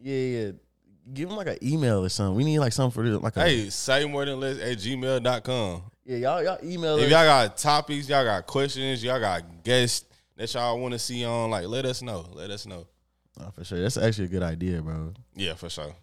Yeah, 0.00 0.16
yeah. 0.46 0.50
Give 1.12 1.28
them 1.28 1.36
like 1.36 1.46
an 1.48 1.58
email 1.62 2.04
or 2.04 2.08
something. 2.08 2.34
We 2.34 2.44
need 2.44 2.58
like 2.58 2.72
something 2.72 2.90
for 2.94 3.08
this. 3.08 3.20
Like 3.22 3.36
a, 3.36 3.42
Hey, 3.44 3.68
say 3.70 4.04
more 4.06 4.24
than 4.24 4.40
less 4.40 4.58
at 4.58 4.78
gmail.com. 4.78 5.82
yeah, 6.06 6.16
y'all 6.16 6.42
y'all 6.42 6.58
email 6.62 6.96
If 6.98 7.04
us. 7.06 7.10
y'all 7.10 7.24
got 7.24 7.56
topics, 7.58 8.08
y'all 8.08 8.24
got 8.24 8.46
questions, 8.46 9.04
y'all 9.04 9.20
got 9.20 9.62
guests 9.62 10.06
that 10.36 10.52
y'all 10.54 10.78
want 10.80 10.92
to 10.92 10.98
see 10.98 11.24
on, 11.24 11.50
like 11.50 11.66
let 11.66 11.84
us 11.84 12.00
know. 12.02 12.26
Let 12.32 12.50
us 12.50 12.66
know. 12.66 12.86
Oh, 13.40 13.50
for 13.50 13.64
sure. 13.64 13.80
That's 13.80 13.96
actually 13.96 14.24
a 14.26 14.28
good 14.28 14.42
idea, 14.42 14.80
bro. 14.80 15.12
Yeah, 15.36 15.54
for 15.54 15.68
sure. 15.68 15.94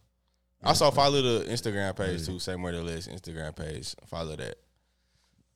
I 0.63 0.67
Also 0.67 0.91
follow 0.91 1.21
the 1.21 1.45
Instagram 1.49 1.95
page 1.97 2.25
too. 2.25 2.37
Say 2.39 2.55
more 2.55 2.71
than 2.71 2.85
less 2.85 3.07
Instagram 3.07 3.55
page. 3.55 3.95
Follow 4.05 4.35
that. 4.35 4.55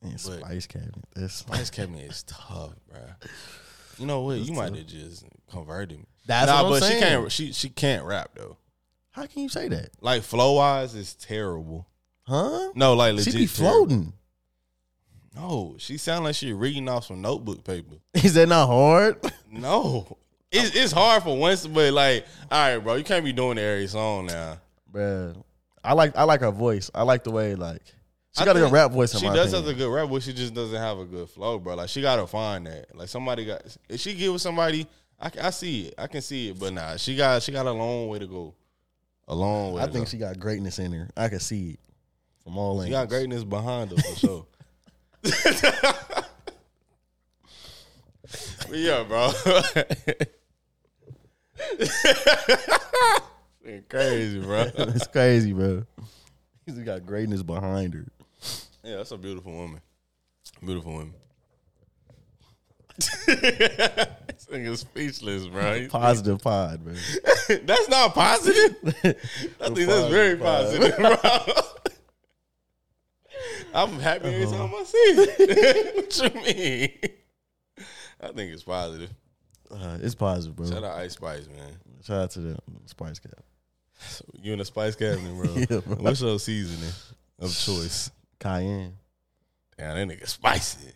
And 0.02 0.14
But- 0.14 0.20
Spice 0.40 0.66
Cabinet. 0.68 1.06
That's 1.16 1.36
Spice 1.36 1.70
Cabinet 1.72 2.10
is 2.10 2.24
tough, 2.24 2.74
bro. 2.90 3.00
You 3.98 4.06
know 4.06 4.22
what? 4.22 4.38
You 4.38 4.54
might 4.54 4.76
have 4.76 4.88
just 4.88 5.26
converted 5.50 6.00
me. 6.00 6.06
That's 6.26 6.48
nah, 6.48 6.64
what 6.64 6.66
I'm 6.66 6.72
but 6.72 6.84
saying. 6.84 7.02
she 7.02 7.08
can't. 7.08 7.32
She 7.32 7.52
she 7.54 7.70
can't 7.70 8.06
rap 8.06 8.32
though. 8.36 8.58
How 9.12 9.26
can 9.26 9.44
you 9.44 9.50
say 9.50 9.68
that? 9.70 9.90
Like 10.02 10.24
flow 10.24 10.54
wise, 10.54 10.96
is 10.96 11.14
terrible. 11.16 11.88
Huh? 12.24 12.72
No, 12.76 12.94
like 12.94 13.14
legit. 13.14 13.34
She 13.34 13.40
be 13.40 13.48
terrible. 13.48 13.76
floating. 13.88 14.14
No, 15.36 15.76
she 15.78 15.98
sound 15.98 16.24
like 16.24 16.36
she 16.36 16.54
reading 16.54 16.88
off 16.88 17.06
some 17.06 17.22
notebook 17.22 17.64
paper. 17.64 17.96
Is 18.14 18.36
that 18.36 18.48
not 18.48 18.68
hard? 18.68 19.18
No, 19.52 20.18
it's 20.52 20.76
it's 20.76 20.92
hard 20.92 21.24
for 21.24 21.38
once, 21.38 21.66
but 21.66 21.94
like, 21.94 22.26
all 22.52 22.76
right, 22.76 22.84
bro, 22.84 22.96
you 22.96 23.06
can't 23.06 23.24
be 23.24 23.32
doing 23.32 23.58
every 23.58 23.88
song 23.88 24.26
now. 24.26 24.58
Bruh. 24.92 25.42
I 25.82 25.94
like 25.94 26.18
I 26.18 26.24
like 26.24 26.42
her 26.42 26.52
voice. 26.52 26.92
I 26.94 27.04
like 27.04 27.24
the 27.24 27.32
way 27.32 27.56
like 27.56 27.82
she 28.36 28.42
I 28.42 28.46
got 28.46 28.58
a 28.58 28.60
good 28.60 28.72
rap 28.72 28.92
voice. 28.92 29.14
In 29.14 29.22
She 29.22 29.26
does 29.28 29.54
opinion. 29.54 29.64
have 29.64 29.68
a 29.68 29.74
good 29.78 29.94
rap, 29.94 30.10
but 30.10 30.24
she 30.24 30.34
just 30.34 30.54
doesn't 30.54 30.78
have 30.78 31.00
a 31.00 31.06
good 31.06 31.30
flow, 31.30 31.58
bro. 31.58 31.76
Like 31.76 31.90
she 31.90 32.02
gotta 32.02 32.28
find 32.28 32.68
that. 32.68 32.94
Like 32.96 33.08
somebody 33.08 33.46
got 33.46 33.62
if 33.88 34.02
she 34.02 34.14
get 34.14 34.32
with 34.32 34.42
somebody, 34.42 34.88
I, 35.20 35.32
I 35.42 35.50
see 35.52 35.88
it, 35.88 35.96
I 35.98 36.08
can 36.08 36.22
see 36.22 36.50
it, 36.50 36.60
but 36.60 36.74
nah, 36.74 36.98
she 36.98 37.16
got 37.16 37.42
she 37.42 37.54
got 37.54 37.66
a 37.66 37.72
long 37.72 38.10
way 38.10 38.20
to 38.20 38.28
go. 38.28 38.54
A 39.28 39.36
long 39.36 39.74
way. 39.74 39.82
I 39.82 39.86
think 39.86 40.06
go. 40.06 40.08
she 40.10 40.18
got 40.18 40.38
greatness 40.38 40.80
in 40.80 40.92
her. 40.92 41.10
I 41.16 41.30
can 41.30 41.40
see 41.40 41.72
it 41.72 41.80
from 42.44 42.58
all 42.58 42.82
in. 42.82 42.88
She 42.88 42.92
got 42.92 43.10
greatness 43.10 43.44
behind 43.44 43.92
her 43.92 43.98
for 43.98 44.16
sure. 44.20 44.46
but 45.24 46.30
yeah, 48.72 49.04
bro. 49.04 49.32
It's 53.68 53.88
crazy, 53.90 54.40
bro. 54.40 54.68
it's 54.78 55.08
crazy, 55.08 55.52
bro. 55.52 55.84
She's 56.68 56.78
got 56.80 57.04
greatness 57.04 57.42
behind 57.42 57.96
her. 57.96 58.06
Yeah, 58.86 58.98
that's 58.98 59.12
a 59.12 59.18
beautiful 59.18 59.52
woman. 59.52 59.82
Beautiful 60.64 60.92
woman. 60.94 61.14
this 62.98 64.46
nigga's 64.52 64.82
speechless, 64.82 65.48
bro. 65.48 65.88
Positive 65.90 66.40
pod, 66.40 66.86
man. 66.86 66.96
that's 67.66 67.90
not 67.90 68.14
positive. 68.14 68.76
I 69.60 69.70
think 69.70 69.88
that's 69.88 70.10
very 70.10 70.38
positive, 70.38 70.96
bro. 70.98 71.16
I'm 73.74 74.00
happy 74.00 74.28
every 74.28 74.46
time 74.46 74.72
I 74.74 74.84
see 74.84 74.98
it. 74.98 75.96
what 75.96 76.34
you 76.36 76.42
mean? 76.42 76.92
I 78.22 78.28
think 78.28 78.54
it's 78.54 78.64
positive. 78.64 79.10
Uh, 79.70 79.98
it's 80.00 80.16
positive, 80.16 80.56
bro. 80.56 80.68
Shout 80.68 80.84
out 80.84 80.98
Ice 81.00 81.14
Spice, 81.14 81.48
man. 81.48 81.76
Shout 82.04 82.22
out 82.22 82.32
to 82.32 82.40
the 82.40 82.58
Spice 82.86 83.18
Cap. 83.18 83.44
So 84.00 84.26
you 84.42 84.54
in 84.54 84.60
the 84.60 84.66
Spice 84.66 84.96
Cabinet, 84.96 85.36
bro. 85.36 85.54
Yeah, 85.56 85.82
bro. 85.82 85.96
What's 85.98 86.22
your 86.22 86.40
seasoning 86.40 86.94
of 87.40 87.52
choice? 87.58 88.12
Cayenne. 88.40 88.94
Damn, 89.78 90.08
that 90.10 90.16
nigga 90.18 90.28
spicy. 90.28 90.92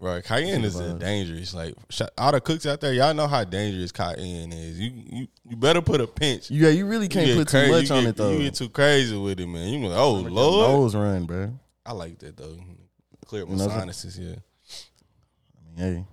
Bro, 0.00 0.20
cayenne 0.22 0.64
is 0.64 0.78
dangerous. 0.98 1.54
Like 1.54 1.74
all 2.18 2.32
the 2.32 2.40
cooks 2.40 2.66
out 2.66 2.80
there, 2.80 2.92
y'all 2.92 3.14
know 3.14 3.26
how 3.26 3.44
dangerous 3.44 3.92
cayenne 3.92 4.52
is. 4.52 4.78
You 4.78 4.90
you, 4.94 5.28
you 5.48 5.56
better 5.56 5.80
put 5.80 6.00
a 6.00 6.06
pinch. 6.06 6.50
Yeah, 6.50 6.68
you 6.70 6.84
really 6.86 7.08
can't 7.08 7.26
get 7.26 7.38
put 7.38 7.48
too 7.48 7.70
much 7.70 7.88
you 7.88 7.94
on 7.94 8.02
get- 8.02 8.08
it 8.10 8.16
though. 8.16 8.32
You 8.32 8.38
get 8.44 8.54
too 8.54 8.68
crazy 8.68 9.16
with 9.16 9.40
it, 9.40 9.46
man. 9.46 9.68
You 9.68 9.86
like, 9.88 9.98
oh 9.98 10.22
Make 10.22 10.32
lord, 10.32 10.68
Nose 10.70 10.94
run, 10.94 11.24
bro. 11.24 11.58
I 11.86 11.92
like 11.92 12.18
that 12.18 12.36
though. 12.36 12.58
Clear 13.24 13.46
my 13.46 13.52
You 13.52 13.70
sinuses. 13.70 14.18
Yeah, 14.18 14.34
I 15.78 15.80
mean, 15.80 16.06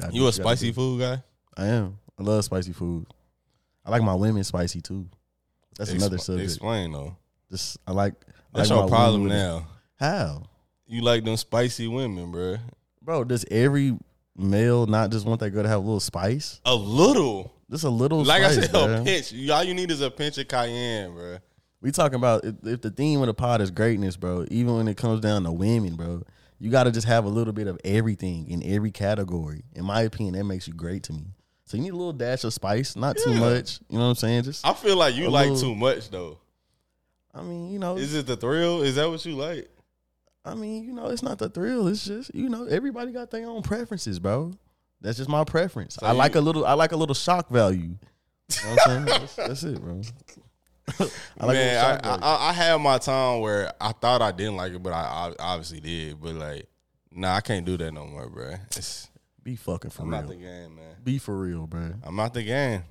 hey. 0.00 0.08
you 0.12 0.26
a 0.26 0.32
spicy 0.32 0.72
food 0.72 1.00
guy? 1.00 1.22
I 1.56 1.66
am. 1.66 1.98
I 2.18 2.22
love 2.22 2.44
spicy 2.44 2.72
food. 2.72 3.06
I 3.84 3.90
like 3.90 4.02
my 4.02 4.14
women 4.14 4.42
spicy 4.42 4.80
too. 4.80 5.06
That's 5.78 5.92
another 5.92 6.18
subject. 6.18 6.50
Explain 6.50 6.92
though. 6.92 7.16
Just 7.52 7.78
I 7.86 7.92
like. 7.92 8.14
I 8.54 8.58
That's 8.58 8.70
like 8.70 8.78
your 8.80 8.88
problem 8.88 9.22
women 9.22 9.28
with 9.28 9.32
it. 9.38 9.42
now. 9.44 9.66
How, 10.00 10.42
You 10.86 11.02
like 11.02 11.24
them 11.24 11.36
spicy 11.36 11.86
women, 11.86 12.32
bro. 12.32 12.56
bro? 13.00 13.22
Does 13.24 13.44
every 13.50 13.96
male 14.36 14.86
not 14.86 15.10
just 15.10 15.24
want 15.26 15.38
that 15.40 15.50
girl 15.50 15.62
to 15.62 15.68
have 15.68 15.78
a 15.78 15.84
little 15.86 16.00
spice? 16.00 16.60
A 16.64 16.74
little. 16.74 17.52
Just 17.70 17.84
a 17.84 17.88
little. 17.90 18.24
Like 18.24 18.42
spice, 18.42 18.58
I 18.58 18.60
said, 18.62 18.70
bruh. 18.72 19.00
a 19.00 19.04
pinch. 19.04 19.50
All 19.50 19.62
you 19.64 19.74
need 19.74 19.90
is 19.90 20.00
a 20.00 20.10
pinch 20.10 20.38
of 20.38 20.48
cayenne, 20.48 21.12
bro. 21.14 21.38
We 21.80 21.90
talking 21.92 22.16
about 22.16 22.44
if, 22.44 22.54
if 22.64 22.80
the 22.82 22.90
theme 22.90 23.20
of 23.20 23.26
the 23.26 23.34
pod 23.34 23.60
is 23.60 23.70
greatness, 23.70 24.16
bro. 24.16 24.44
Even 24.50 24.76
when 24.76 24.88
it 24.88 24.96
comes 24.96 25.20
down 25.20 25.44
to 25.44 25.52
women, 25.52 25.94
bro, 25.96 26.22
you 26.58 26.70
got 26.70 26.84
to 26.84 26.90
just 26.92 27.06
have 27.06 27.24
a 27.24 27.28
little 27.28 27.52
bit 27.52 27.66
of 27.68 27.78
everything 27.84 28.48
in 28.48 28.62
every 28.64 28.90
category. 28.90 29.64
In 29.74 29.84
my 29.84 30.02
opinion, 30.02 30.34
that 30.34 30.44
makes 30.44 30.66
you 30.68 30.74
great 30.74 31.02
to 31.04 31.12
me. 31.12 31.26
So 31.64 31.76
you 31.76 31.84
need 31.84 31.92
a 31.92 31.96
little 31.96 32.12
dash 32.12 32.44
of 32.44 32.52
spice, 32.52 32.96
not 32.96 33.16
too 33.16 33.34
much. 33.34 33.80
You 33.88 33.96
know 33.98 34.04
what 34.04 34.10
I'm 34.10 34.14
saying? 34.16 34.42
Just, 34.44 34.66
I 34.66 34.74
feel 34.74 34.96
like 34.96 35.14
you 35.14 35.28
like 35.30 35.50
little- 35.50 35.70
too 35.70 35.74
much 35.74 36.10
though. 36.10 36.38
I 37.34 37.42
mean, 37.42 37.70
you 37.70 37.78
know, 37.78 37.96
Is 37.96 38.14
it 38.14 38.26
the 38.26 38.36
thrill? 38.36 38.82
Is 38.82 38.96
that 38.96 39.08
what 39.08 39.24
you 39.24 39.36
like? 39.36 39.68
I 40.44 40.54
mean, 40.54 40.84
you 40.84 40.92
know, 40.92 41.06
it's 41.06 41.22
not 41.22 41.38
the 41.38 41.48
thrill. 41.48 41.86
It's 41.86 42.04
just, 42.04 42.34
you 42.34 42.48
know, 42.48 42.66
everybody 42.66 43.12
got 43.12 43.30
their 43.30 43.46
own 43.46 43.62
preferences, 43.62 44.18
bro. 44.18 44.52
That's 45.00 45.18
just 45.18 45.30
my 45.30 45.44
preference. 45.44 45.94
So 45.94 46.06
I 46.06 46.12
like 46.12 46.34
a 46.34 46.40
little. 46.40 46.64
I 46.64 46.74
like 46.74 46.92
a 46.92 46.96
little 46.96 47.14
shock 47.14 47.48
value. 47.48 47.96
You 48.48 48.64
know 48.64 48.70
what 48.70 48.88
I'm 48.88 48.90
saying? 48.90 49.04
that's, 49.06 49.34
that's 49.34 49.62
it, 49.64 49.80
bro. 49.80 50.02
I 51.40 51.46
like 51.46 51.56
Man, 51.56 51.80
shock 51.80 52.06
I. 52.06 52.26
I, 52.26 52.50
I 52.50 52.52
had 52.52 52.76
my 52.76 52.98
time 52.98 53.40
where 53.40 53.72
I 53.80 53.92
thought 53.92 54.22
I 54.22 54.30
didn't 54.32 54.56
like 54.56 54.72
it, 54.72 54.82
but 54.82 54.92
I, 54.92 55.00
I 55.00 55.32
obviously 55.38 55.80
did. 55.80 56.20
But 56.20 56.34
like, 56.34 56.68
nah, 57.12 57.34
I 57.34 57.40
can't 57.40 57.64
do 57.64 57.76
that 57.78 57.92
no 57.92 58.06
more, 58.06 58.28
bro. 58.28 58.54
It's 58.76 59.08
Be 59.42 59.56
fucking 59.56 59.90
for 59.90 60.02
real. 60.02 60.06
I'm 60.06 60.12
real. 60.12 60.22
not 60.22 60.28
the 60.28 60.36
game, 60.36 60.76
man. 60.76 60.96
Be 61.02 61.18
for 61.18 61.36
real, 61.36 61.66
bro. 61.66 61.94
I'm 62.04 62.16
not 62.16 62.34
the 62.34 62.42
game. 62.42 62.82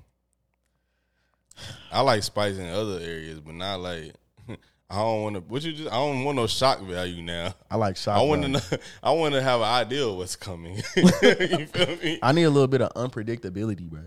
I 1.91 2.01
like 2.01 2.23
spice 2.23 2.57
in 2.57 2.67
other 2.67 2.99
areas, 2.99 3.39
but 3.39 3.53
not 3.53 3.79
like 3.81 4.15
I 4.91 4.95
don't 4.95 5.21
want 5.21 5.35
to. 5.35 5.41
What 5.41 5.63
you 5.63 5.71
just? 5.71 5.89
I 5.89 5.95
don't 5.95 6.25
want 6.25 6.35
no 6.35 6.47
shock 6.47 6.81
value 6.81 7.23
now. 7.23 7.55
I 7.69 7.77
like 7.77 7.95
shock. 7.95 8.17
I 8.17 8.21
want 8.23 8.41
to 8.41 8.47
know. 8.49 8.59
I 9.03 9.11
want 9.11 9.33
to 9.35 9.41
have 9.41 9.61
an 9.61 9.67
idea 9.67 10.05
of 10.05 10.17
what's 10.17 10.35
coming. 10.35 10.75
you 10.97 11.07
feel 11.07 11.95
me? 12.03 12.19
I 12.21 12.33
need 12.33 12.43
a 12.43 12.49
little 12.49 12.67
bit 12.67 12.81
of 12.81 12.93
unpredictability, 12.93 13.89
bro. 13.89 14.01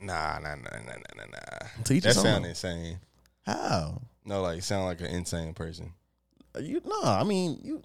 Nah, 0.00 0.38
nah, 0.38 0.54
nah, 0.54 0.54
nah, 0.54 0.80
nah, 0.86 1.14
nah, 1.16 1.24
nah. 1.30 1.84
Teach 1.84 2.04
That 2.04 2.14
sound 2.14 2.46
insane. 2.46 2.98
How? 3.44 4.00
No, 4.24 4.40
like 4.40 4.62
sound 4.62 4.86
like 4.86 5.00
an 5.02 5.08
insane 5.08 5.52
person. 5.52 5.92
You 6.58 6.80
no, 6.84 7.02
I 7.02 7.22
mean 7.24 7.58
you. 7.62 7.82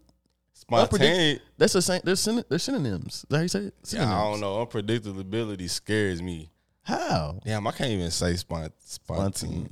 Spontaneous. 0.53 1.41
That's 1.57 1.73
the 1.73 1.81
same. 1.81 2.01
There's 2.03 2.19
syn- 2.21 2.45
there's 2.49 2.63
synonyms. 2.63 3.15
Is 3.15 3.25
that 3.29 3.35
how 3.35 3.41
you 3.41 3.47
say 3.49 3.59
it? 3.59 3.73
Yeah, 3.89 4.09
I 4.09 4.23
don't 4.23 4.39
know. 4.39 4.65
Unpredictability 4.65 5.69
scares 5.69 6.21
me. 6.21 6.49
How. 6.83 7.39
Damn, 7.43 7.67
I 7.67 7.71
can't 7.71 7.91
even 7.91 8.09
say 8.09 8.33
spont 8.33 8.71
spontaneous. 8.79 9.67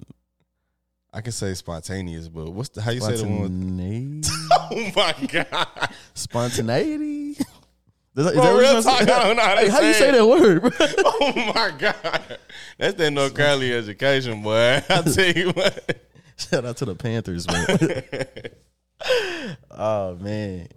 I 1.16 1.22
can 1.22 1.32
say 1.32 1.54
spontaneous, 1.54 2.28
but 2.28 2.52
what's 2.52 2.68
the 2.70 2.82
how 2.82 2.92
you 2.92 3.00
say 3.00 3.16
the 3.16 3.24
one? 3.26 4.22
Oh 4.52 4.92
my 4.96 5.16
god! 5.32 5.90
Spontaneity. 6.14 7.30
Is 7.32 7.46
that, 8.16 8.26
is 8.28 8.34
Bro, 8.34 8.44
that 8.44 8.54
what 8.54 8.62
you're 8.74 8.82
talk, 8.82 8.98
saying? 9.00 9.10
I 9.10 9.24
don't 9.24 9.36
know 9.38 9.44
how 9.44 9.56
Hey, 9.58 9.68
how 9.70 9.80
you 9.82 9.94
say 9.94 10.12
that 10.12 10.26
word, 10.28 10.62
bro? 10.62 10.72
Oh 11.06 11.54
my 11.56 11.72
god! 11.78 12.40
That's 12.78 12.96
that 12.96 13.12
North 13.12 13.34
Cali 13.34 13.74
education, 13.74 14.42
boy. 14.44 14.82
I 14.90 15.02
tell 15.04 15.32
you 15.32 15.52
what. 15.52 16.02
Shout 16.38 16.66
out 16.66 16.78
to 16.78 16.86
the 16.86 16.96
Panthers, 16.96 17.48
man. 17.48 17.80
oh 19.72 20.16
man, 20.16 20.68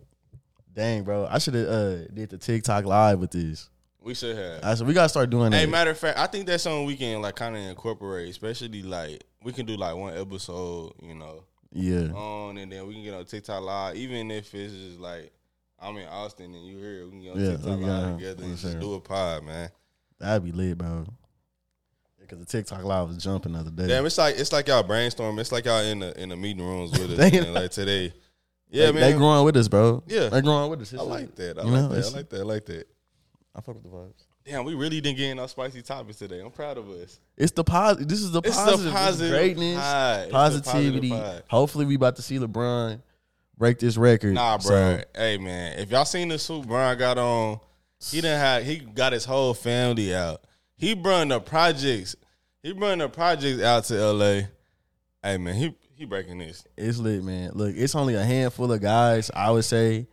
dang, 0.73 1.03
bro! 1.03 1.27
I 1.29 1.39
should 1.39 1.55
have 1.55 1.69
uh, 1.69 1.97
did 2.09 2.31
the 2.31 2.39
TikTok 2.39 2.85
live 2.85 3.19
with 3.19 3.33
this. 3.33 3.71
We 4.01 4.15
should 4.15 4.37
have. 4.37 4.65
I 4.65 4.75
said 4.75 4.87
we 4.87 4.95
gotta 4.95 5.09
start 5.09 5.31
doing 5.31 5.51
Hey, 5.51 5.65
that. 5.65 5.71
matter 5.71 5.91
of 5.91 5.99
fact, 5.99 6.19
I 6.19 6.27
think 6.29 6.47
that's 6.47 6.63
something 6.63 6.85
we 6.87 6.97
can 6.97 7.21
like 7.23 7.35
kind 7.35 7.57
of 7.57 7.63
incorporate, 7.63 8.29
especially 8.31 8.83
like 8.83 9.25
we 9.43 9.53
can 9.53 9.67
do 9.67 9.77
like 9.77 9.95
one 9.97 10.17
episode, 10.17 10.93
you 11.03 11.15
know, 11.15 11.45
yeah, 11.73 12.13
on, 12.13 12.57
and 12.59 12.73
then 12.73 12.87
we 12.87 12.95
can 12.95 13.03
get 13.05 13.15
on 13.15 13.25
TikTok 13.25 13.63
live, 13.63 13.97
even 13.97 14.31
if 14.31 14.55
it's 14.55 14.73
just 14.75 14.99
like 15.01 15.33
I'm 15.81 15.97
in 15.97 16.09
Austin 16.09 16.55
and 16.55 16.67
you 16.67 16.79
here, 16.79 17.05
we 17.05 17.11
can 17.11 17.23
get 17.23 17.33
on 17.35 17.41
Yeah, 17.41 17.51
TikTok 17.53 17.79
live 17.81 18.17
together 18.17 18.45
and 18.45 18.59
for 18.59 18.63
just 18.67 18.81
do 18.81 18.95
a 18.95 19.01
pod, 19.01 19.45
man. 19.45 19.71
that'd 20.19 20.45
be 20.45 20.53
lit, 20.53 20.77
bro. 20.79 21.07
Because 22.21 22.39
the 22.41 22.47
TikTok 22.47 22.85
live 22.85 23.09
was 23.09 23.17
jumping 23.19 23.53
the 23.53 23.61
other 23.61 23.71
day. 23.71 23.87
Damn, 23.87 24.05
it's 24.05 24.19
like 24.19 24.35
it's 24.39 24.53
like 24.53 24.69
y'all 24.69 24.83
brainstorm. 24.83 25.39
It's 25.39 25.51
like 25.53 25.65
y'all 25.65 25.81
in 25.83 26.01
the 26.01 26.21
in 26.21 26.29
the 26.29 26.37
meeting 26.37 26.63
rooms 26.67 26.91
with 26.93 27.13
us, 27.19 27.33
man. 27.33 27.55
Like 27.55 27.71
today. 27.71 28.13
Yeah, 28.71 28.87
they, 28.87 28.93
man. 28.93 29.01
they 29.13 29.17
growing 29.17 29.45
with 29.47 29.57
us, 29.57 29.67
bro. 29.69 30.03
Yeah. 30.07 30.29
they 30.29 30.43
growing 30.43 30.69
with 30.71 30.83
us. 30.83 30.93
It's 30.93 31.01
I 31.01 31.05
like- 31.07 31.21
like 31.21 31.35
that. 31.37 31.59
I 31.59 31.63
you 31.63 31.71
like 31.71 31.81
know, 31.83 31.89
that. 31.89 32.05
I 32.05 32.11
like 32.17 32.29
that. 32.29 32.41
I 32.41 32.43
like 32.45 32.67
that. 32.67 32.85
I 33.55 33.61
fuck 33.63 33.75
with 33.77 33.83
the 33.85 33.89
vibes. 33.89 34.25
Damn, 34.49 34.65
we 34.65 34.75
really 34.75 35.01
didn't 35.03 35.19
get 35.19 35.31
in 35.31 35.39
our 35.39 35.49
spicy 35.49 35.83
topics 35.83 36.19
today. 36.19 36.41
I'm 36.41 36.51
proud 36.51 36.79
of 36.79 36.89
us. 36.89 37.21
It's 37.37 37.53
the 37.53 37.65
positive. 37.65 38.09
This 38.09 38.23
is 38.23 38.31
the 38.31 38.41
It's 38.43 38.57
the 38.57 38.65
positive. 38.65 38.87
Is 38.87 38.93
positive 38.93 39.31
greatness, 39.31 39.77
the 39.77 40.29
positivity. 40.31 41.11
positive. 41.11 41.45
Hopefully, 41.51 41.85
we 41.85 41.97
about 41.97 42.17
to 42.17 42.23
see 42.23 42.39
LeBron 42.39 43.03
break 43.59 43.79
this 43.79 43.99
record. 43.99 44.33
Nah, 44.35 44.57
bro. 44.57 44.69
So, 44.69 45.05
hey, 45.15 45.37
man. 45.37 45.79
If 45.79 45.91
y'all 45.91 46.07
seen 46.07 46.29
the 46.29 46.39
suit 46.39 46.67
Bron 46.67 46.97
got 46.97 47.19
on, 47.19 47.61
he 48.01 48.23
didn't 48.23 48.41
have. 48.41 48.65
He 48.65 48.77
got 48.79 49.13
his 49.13 49.27
whole 49.27 49.53
family 49.53 50.15
out. 50.15 50.41
He 50.77 50.95
brought 50.95 51.29
the 51.29 51.41
projects. 51.41 52.17
He 52.63 52.73
brought 52.73 52.99
the 52.99 53.09
projects 53.11 53.63
out 53.63 53.85
to 53.85 53.99
L.A. 53.99 54.49
Hey, 55.23 55.37
man. 55.37 55.57
He 55.57 55.75
he 55.95 56.07
breaking 56.07 56.39
this. 56.39 56.65
it's 56.77 56.97
lit, 56.97 57.23
man. 57.23 57.51
Look, 57.55 57.75
it's 57.77 57.95
only 57.95 58.15
a 58.15 58.25
handful 58.25 58.73
of 58.73 58.81
guys. 58.81 59.31
I 59.35 59.51
would 59.51 59.65
say 59.65 60.07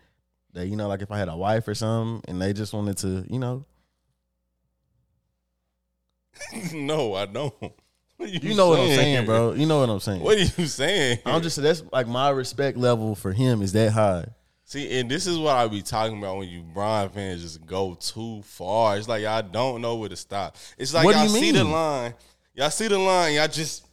that 0.53 0.67
you 0.67 0.75
know, 0.75 0.89
like 0.89 1.03
if 1.03 1.11
I 1.11 1.19
had 1.19 1.29
a 1.29 1.37
wife 1.37 1.67
or 1.69 1.75
something, 1.75 2.21
and 2.27 2.41
they 2.41 2.51
just 2.51 2.73
wanted 2.73 2.97
to, 2.97 3.25
you 3.29 3.39
know, 3.39 3.65
no, 6.73 7.13
I 7.13 7.25
don't. 7.25 7.53
Are 8.19 8.25
you 8.27 8.55
know 8.55 8.69
what 8.69 8.79
I'm 8.79 8.87
saying, 8.87 9.25
bro. 9.25 9.53
You 9.53 9.65
know 9.65 9.79
what 9.81 9.89
I'm 9.89 9.99
saying. 9.99 10.21
What 10.21 10.37
are 10.37 10.39
you 10.39 10.67
saying? 10.67 11.19
I'm 11.25 11.41
just 11.41 11.61
that's 11.61 11.83
like 11.91 12.07
my 12.07 12.29
respect 12.29 12.77
level 12.77 13.13
for 13.13 13.33
him 13.33 13.61
is 13.61 13.73
that 13.73 13.91
high. 13.91 14.25
See, 14.63 14.99
and 14.99 15.11
this 15.11 15.27
is 15.27 15.37
what 15.37 15.55
I 15.55 15.67
be 15.67 15.81
talking 15.81 16.17
about 16.17 16.37
when 16.37 16.47
you 16.47 16.63
Bron 16.63 17.09
fans 17.09 17.41
just 17.41 17.65
go 17.65 17.93
too 17.95 18.41
far. 18.43 18.97
It's 18.97 19.07
like 19.09 19.21
y'all 19.21 19.43
don't 19.43 19.81
know 19.81 19.97
where 19.97 20.07
to 20.09 20.15
stop. 20.15 20.55
It's 20.77 20.93
like 20.93 21.03
What 21.05 21.15
y'all 21.15 21.23
you 21.25 21.29
see 21.29 21.51
the 21.51 21.65
line, 21.65 22.13
y'all 22.53 22.69
see 22.69 22.87
the 22.87 22.97
line, 22.97 23.33
y'all 23.35 23.49
just 23.49 23.85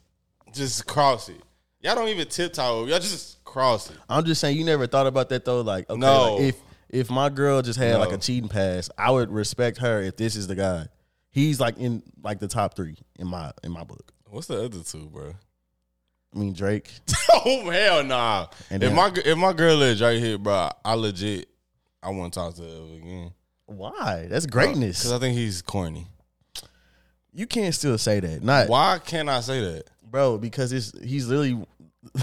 just 0.52 0.86
cross 0.86 1.28
it. 1.28 1.40
Y'all 1.80 1.96
don't 1.96 2.08
even 2.08 2.26
tiptoe. 2.28 2.86
Y'all 2.86 3.00
just 3.00 3.42
cross 3.44 3.90
it. 3.90 3.96
I'm 4.08 4.24
just 4.24 4.40
saying 4.40 4.56
you 4.56 4.64
never 4.64 4.86
thought 4.86 5.08
about 5.08 5.28
that 5.30 5.44
though. 5.44 5.62
Like, 5.62 5.90
okay, 5.90 5.98
No. 5.98 6.36
like 6.36 6.42
if 6.44 6.56
if 6.88 7.10
my 7.10 7.28
girl 7.28 7.60
just 7.60 7.78
had 7.78 7.98
like 7.98 8.12
a 8.12 8.18
cheating 8.18 8.48
pass, 8.48 8.88
I 8.96 9.10
would 9.10 9.30
respect 9.32 9.78
her 9.78 10.00
if 10.00 10.16
this 10.16 10.36
is 10.36 10.46
the 10.46 10.54
guy. 10.54 10.86
He's 11.32 11.58
like 11.58 11.78
in 11.78 12.02
like 12.22 12.38
the 12.38 12.48
top 12.48 12.76
three 12.76 12.96
in 13.18 13.26
my 13.26 13.50
in 13.64 13.72
my 13.72 13.84
book. 13.84 14.12
What's 14.28 14.46
the 14.46 14.62
other 14.64 14.80
two, 14.82 15.08
bro? 15.12 15.34
I 16.34 16.38
mean 16.38 16.52
Drake. 16.52 16.90
oh 17.32 17.68
hell 17.70 18.04
nah. 18.04 18.46
And 18.70 18.82
if 18.82 18.90
then- 18.90 18.96
my 18.96 19.12
if 19.24 19.36
my 19.38 19.52
girl 19.52 19.82
is 19.82 20.00
right 20.00 20.18
here, 20.18 20.38
bro, 20.38 20.70
I 20.84 20.94
legit 20.94 21.48
I 22.02 22.10
won't 22.10 22.32
talk 22.34 22.54
to 22.56 22.62
her 22.62 22.96
again. 22.96 23.32
Why? 23.66 24.26
That's 24.30 24.46
greatness. 24.46 24.98
Because 25.00 25.12
I 25.12 25.18
think 25.18 25.36
he's 25.36 25.62
corny. 25.62 26.06
you 27.32 27.46
can't 27.46 27.74
still 27.74 27.96
say 27.98 28.20
that. 28.20 28.42
Not 28.42 28.68
Why 28.68 28.98
can't 29.04 29.28
I 29.28 29.40
say 29.40 29.60
that? 29.60 29.84
bro, 30.04 30.36
because 30.36 30.72
it's 30.72 30.92
he's 31.02 31.26
literally 31.28 31.52
in 32.14 32.22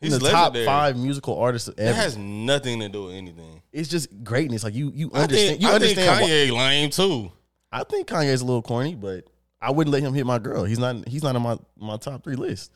He's 0.00 0.18
the 0.18 0.30
top 0.30 0.54
five 0.56 0.96
musical 0.96 1.36
artists 1.38 1.68
ever. 1.76 1.90
It 1.90 1.94
has 1.96 2.16
nothing 2.16 2.78
to 2.80 2.88
do 2.88 3.04
with 3.06 3.14
anything. 3.14 3.62
it's 3.72 3.88
just 3.88 4.08
greatness. 4.22 4.62
Like 4.62 4.74
you 4.74 4.92
you 4.94 5.10
I 5.12 5.22
understand 5.22 5.48
think, 5.50 5.62
you 5.62 5.68
I 5.68 5.72
understand 5.74 6.18
think 6.18 6.20
why- 6.22 6.28
Kanye 6.28 6.80
lame 6.80 6.90
too. 6.90 7.32
I 7.80 7.84
think 7.84 8.08
Kanye's 8.08 8.40
a 8.40 8.44
little 8.44 8.62
corny, 8.62 8.94
but 8.94 9.24
I 9.60 9.70
wouldn't 9.70 9.92
let 9.92 10.02
him 10.02 10.14
hit 10.14 10.24
my 10.26 10.38
girl. 10.38 10.64
He's 10.64 10.78
not. 10.78 11.06
He's 11.08 11.22
not 11.22 11.36
on 11.36 11.42
my 11.42 11.58
my 11.78 11.96
top 11.98 12.24
three 12.24 12.36
list. 12.36 12.72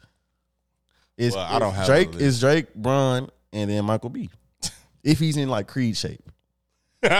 It's, 1.17 1.35
Well, 1.35 1.45
I 1.45 1.59
don't 1.59 1.75
have 1.75 1.87
Drake. 1.87 2.15
Is 2.17 2.41
Drake, 2.41 2.75
Bron, 2.75 3.31
and 3.53 3.71
then 3.71 3.85
Michael 3.85 4.11
B. 4.11 4.31
if 5.05 5.19
he's 5.19 5.37
in 5.37 5.49
like 5.49 5.67
Creed 5.69 5.97
shape. 5.97 6.23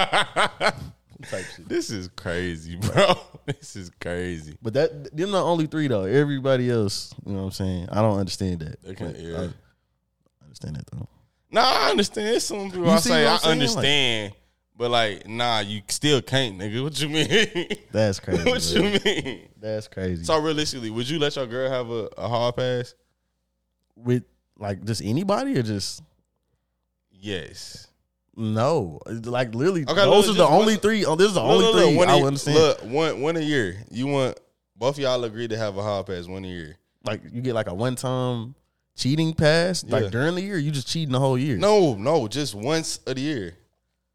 This 1.59 1.91
is 1.91 2.09
crazy, 2.17 2.77
bro. 2.77 3.15
This 3.47 3.75
is 3.75 3.91
crazy. 4.01 4.57
But 4.63 4.75
that 4.75 5.17
them 5.17 5.33
the 5.33 5.43
only 5.43 5.67
three 5.67 5.89
though. 5.89 6.05
Everybody 6.05 6.71
else, 6.71 7.13
you 7.27 7.33
know 7.33 7.41
what 7.41 7.45
I'm 7.47 7.51
saying. 7.53 7.89
I 7.91 8.01
don't 8.01 8.19
understand 8.19 8.61
that. 8.61 8.97
Can't- 8.97 9.19
yeah. 9.19 9.37
I, 9.39 9.43
I 9.43 10.45
understand 10.45 10.77
that 10.77 10.87
though. 10.93 11.09
Nah, 11.51 11.63
I 11.63 11.91
understand. 11.91 12.41
Some 12.41 12.71
people 12.71 12.87
You 12.87 12.91
I 12.93 12.97
say 12.99 13.27
I 13.27 13.37
saying? 13.39 13.53
understand, 13.53 14.33
but 14.81 14.91
like, 14.91 15.29
nah, 15.29 15.61
you 15.61 15.83
still 15.89 16.23
can't, 16.23 16.59
nigga. 16.59 16.83
What 16.83 16.99
you 16.99 17.11
mean? 17.11 17.77
That's 17.93 18.19
crazy. 18.19 18.51
what 18.51 18.73
bro. 18.75 18.83
you 18.83 19.01
mean? 19.25 19.49
That's 19.61 19.87
crazy. 19.89 20.25
So 20.25 20.41
realistically, 20.41 20.89
would 20.89 21.07
you 21.07 21.19
let 21.19 21.37
your 21.37 21.47
girl 21.47 21.69
have 21.71 21.91
a, 21.91 22.09
a 22.17 22.27
hard 22.27 22.57
pass? 22.57 22.95
with 23.95 24.25
like 24.59 24.83
just 24.87 25.03
anybody 25.03 25.59
or 25.59 25.63
just 25.63 26.03
Yes. 27.13 27.89
no? 28.35 29.01
Like 29.07 29.55
literally, 29.55 29.83
Okay, 29.83 29.95
those 29.95 30.29
look, 30.29 30.37
are 30.37 30.39
the 30.39 30.47
only 30.49 30.73
look- 30.75 30.83
three. 30.83 31.05
Oh, 31.05 31.15
this 31.15 31.29
is 31.29 31.35
the 31.35 31.43
only 31.43 31.67
Look, 31.67 31.75
look, 31.75 31.85
three 31.85 31.97
one 31.97 32.09
I 32.09 32.17
would 32.17 32.25
understand. 32.29 32.57
Look, 32.59 32.81
one 32.85 33.21
one 33.21 33.37
a 33.37 33.41
year. 33.41 33.85
You 33.91 34.07
want 34.07 34.41
both 34.77 34.95
of 34.97 35.01
y'all 35.01 35.23
agree 35.25 35.47
to 35.49 35.59
have 35.59 35.77
a 35.77 35.83
hard 35.83 36.07
pass 36.07 36.27
one 36.27 36.45
a 36.47 36.49
year. 36.49 36.79
like 37.05 37.21
you 37.31 37.43
get 37.43 37.55
like 37.55 37.69
a 37.69 37.75
one 37.75 37.97
time 37.97 38.55
cheating 38.97 39.35
pass 39.35 39.85
Yeah. 39.85 39.97
like 39.99 40.11
during 40.11 40.35
the 40.37 40.41
year 40.43 40.57
you 40.57 40.71
just 40.71 40.89
cheating 40.89 41.13
the 41.13 41.19
whole 41.21 41.37
year 41.37 41.57
No, 41.59 41.95
no, 41.97 42.27
just 42.29 42.55
once 42.55 43.01
a 43.07 43.15
year. 43.19 43.57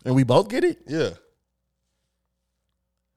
And 0.06 0.16
we 0.16 0.24
both 0.24 0.47
get 0.49 0.64
it? 0.64 0.80
Yeah. 0.88 1.10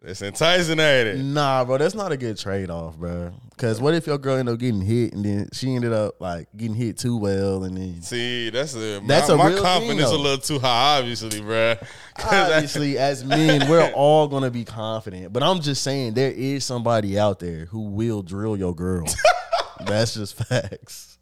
That's 0.01 0.23
enticing, 0.23 0.79
ain't 0.79 1.09
it? 1.09 1.19
nah 1.19 1.65
bro 1.65 1.77
that's 1.77 1.95
not 1.97 2.13
a 2.13 2.17
good 2.17 2.39
trade-off 2.39 2.97
bro. 2.97 3.33
Because 3.51 3.81
what 3.81 3.95
if 3.95 4.07
your 4.07 4.17
girl 4.17 4.37
ended 4.37 4.55
up 4.55 4.61
getting 4.61 4.81
hit 4.81 5.13
and 5.13 5.25
then 5.25 5.49
she 5.53 5.75
ended 5.75 5.93
up 5.93 6.21
like 6.21 6.47
getting 6.57 6.77
hit 6.77 6.97
too 6.99 7.17
well 7.17 7.65
and 7.65 7.77
then 7.77 8.01
See, 8.03 8.49
that's 8.51 8.77
a 8.77 9.01
That's 9.05 9.29
my, 9.29 9.35
a 9.35 9.37
my 9.37 9.49
real 9.49 9.61
confidence 9.63 10.09
thing, 10.11 10.21
a 10.21 10.23
little 10.23 10.39
too 10.39 10.61
high, 10.61 10.99
obviously, 11.01 11.41
bruh. 11.41 11.81
'Cause 12.17 12.33
I- 12.33 12.53
obviously 12.55 12.97
as 12.97 13.25
men 13.25 13.69
we're 13.69 13.91
all 13.93 14.29
gonna 14.29 14.53
be 14.53 14.65
confident. 14.65 15.33
But 15.33 15.43
i'm 15.43 15.61
just 15.61 15.83
saying 15.83 16.15
there 16.15 16.31
is 16.31 16.65
somebody 16.65 17.19
out 17.19 17.41
there 17.41 17.65
who 17.67 17.81
will 17.91 18.23
drill 18.23 18.57
your 18.57 18.75
girl. 18.77 19.05
That's 19.85 20.15
just 20.15 20.35
facts. 20.37 21.19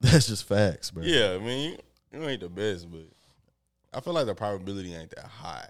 That's 0.00 0.26
just 0.26 0.46
facts 0.48 0.90
bro. 0.90 1.04
Yeah, 1.04 1.34
I 1.34 1.38
mean, 1.38 1.78
you, 2.12 2.18
you 2.20 2.28
ain't 2.28 2.40
the 2.40 2.48
best, 2.48 2.90
but 2.90 3.06
I 3.96 4.00
feel 4.00 4.12
like 4.12 4.26
the 4.26 4.34
probability 4.34 4.94
ain't 4.94 5.10
that 5.16 5.24
high. 5.26 5.68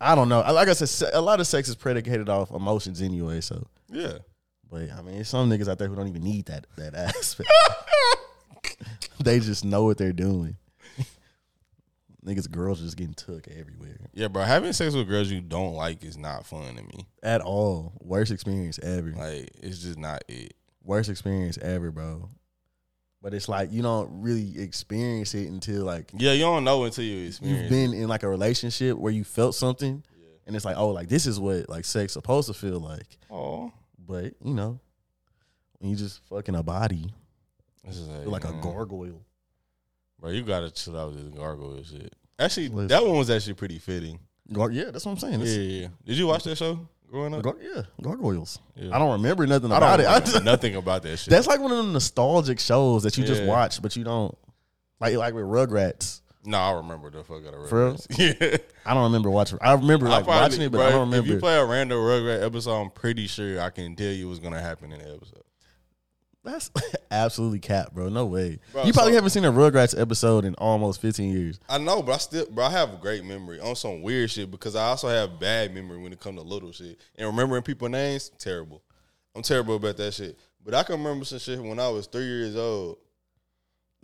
i 0.00 0.14
don't 0.14 0.28
know 0.28 0.40
like 0.52 0.68
i 0.68 0.72
said 0.72 1.10
a 1.12 1.20
lot 1.20 1.40
of 1.40 1.46
sex 1.46 1.68
is 1.68 1.74
predicated 1.74 2.28
off 2.28 2.50
emotions 2.52 3.02
anyway 3.02 3.40
so 3.40 3.66
Yeah. 3.90 4.18
But 4.70 4.90
I 4.92 5.00
mean, 5.00 5.24
some 5.24 5.48
niggas 5.50 5.66
out 5.66 5.78
there 5.78 5.88
who 5.88 5.96
don't 5.96 6.08
even 6.08 6.22
need 6.22 6.44
that 6.46 6.66
that 6.76 6.94
aspect. 7.16 7.50
they 9.18 9.40
just 9.40 9.64
know 9.64 9.84
what 9.84 9.96
they're 9.96 10.12
doing. 10.12 10.56
niggas, 12.24 12.50
girls 12.50 12.80
just 12.82 12.96
getting 12.98 13.14
took 13.14 13.48
everywhere 13.48 13.96
Yeah, 14.12 14.28
bro. 14.28 14.42
Having 14.42 14.74
sex 14.74 14.94
with 14.94 15.08
girls 15.08 15.30
you 15.30 15.40
don't 15.40 15.72
like 15.72 16.04
is 16.04 16.18
not 16.18 16.44
fun 16.44 16.76
to 16.76 16.82
me. 16.82 17.06
at 17.22 17.40
all. 17.40 17.94
Worst 18.00 18.30
experience 18.30 18.78
ever. 18.82 19.12
Like, 19.16 19.50
it's 19.62 19.78
just 19.78 19.98
not 19.98 20.22
it. 20.28 20.52
Worst 20.84 21.08
experience 21.08 21.56
ever, 21.58 21.90
bro. 21.90 22.28
But 23.20 23.34
it's 23.34 23.48
like 23.48 23.72
you 23.72 23.82
don't 23.82 24.22
really 24.22 24.60
experience 24.60 25.34
it 25.34 25.48
until 25.48 25.84
like 25.84 26.10
Yeah, 26.16 26.32
you 26.32 26.42
don't 26.42 26.62
know 26.64 26.84
until 26.84 27.04
you 27.04 27.26
experience. 27.28 27.60
you've 27.62 27.70
been 27.70 27.92
in 27.92 28.08
like 28.08 28.22
a 28.22 28.28
relationship 28.28 28.96
where 28.96 29.12
you 29.12 29.24
felt 29.24 29.54
something, 29.56 30.04
and 30.46 30.54
it's 30.56 30.64
like, 30.64 30.76
oh, 30.76 30.90
like 30.90 31.08
this 31.08 31.26
is 31.26 31.40
what 31.40 31.68
like 31.68 31.84
sex 31.84 32.12
supposed 32.12 32.46
to 32.48 32.54
feel 32.54 32.78
like. 32.78 33.18
Oh, 33.30 33.72
But 33.98 34.34
you 34.44 34.54
know, 34.54 34.78
when 35.78 35.90
you 35.90 35.96
just 35.96 36.20
fucking 36.28 36.54
a 36.54 36.62
body, 36.62 37.12
this 37.84 37.96
is 37.96 38.08
you're 38.08 38.26
like 38.26 38.44
a 38.44 38.52
gargoyle. 38.52 39.22
Bro, 40.20 40.30
you 40.30 40.42
gotta 40.42 40.70
chill 40.70 40.98
out 40.98 41.12
with 41.12 41.24
this 41.24 41.34
gargoyle 41.34 41.82
shit. 41.82 42.14
Actually, 42.38 42.68
Listen. 42.68 42.86
that 42.88 43.04
one 43.04 43.16
was 43.18 43.30
actually 43.30 43.54
pretty 43.54 43.78
fitting. 43.80 44.20
Gar- 44.52 44.70
yeah, 44.70 44.90
that's 44.92 45.04
what 45.04 45.12
I'm 45.12 45.18
saying. 45.18 45.40
Yeah, 45.40 45.46
yeah, 45.46 45.80
yeah. 45.82 45.88
Did 46.04 46.16
you 46.16 46.26
watch 46.28 46.44
that 46.44 46.56
show 46.56 46.86
growing 47.10 47.34
up? 47.34 47.42
Gar- 47.42 47.56
yeah, 47.60 47.82
gargoyles. 48.02 48.58
Yeah. 48.76 48.94
I 48.94 48.98
don't 48.98 49.12
remember 49.12 49.46
nothing 49.46 49.72
I 49.72 49.76
about 49.78 49.96
don't 49.98 50.06
it. 50.06 50.08
I 50.08 50.20
just- 50.20 50.44
nothing 50.44 50.76
about 50.76 51.02
that 51.02 51.16
shit. 51.18 51.30
that's 51.30 51.46
like 51.46 51.60
one 51.60 51.70
of 51.72 51.78
them 51.78 51.92
nostalgic 51.92 52.60
shows 52.60 53.02
that 53.04 53.16
you 53.18 53.24
just 53.24 53.42
watch, 53.44 53.80
but 53.82 53.96
you 53.96 54.04
don't 54.04 54.36
like 55.00 55.14
like 55.16 55.34
with 55.34 55.44
Rugrats. 55.44 56.20
no, 56.44 56.58
I 56.58 56.72
remember 56.72 57.10
the 57.10 57.24
fuck 57.24 57.46
out 57.46 57.54
of 57.54 57.60
Rugrats. 57.68 58.06
Yeah, 58.18 58.56
I 58.86 58.94
don't 58.94 59.04
remember 59.04 59.30
watching. 59.30 59.58
I 59.60 59.72
remember 59.74 60.06
I 60.06 60.10
like 60.10 60.24
probably- 60.24 60.40
watching 60.42 60.62
it, 60.62 60.72
but 60.72 60.78
bro, 60.78 60.86
I 60.86 60.90
don't 60.90 61.00
remember. 61.10 61.28
If 61.28 61.34
you 61.34 61.40
play 61.40 61.56
a 61.56 61.64
random 61.64 61.98
Rugrat 61.98 62.42
episode, 62.44 62.74
I'm 62.80 62.90
pretty 62.90 63.26
sure 63.26 63.60
I 63.60 63.70
can 63.70 63.94
tell 63.96 64.06
you 64.12 64.28
what's 64.28 64.40
gonna 64.40 64.60
happen 64.60 64.92
in 64.92 64.98
the 64.98 65.14
episode. 65.14 65.42
That's 66.44 66.70
absolutely 67.10 67.58
cap, 67.58 67.92
bro. 67.92 68.08
No 68.08 68.26
way. 68.26 68.58
Bro, 68.72 68.84
you 68.84 68.92
probably 68.92 69.12
so- 69.12 69.16
haven't 69.16 69.30
seen 69.30 69.44
a 69.44 69.52
Rugrats 69.52 70.00
episode 70.00 70.44
in 70.44 70.54
almost 70.54 71.00
15 71.00 71.32
years. 71.32 71.60
I 71.68 71.78
know, 71.78 72.02
but 72.02 72.12
I 72.12 72.16
still, 72.18 72.46
bro, 72.50 72.64
I 72.66 72.70
have 72.70 72.94
a 72.94 72.96
great 72.96 73.24
memory 73.24 73.60
on 73.60 73.76
some 73.76 74.02
weird 74.02 74.30
shit 74.30 74.50
because 74.50 74.76
I 74.76 74.84
also 74.88 75.08
have 75.08 75.38
bad 75.40 75.74
memory 75.74 75.98
when 75.98 76.12
it 76.12 76.20
comes 76.20 76.38
to 76.40 76.42
little 76.46 76.72
shit 76.72 76.98
and 77.16 77.26
remembering 77.26 77.62
people 77.62 77.88
names. 77.88 78.30
Terrible. 78.38 78.82
I'm 79.34 79.42
terrible 79.42 79.76
about 79.76 79.96
that 79.98 80.14
shit. 80.14 80.38
But 80.64 80.74
I 80.74 80.82
can 80.84 80.96
remember 81.02 81.24
some 81.24 81.38
shit 81.38 81.60
when 81.62 81.78
I 81.78 81.88
was 81.88 82.06
three 82.06 82.24
years 82.26 82.56
old. 82.56 82.98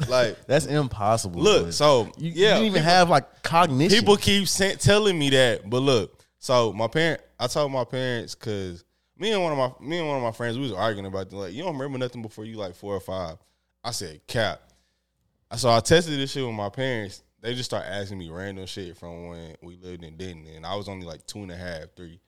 Like, 0.09 0.45
That's 0.47 0.67
impossible. 0.67 1.41
look, 1.41 1.73
so 1.73 2.11
you, 2.19 2.29
you 2.29 2.35
didn't 2.35 2.59
even 2.65 2.73
people- 2.75 2.83
have 2.83 3.11
like 3.11 3.43
cognition. 3.43 3.99
People 3.99 4.17
keep 4.17 4.47
telling 4.49 5.19
me 5.19 5.31
that, 5.31 5.69
but 5.71 5.79
look. 5.81 6.21
So 6.39 6.73
my 6.73 6.89
parent, 6.89 7.21
I 7.39 7.47
told 7.47 7.73
my 7.73 7.85
parents 7.85 8.35
because 8.35 8.85
me 9.19 9.33
and 9.33 9.43
one 9.43 9.53
of 9.53 9.59
my 9.59 9.87
me 9.87 9.99
and 9.99 10.09
one 10.09 10.17
of 10.17 10.23
my 10.23 10.33
friends, 10.33 10.57
we 10.57 10.63
was 10.63 10.73
arguing 10.73 11.07
about 11.07 11.31
the, 11.31 11.37
like 11.37 11.53
you 11.53 11.63
don't 11.63 11.75
remember 11.75 11.99
nothing 11.99 12.23
before 12.23 12.45
you 12.45 12.57
like 12.57 12.75
four 12.75 12.95
or 12.95 13.01
five. 13.01 13.37
I 13.83 13.91
said 13.91 14.27
cap. 14.27 14.61
So 15.57 15.71
I 15.71 15.81
tested 15.81 16.19
this 16.19 16.33
shit 16.33 16.45
with 16.45 16.55
my 16.55 16.69
parents. 16.69 17.23
They 17.41 17.55
just 17.55 17.71
start 17.71 17.85
asking 17.87 18.19
me 18.19 18.31
random 18.31 18.67
shit 18.67 18.97
from 18.97 19.29
when 19.29 19.55
we 19.63 19.77
lived 19.77 20.03
in 20.03 20.17
Denton, 20.17 20.47
and 20.57 20.65
I 20.67 20.75
was 20.75 20.89
only 20.89 21.07
like 21.07 21.27
two 21.27 21.41
and 21.41 21.53
a 21.53 21.57
half, 21.57 21.95
three. 21.95 22.19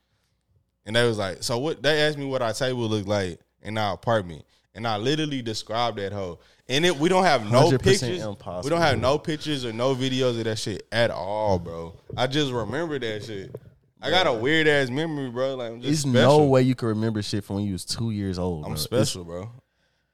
And 0.84 0.94
they 0.94 1.06
was 1.06 1.18
like, 1.18 1.42
so 1.42 1.58
what? 1.58 1.82
They 1.82 2.02
asked 2.02 2.18
me 2.18 2.26
what 2.26 2.42
our 2.42 2.52
table 2.52 2.86
looked 2.88 3.08
like 3.08 3.40
in 3.62 3.78
our 3.78 3.94
apartment, 3.94 4.44
and 4.74 4.86
I 4.86 4.98
literally 4.98 5.42
described 5.42 5.98
that 5.98 6.12
hoe. 6.12 6.38
And 6.68 6.84
it, 6.84 6.96
we 6.96 7.08
don't 7.08 7.24
have 7.24 7.50
no 7.50 7.70
100% 7.70 7.82
pictures. 7.82 8.64
We 8.64 8.70
don't 8.70 8.80
have 8.80 8.98
no 8.98 9.18
pictures 9.18 9.64
or 9.64 9.72
no 9.72 9.94
videos 9.94 10.38
of 10.38 10.44
that 10.44 10.58
shit 10.58 10.86
at 10.92 11.10
all, 11.10 11.58
bro. 11.58 11.94
I 12.16 12.26
just 12.26 12.52
remember 12.52 12.98
that 12.98 13.24
shit. 13.24 13.54
I 14.00 14.10
got 14.10 14.26
a 14.26 14.32
weird 14.32 14.66
ass 14.68 14.90
memory, 14.90 15.30
bro. 15.30 15.56
Like 15.56 15.70
I'm 15.72 15.80
just 15.80 15.86
There's 16.04 16.14
special. 16.14 16.38
no 16.40 16.44
way 16.46 16.62
you 16.62 16.74
could 16.74 16.88
remember 16.88 17.22
shit 17.22 17.44
from 17.44 17.56
when 17.56 17.64
you 17.64 17.72
was 17.72 17.84
two 17.84 18.10
years 18.10 18.38
old. 18.38 18.64
I'm 18.64 18.72
bro. 18.72 18.76
special, 18.76 19.24
bro. 19.24 19.50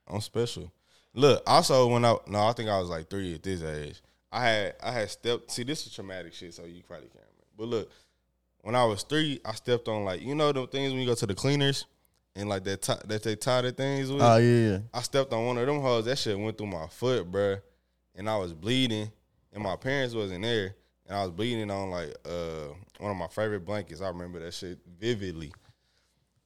I'm 0.07 0.21
special. 0.21 0.73
Look, 1.15 1.43
also 1.47 1.89
when 1.89 2.05
I 2.05 2.17
no, 2.27 2.47
I 2.47 2.53
think 2.53 2.69
I 2.71 2.79
was 2.79 2.89
like 2.89 3.11
three 3.11 3.35
at 3.35 3.43
this 3.43 3.63
age. 3.63 4.01
I 4.31 4.45
had 4.45 4.75
I 4.83 4.93
had 4.93 5.11
stepped. 5.11 5.51
See, 5.51 5.65
this 5.65 5.87
is 5.87 5.95
traumatic 5.95 6.33
shit, 6.33 6.55
so 6.55 6.65
you 6.65 6.83
probably 6.83 7.09
can't 7.09 7.25
remember. 7.25 7.45
But 7.59 7.69
look, 7.69 7.91
when 8.63 8.75
I 8.75 8.85
was 8.85 9.03
three, 9.03 9.41
I 9.45 9.53
stepped 9.53 9.89
on 9.89 10.05
like 10.05 10.23
you 10.23 10.35
know 10.35 10.53
the 10.53 10.67
things 10.67 10.93
when 10.93 11.01
you 11.01 11.07
go 11.07 11.15
to 11.15 11.27
the 11.27 11.35
cleaners 11.35 11.87
and 12.35 12.49
like 12.49 12.65
that 12.65 12.83
tie, 12.83 13.01
that 13.07 13.23
they 13.23 13.37
tie 13.37 13.63
the 13.63 13.73
things 13.73 14.11
with. 14.11 14.23
Oh 14.23 14.37
yeah, 14.37 14.71
yeah. 14.71 14.79
I 14.95 15.03
stepped 15.03 15.33
on 15.33 15.45
one 15.45 15.59
of 15.59 15.67
them 15.67 15.81
hoes. 15.81 16.07
That 16.07 16.19
shit 16.19 16.39
went 16.39 16.57
through 16.57 16.69
my 16.69 16.87
foot, 16.87 17.31
bruh. 17.31 17.61
And 18.15 18.29
I 18.29 18.37
was 18.37 18.53
bleeding, 18.53 19.11
and 19.53 19.63
my 19.63 19.77
parents 19.77 20.15
wasn't 20.15 20.43
there, 20.43 20.75
and 21.13 21.21
I 21.21 21.25
was 21.25 21.31
bleeding 21.31 21.71
on 21.71 21.91
like 21.91 22.15
uh 22.25 22.73
one 22.99 23.11
of 23.11 23.17
my 23.19 23.27
favorite 23.27 23.67
blankets. 23.67 24.01
I 24.01 24.09
remember 24.09 24.41
that 24.41 24.55
shit 24.55 24.79
vividly. 24.99 25.53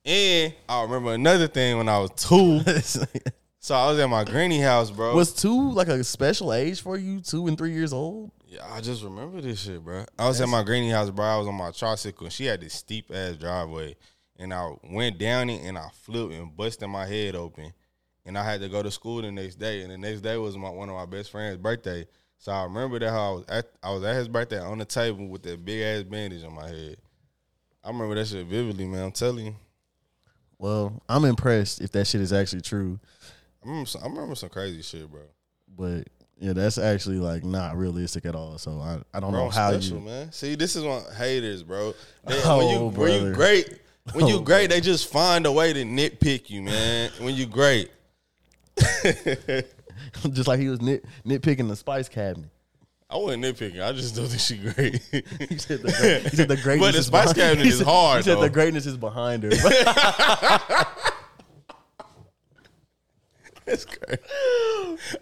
And 0.04 0.54
I 0.68 0.82
remember 0.82 1.12
another 1.12 1.46
thing 1.46 1.76
when 1.76 1.88
I 1.88 1.98
was 1.98 2.10
two. 2.16 2.60
so 3.60 3.74
I 3.76 3.90
was 3.90 3.98
at 4.00 4.10
my 4.10 4.24
granny 4.24 4.60
house, 4.60 4.90
bro. 4.90 5.14
was 5.14 5.32
two 5.32 5.70
like 5.70 5.86
a 5.86 6.02
special 6.02 6.52
age 6.52 6.80
for 6.80 6.96
you? 6.96 7.20
Two 7.20 7.46
and 7.46 7.56
three 7.56 7.72
years 7.72 7.92
old? 7.92 8.32
Yeah, 8.44 8.66
I 8.68 8.80
just 8.80 9.04
remember 9.04 9.40
this 9.40 9.60
shit, 9.60 9.84
bro. 9.84 10.04
I 10.18 10.26
was 10.26 10.40
at 10.40 10.48
my 10.48 10.64
granny 10.64 10.90
house, 10.90 11.10
bro. 11.10 11.24
I 11.24 11.36
was 11.38 11.46
on 11.46 11.54
my 11.54 11.70
tricycle, 11.70 12.26
and 12.26 12.32
she 12.32 12.46
had 12.46 12.60
this 12.60 12.74
steep 12.74 13.12
ass 13.14 13.36
driveway, 13.36 13.94
and 14.36 14.52
I 14.52 14.72
went 14.90 15.18
down 15.18 15.48
it, 15.48 15.62
and 15.62 15.78
I 15.78 15.90
flipped 15.92 16.32
and 16.32 16.56
busted 16.56 16.88
my 16.88 17.06
head 17.06 17.36
open, 17.36 17.72
and 18.24 18.36
I 18.36 18.44
had 18.44 18.60
to 18.62 18.68
go 18.68 18.82
to 18.82 18.90
school 18.90 19.22
the 19.22 19.30
next 19.30 19.56
day, 19.56 19.82
and 19.82 19.92
the 19.92 19.98
next 19.98 20.22
day 20.22 20.36
was 20.36 20.56
my 20.56 20.70
one 20.70 20.88
of 20.88 20.96
my 20.96 21.06
best 21.06 21.30
friend's 21.30 21.56
birthday. 21.56 22.06
So 22.38 22.52
I 22.52 22.64
remember 22.64 22.98
that 22.98 23.10
how 23.10 23.30
I 23.30 23.34
was 23.34 23.44
at 23.48 23.66
I 23.82 23.92
was 23.92 24.04
at 24.04 24.16
his 24.16 24.28
birthday 24.28 24.60
on 24.60 24.78
the 24.78 24.84
table 24.84 25.26
with 25.26 25.42
that 25.42 25.64
big 25.64 25.82
ass 25.82 26.02
bandage 26.04 26.44
on 26.44 26.54
my 26.54 26.68
head. 26.68 26.96
I 27.82 27.88
remember 27.88 28.14
that 28.16 28.26
shit 28.26 28.46
vividly, 28.46 28.86
man. 28.86 29.04
I'm 29.04 29.12
telling 29.12 29.46
you. 29.46 29.56
Well, 30.58 31.02
I'm 31.08 31.24
impressed 31.24 31.80
if 31.80 31.92
that 31.92 32.06
shit 32.06 32.20
is 32.20 32.32
actually 32.32 32.62
true. 32.62 32.98
I 33.62 33.68
remember 33.68 33.88
some, 33.88 34.02
I 34.02 34.06
remember 34.06 34.34
some 34.34 34.48
crazy 34.48 34.82
shit, 34.82 35.10
bro. 35.10 35.20
But 35.76 36.08
yeah, 36.38 36.52
that's 36.52 36.78
actually 36.78 37.18
like 37.18 37.44
not 37.44 37.76
realistic 37.76 38.26
at 38.26 38.34
all. 38.34 38.58
So 38.58 38.80
I, 38.80 38.98
I 39.14 39.20
don't 39.20 39.32
Bro, 39.32 39.44
know 39.44 39.50
how 39.50 39.70
special, 39.72 39.98
you 39.98 40.04
man. 40.04 40.32
See, 40.32 40.54
this 40.54 40.76
is 40.76 40.84
what 40.84 41.12
haters, 41.14 41.62
bro. 41.62 41.94
They, 42.26 42.40
Oh, 42.44 42.58
when 42.58 42.68
you 42.68 42.86
when 43.00 43.12
you 43.28 43.32
great, 43.34 43.80
when 44.12 44.26
you 44.26 44.36
Oh, 44.38 44.40
great, 44.40 44.70
they 44.70 44.80
just 44.80 45.10
find 45.12 45.46
a 45.46 45.52
way 45.52 45.72
to 45.72 45.82
nitpick 45.84 46.48
you, 46.50 46.62
man. 46.62 47.10
When 47.20 47.34
you 47.34 47.46
great, 47.46 47.90
just 50.32 50.48
like 50.48 50.60
he 50.60 50.68
was 50.68 50.80
nit, 50.80 51.04
nitpicking 51.24 51.68
the 51.68 51.76
spice 51.76 52.08
cabinet. 52.08 52.50
I 53.08 53.16
wasn't 53.16 53.44
nitpicking. 53.44 53.80
I 53.82 53.92
just 53.92 54.16
don't 54.16 54.26
think 54.26 54.40
she 54.40 54.56
great. 54.58 55.00
He 55.48 55.58
said 55.58 55.80
the, 55.82 55.92
great, 56.00 56.22
he 56.28 56.36
said 56.36 56.48
the 56.48 56.56
greatness. 56.62 56.80
But 56.88 56.94
the 56.96 57.02
spice 57.02 57.32
behind- 57.32 57.36
cabinet 57.58 57.66
is 57.66 57.78
said- 57.78 57.86
hard, 57.86 58.16
He 58.18 58.22
said 58.24 58.38
though. 58.38 58.42
the 58.42 58.50
greatness 58.50 58.86
is 58.86 58.96
behind 58.96 59.42
her. 59.44 59.50
That's 63.64 63.84
crazy. 63.84 64.22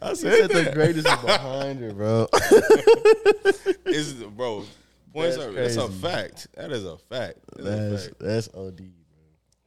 I 0.03 0.13
said 0.13 0.51
said 0.51 0.51
the 0.51 0.71
greatness 0.75 1.07
is 1.07 1.17
behind 1.23 1.81
her, 1.81 1.93
bro. 1.95 2.27
It's, 3.87 4.13
bro, 4.13 4.65
points 5.15 5.37
That's 5.37 5.49
are, 5.49 5.53
that's 5.53 5.77
a 5.77 5.89
fact. 5.89 6.49
That 6.55 6.71
is 6.73 6.85
a 6.85 6.99
fact. 6.99 7.39
That's, 7.57 7.67
a 7.67 7.71
That's 7.71 8.05
fact. 8.07 8.19
that's 8.21 8.49
od. 8.55 8.77
Bro. 8.77 8.87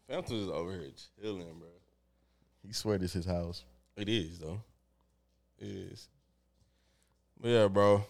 Phantom 0.09 0.35
is 0.43 0.49
over 0.49 0.71
here 0.73 0.89
chilling, 1.21 1.57
bro. 1.57 1.67
He 2.65 2.71
swear 2.73 2.97
this 2.99 3.13
his 3.13 3.25
house. 3.25 3.63
It 3.95 4.09
is 4.09 4.37
though. 4.39 4.61
Is. 5.59 6.07
But 7.41 7.49
yeah, 7.49 7.67
bro. 7.67 8.03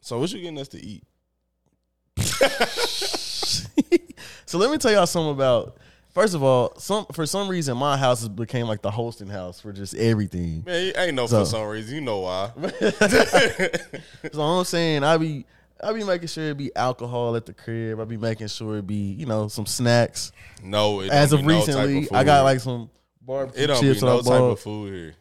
So 0.00 0.18
what 0.18 0.32
you 0.32 0.40
getting 0.40 0.58
us 0.58 0.68
to 0.68 0.84
eat? 0.84 1.04
So 4.52 4.58
let 4.58 4.70
me 4.70 4.76
tell 4.76 4.92
y'all 4.92 5.06
something 5.06 5.30
about. 5.30 5.78
First 6.10 6.34
of 6.34 6.42
all, 6.42 6.74
some 6.76 7.06
for 7.06 7.24
some 7.24 7.48
reason 7.48 7.74
my 7.78 7.96
house 7.96 8.28
became 8.28 8.66
like 8.66 8.82
the 8.82 8.90
hosting 8.90 9.28
house 9.28 9.60
for 9.60 9.72
just 9.72 9.94
everything. 9.94 10.62
Man, 10.66 10.88
you 10.88 10.92
ain't 10.94 11.14
no 11.14 11.26
So- 11.26 11.40
for 11.40 11.46
some 11.46 11.66
reason. 11.68 11.94
You 11.94 12.00
know 12.02 12.18
why. 12.18 12.50
So 14.30 14.42
I'm 14.42 14.64
saying 14.66 15.04
I 15.04 15.16
be 15.16 15.46
I 15.82 15.94
be 15.94 16.04
making 16.04 16.28
sure 16.28 16.50
it 16.50 16.58
be 16.58 16.70
alcohol 16.76 17.34
at 17.34 17.46
the 17.46 17.54
crib. 17.54 17.98
I 17.98 18.04
be 18.04 18.18
making 18.18 18.48
sure 18.48 18.76
it 18.76 18.86
be 18.86 19.14
you 19.14 19.24
know 19.24 19.48
some 19.48 19.64
snacks. 19.64 20.32
No, 20.62 21.00
As 21.00 21.32
of 21.32 21.40
be 21.40 21.46
no 21.46 21.54
recently, 21.56 22.04
of 22.08 22.12
I 22.12 22.22
got 22.22 22.42
like 22.42 22.60
some 22.60 22.90
barbecue 23.22 23.64
it 23.64 23.66
don't 23.68 23.80
chips 23.80 24.00
be 24.00 24.06
no 24.06 24.20
type 24.20 24.38
of 24.38 24.60
food 24.60 24.92
here. 24.92 25.14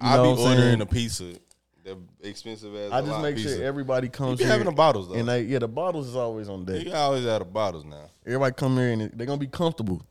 I 0.00 0.16
be 0.16 0.22
I'm 0.30 0.36
saying? 0.36 0.48
ordering 0.58 0.80
a 0.80 0.86
pizza, 0.86 1.34
the 1.84 1.98
expensive 2.22 2.74
as 2.74 2.92
I 2.92 3.00
just 3.02 3.20
make 3.20 3.36
pizza. 3.36 3.56
sure 3.56 3.64
everybody 3.64 4.08
comes 4.08 4.38
be 4.38 4.44
here. 4.44 4.52
having 4.52 4.66
the 4.66 4.72
bottles, 4.72 5.08
though. 5.08 5.14
and 5.14 5.28
they 5.28 5.42
yeah 5.42 5.58
the 5.58 5.68
bottles 5.68 6.08
is 6.08 6.16
always 6.16 6.48
on 6.48 6.64
deck. 6.64 6.84
You 6.84 6.92
always 6.92 7.26
out 7.26 7.42
of 7.42 7.52
bottles 7.52 7.84
now. 7.84 8.10
Everybody 8.26 8.54
come 8.54 8.76
here 8.76 8.90
and 8.92 9.10
they're 9.14 9.26
gonna 9.26 9.38
be 9.38 9.46
comfortable. 9.46 10.02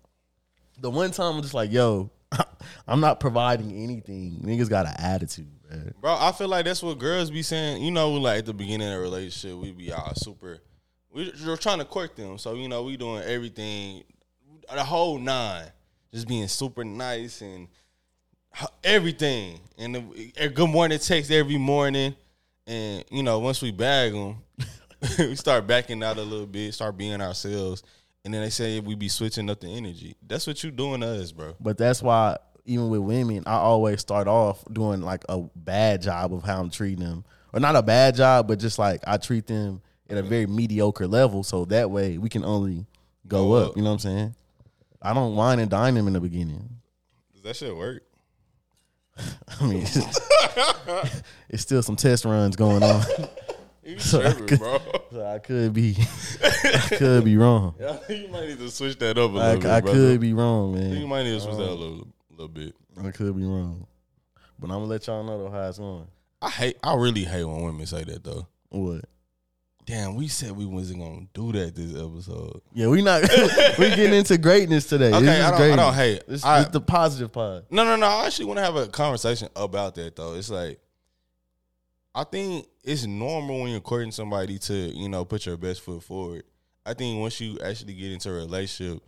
The 0.79 0.89
one 0.89 1.11
time 1.11 1.35
I'm 1.35 1.41
just 1.41 1.53
like, 1.53 1.71
yo, 1.71 2.09
I'm 2.87 2.99
not 2.99 3.19
providing 3.19 3.71
anything. 3.71 4.41
Niggas 4.43 4.69
got 4.69 4.85
an 4.87 4.95
attitude, 4.97 5.51
man. 5.69 5.93
Bro, 6.01 6.15
I 6.19 6.31
feel 6.31 6.47
like 6.47 6.65
that's 6.65 6.81
what 6.83 6.97
girls 6.97 7.29
be 7.31 7.41
saying. 7.43 7.81
You 7.83 7.91
know, 7.91 8.11
like 8.13 8.39
at 8.39 8.45
the 8.45 8.53
beginning 8.53 8.87
of 8.87 8.95
a 8.95 8.99
relationship, 8.99 9.57
we 9.59 9.71
be 9.71 9.91
all 9.91 10.13
super. 10.15 10.59
we- 11.13 11.31
We're 11.45 11.57
trying 11.57 11.79
to 11.79 11.85
court 11.85 12.15
them, 12.15 12.37
so 12.37 12.53
you 12.55 12.67
know 12.67 12.83
we 12.83 12.97
doing 12.97 13.23
everything, 13.23 14.03
the 14.73 14.83
whole 14.83 15.19
nine, 15.19 15.65
just 16.13 16.27
being 16.27 16.47
super 16.47 16.83
nice 16.83 17.41
and 17.41 17.67
everything. 18.83 19.59
And 19.77 19.95
the, 19.95 20.33
a 20.37 20.49
good 20.49 20.69
morning 20.69 20.99
text 20.99 21.31
every 21.31 21.57
morning, 21.57 22.15
and 22.67 23.03
you 23.09 23.23
know 23.23 23.39
once 23.39 23.61
we 23.61 23.71
bag 23.71 24.13
them, 24.13 24.37
we 25.19 25.35
start 25.35 25.67
backing 25.67 26.03
out 26.03 26.17
a 26.17 26.21
little 26.21 26.45
bit, 26.45 26.73
start 26.73 26.97
being 26.97 27.19
ourselves, 27.21 27.83
and 28.23 28.33
then 28.33 28.41
they 28.41 28.49
say 28.49 28.79
we 28.79 28.95
be 28.95 29.09
switching 29.09 29.49
up 29.49 29.59
the 29.59 29.67
energy. 29.67 30.15
That's 30.25 30.45
what 30.47 30.63
you 30.63 30.71
doing 30.71 31.01
to 31.01 31.07
us, 31.07 31.31
bro. 31.31 31.55
But 31.59 31.77
that's 31.77 32.01
why 32.01 32.37
even 32.65 32.89
with 32.89 33.01
women, 33.01 33.43
I 33.45 33.55
always 33.55 33.99
start 33.99 34.27
off 34.27 34.63
doing 34.71 35.01
like 35.01 35.25
a 35.27 35.41
bad 35.55 36.01
job 36.01 36.33
of 36.33 36.43
how 36.43 36.61
I'm 36.61 36.69
treating 36.69 37.03
them, 37.03 37.25
or 37.51 37.59
not 37.59 37.75
a 37.75 37.83
bad 37.83 38.15
job, 38.15 38.47
but 38.47 38.59
just 38.59 38.77
like 38.79 39.01
I 39.05 39.17
treat 39.17 39.47
them 39.47 39.81
at 40.09 40.17
a 40.17 40.23
very 40.23 40.45
mediocre 40.45 41.07
level, 41.07 41.43
so 41.43 41.65
that 41.65 41.89
way 41.89 42.17
we 42.17 42.29
can 42.29 42.45
only 42.45 42.85
go, 43.27 43.47
Go 43.47 43.53
up, 43.53 43.69
up. 43.69 43.77
You 43.77 43.83
know 43.83 43.89
what 43.89 43.93
I'm 43.93 43.99
saying? 43.99 44.35
I 45.01 45.13
don't 45.13 45.35
wine 45.35 45.59
and 45.59 45.69
dine 45.69 45.95
them 45.95 46.07
in 46.07 46.13
the 46.13 46.21
beginning. 46.21 46.69
Does 47.33 47.41
that 47.41 47.55
shit 47.55 47.75
work? 47.75 48.03
I 49.59 49.67
mean, 49.67 49.85
it's 51.49 51.61
still 51.61 51.83
some 51.83 51.95
test 51.95 52.25
runs 52.25 52.55
going 52.55 52.81
on, 52.83 53.03
You 53.83 53.99
So 53.99 54.21
tripping, 54.21 54.47
could- 54.47 54.59
bro. 54.59 54.79
so 55.11 55.25
I 55.25 55.39
could 55.39 55.73
be, 55.73 55.95
I 56.43 56.87
could 56.97 57.25
be 57.25 57.37
wrong. 57.37 57.75
Yeah, 57.79 57.99
you 58.09 58.27
might 58.29 58.47
need 58.47 58.57
to 58.59 58.71
switch 58.71 58.97
that 58.99 59.17
up 59.17 59.31
a 59.31 59.33
little 59.33 59.41
I, 59.41 59.55
bit. 59.55 59.65
I 59.65 59.81
brother. 59.81 59.97
could 59.97 60.21
be 60.21 60.33
wrong, 60.33 60.73
man. 60.75 60.93
You 60.97 61.05
might 61.07 61.23
need 61.23 61.33
to 61.35 61.41
switch 61.41 61.57
that 61.57 61.63
a 61.69 61.71
um, 61.73 61.79
little, 61.79 62.07
little 62.31 62.47
bit. 62.47 62.75
I 63.03 63.11
could 63.11 63.35
be 63.35 63.43
wrong, 63.43 63.85
but 64.57 64.67
I'm 64.67 64.77
gonna 64.77 64.85
let 64.85 65.05
y'all 65.07 65.23
know 65.23 65.37
though 65.37 65.51
how 65.51 65.67
it's 65.67 65.77
going. 65.79 66.07
I 66.41 66.49
hate. 66.49 66.77
I 66.83 66.95
really 66.95 67.23
hate 67.25 67.43
when 67.43 67.61
women 67.61 67.85
say 67.85 68.03
that 68.05 68.23
though. 68.23 68.47
What? 68.69 69.05
Damn, 69.85 70.15
we 70.15 70.27
said 70.29 70.51
we 70.53 70.65
wasn't 70.65 70.99
gonna 70.99 71.27
do 71.33 71.51
that 71.53 71.75
this 71.75 71.91
episode. 71.93 72.61
Yeah, 72.73 72.87
we 72.87 73.01
not 73.01 73.21
we 73.77 73.89
getting 73.89 74.13
into 74.13 74.37
greatness 74.37 74.85
today. 74.85 75.11
Okay, 75.13 75.25
This 75.25 75.43
I 75.43 75.49
don't- 75.49 75.53
I 75.53 75.57
greatness. 75.57 75.75
don't 75.77 75.93
hate. 75.93 76.23
This, 76.27 76.45
I- 76.45 76.63
the 76.63 76.79
positive 76.81 77.31
part. 77.33 77.69
No, 77.71 77.83
no, 77.83 77.95
no. 77.97 78.07
I 78.07 78.25
actually 78.27 78.45
want 78.45 78.59
to 78.59 78.63
have 78.63 78.75
a 78.77 78.87
conversation 78.87 79.49
about 79.55 79.95
that 79.95 80.15
though. 80.15 80.35
It's 80.35 80.49
like, 80.49 80.79
I 82.15 82.23
think 82.23 82.67
it's 82.83 83.05
normal 83.05 83.61
when 83.61 83.71
you're 83.71 83.81
courting 83.81 84.11
somebody 84.11 84.57
to 84.59 84.73
you 84.73 85.09
know 85.09 85.25
put 85.25 85.45
your 85.45 85.57
best 85.57 85.81
foot 85.81 86.01
forward. 86.03 86.43
I 86.85 86.93
think 86.93 87.19
once 87.19 87.39
you 87.41 87.59
actually 87.59 87.93
get 87.93 88.11
into 88.11 88.29
a 88.29 88.33
relationship, 88.33 89.01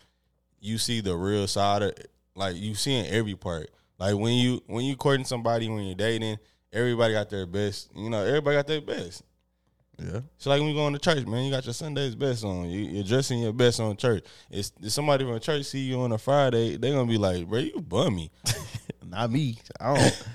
you 0.59 0.77
see 0.77 1.01
the 1.01 1.15
real 1.15 1.47
side 1.47 1.83
of 1.83 1.93
like 2.35 2.55
you 2.57 2.75
seeing 2.75 3.05
every 3.07 3.35
part. 3.35 3.69
Like 3.97 4.15
when 4.15 4.33
you 4.33 4.61
when 4.67 4.83
you 4.83 4.95
courting 4.97 5.25
somebody 5.25 5.69
when 5.69 5.83
you're 5.83 5.95
dating, 5.95 6.37
everybody 6.73 7.13
got 7.13 7.29
their 7.29 7.45
best. 7.45 7.89
You 7.95 8.09
know, 8.09 8.23
everybody 8.25 8.57
got 8.57 8.67
their 8.67 8.81
best. 8.81 9.23
Yeah. 9.97 10.21
So 10.37 10.49
like 10.49 10.59
when 10.59 10.69
you 10.69 10.75
going 10.75 10.93
to 10.93 10.99
church, 10.99 11.25
man, 11.25 11.45
you 11.45 11.51
got 11.51 11.65
your 11.65 11.73
Sunday's 11.73 12.15
best 12.15 12.43
on. 12.43 12.69
You, 12.69 12.81
you're 12.81 13.03
dressing 13.03 13.39
your 13.39 13.53
best 13.53 13.79
on 13.79 13.95
church. 13.97 14.25
It's 14.49 14.71
if 14.81 14.91
somebody 14.91 15.25
from 15.25 15.39
church 15.39 15.65
see 15.65 15.79
you 15.79 16.01
on 16.01 16.11
a 16.11 16.17
Friday, 16.17 16.77
they 16.77 16.91
gonna 16.91 17.09
be 17.09 17.17
like, 17.17 17.47
"Bro, 17.47 17.59
you 17.59 17.81
bummy." 17.81 18.31
Not 19.05 19.31
me. 19.31 19.57
I 19.79 19.95
don't. 19.95 20.27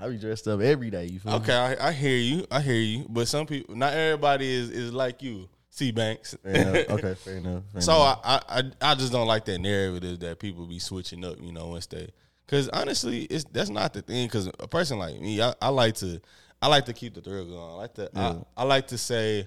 I 0.00 0.08
be 0.08 0.18
dressed 0.18 0.48
up 0.48 0.60
every 0.60 0.90
day. 0.90 1.06
You 1.06 1.18
feel 1.18 1.34
Okay? 1.34 1.54
I, 1.54 1.88
I 1.88 1.92
hear 1.92 2.16
you. 2.16 2.46
I 2.50 2.60
hear 2.60 2.80
you. 2.80 3.06
But 3.08 3.28
some 3.28 3.46
people, 3.46 3.74
not 3.74 3.92
everybody 3.92 4.50
is 4.50 4.70
is 4.70 4.92
like 4.92 5.22
you, 5.22 5.48
C 5.68 5.90
Banks. 5.90 6.36
Okay, 6.46 7.14
fair 7.14 7.36
enough. 7.36 7.64
fair 7.72 7.82
so 7.82 7.94
enough. 7.96 8.20
I, 8.24 8.40
I 8.48 8.58
I 8.58 8.92
I 8.92 8.94
just 8.94 9.12
don't 9.12 9.26
like 9.26 9.44
that 9.46 9.58
narrative 9.58 10.20
that 10.20 10.38
people 10.38 10.66
be 10.66 10.78
switching 10.78 11.24
up. 11.24 11.36
You 11.40 11.52
know, 11.52 11.68
once 11.68 11.86
they, 11.86 12.08
because 12.46 12.68
honestly, 12.70 13.24
it's 13.24 13.44
that's 13.52 13.70
not 13.70 13.92
the 13.92 14.02
thing. 14.02 14.26
Because 14.26 14.48
a 14.58 14.68
person 14.68 14.98
like 14.98 15.20
me, 15.20 15.42
I, 15.42 15.54
I 15.60 15.68
like 15.68 15.96
to 15.96 16.20
I 16.62 16.66
like 16.68 16.84
to 16.86 16.92
keep 16.92 17.14
the 17.14 17.20
thrill 17.20 17.46
going. 17.46 17.58
I 17.58 17.74
like 17.74 17.94
to 17.94 18.10
I, 18.14 18.36
I 18.56 18.64
like 18.64 18.88
to 18.88 18.98
say 18.98 19.46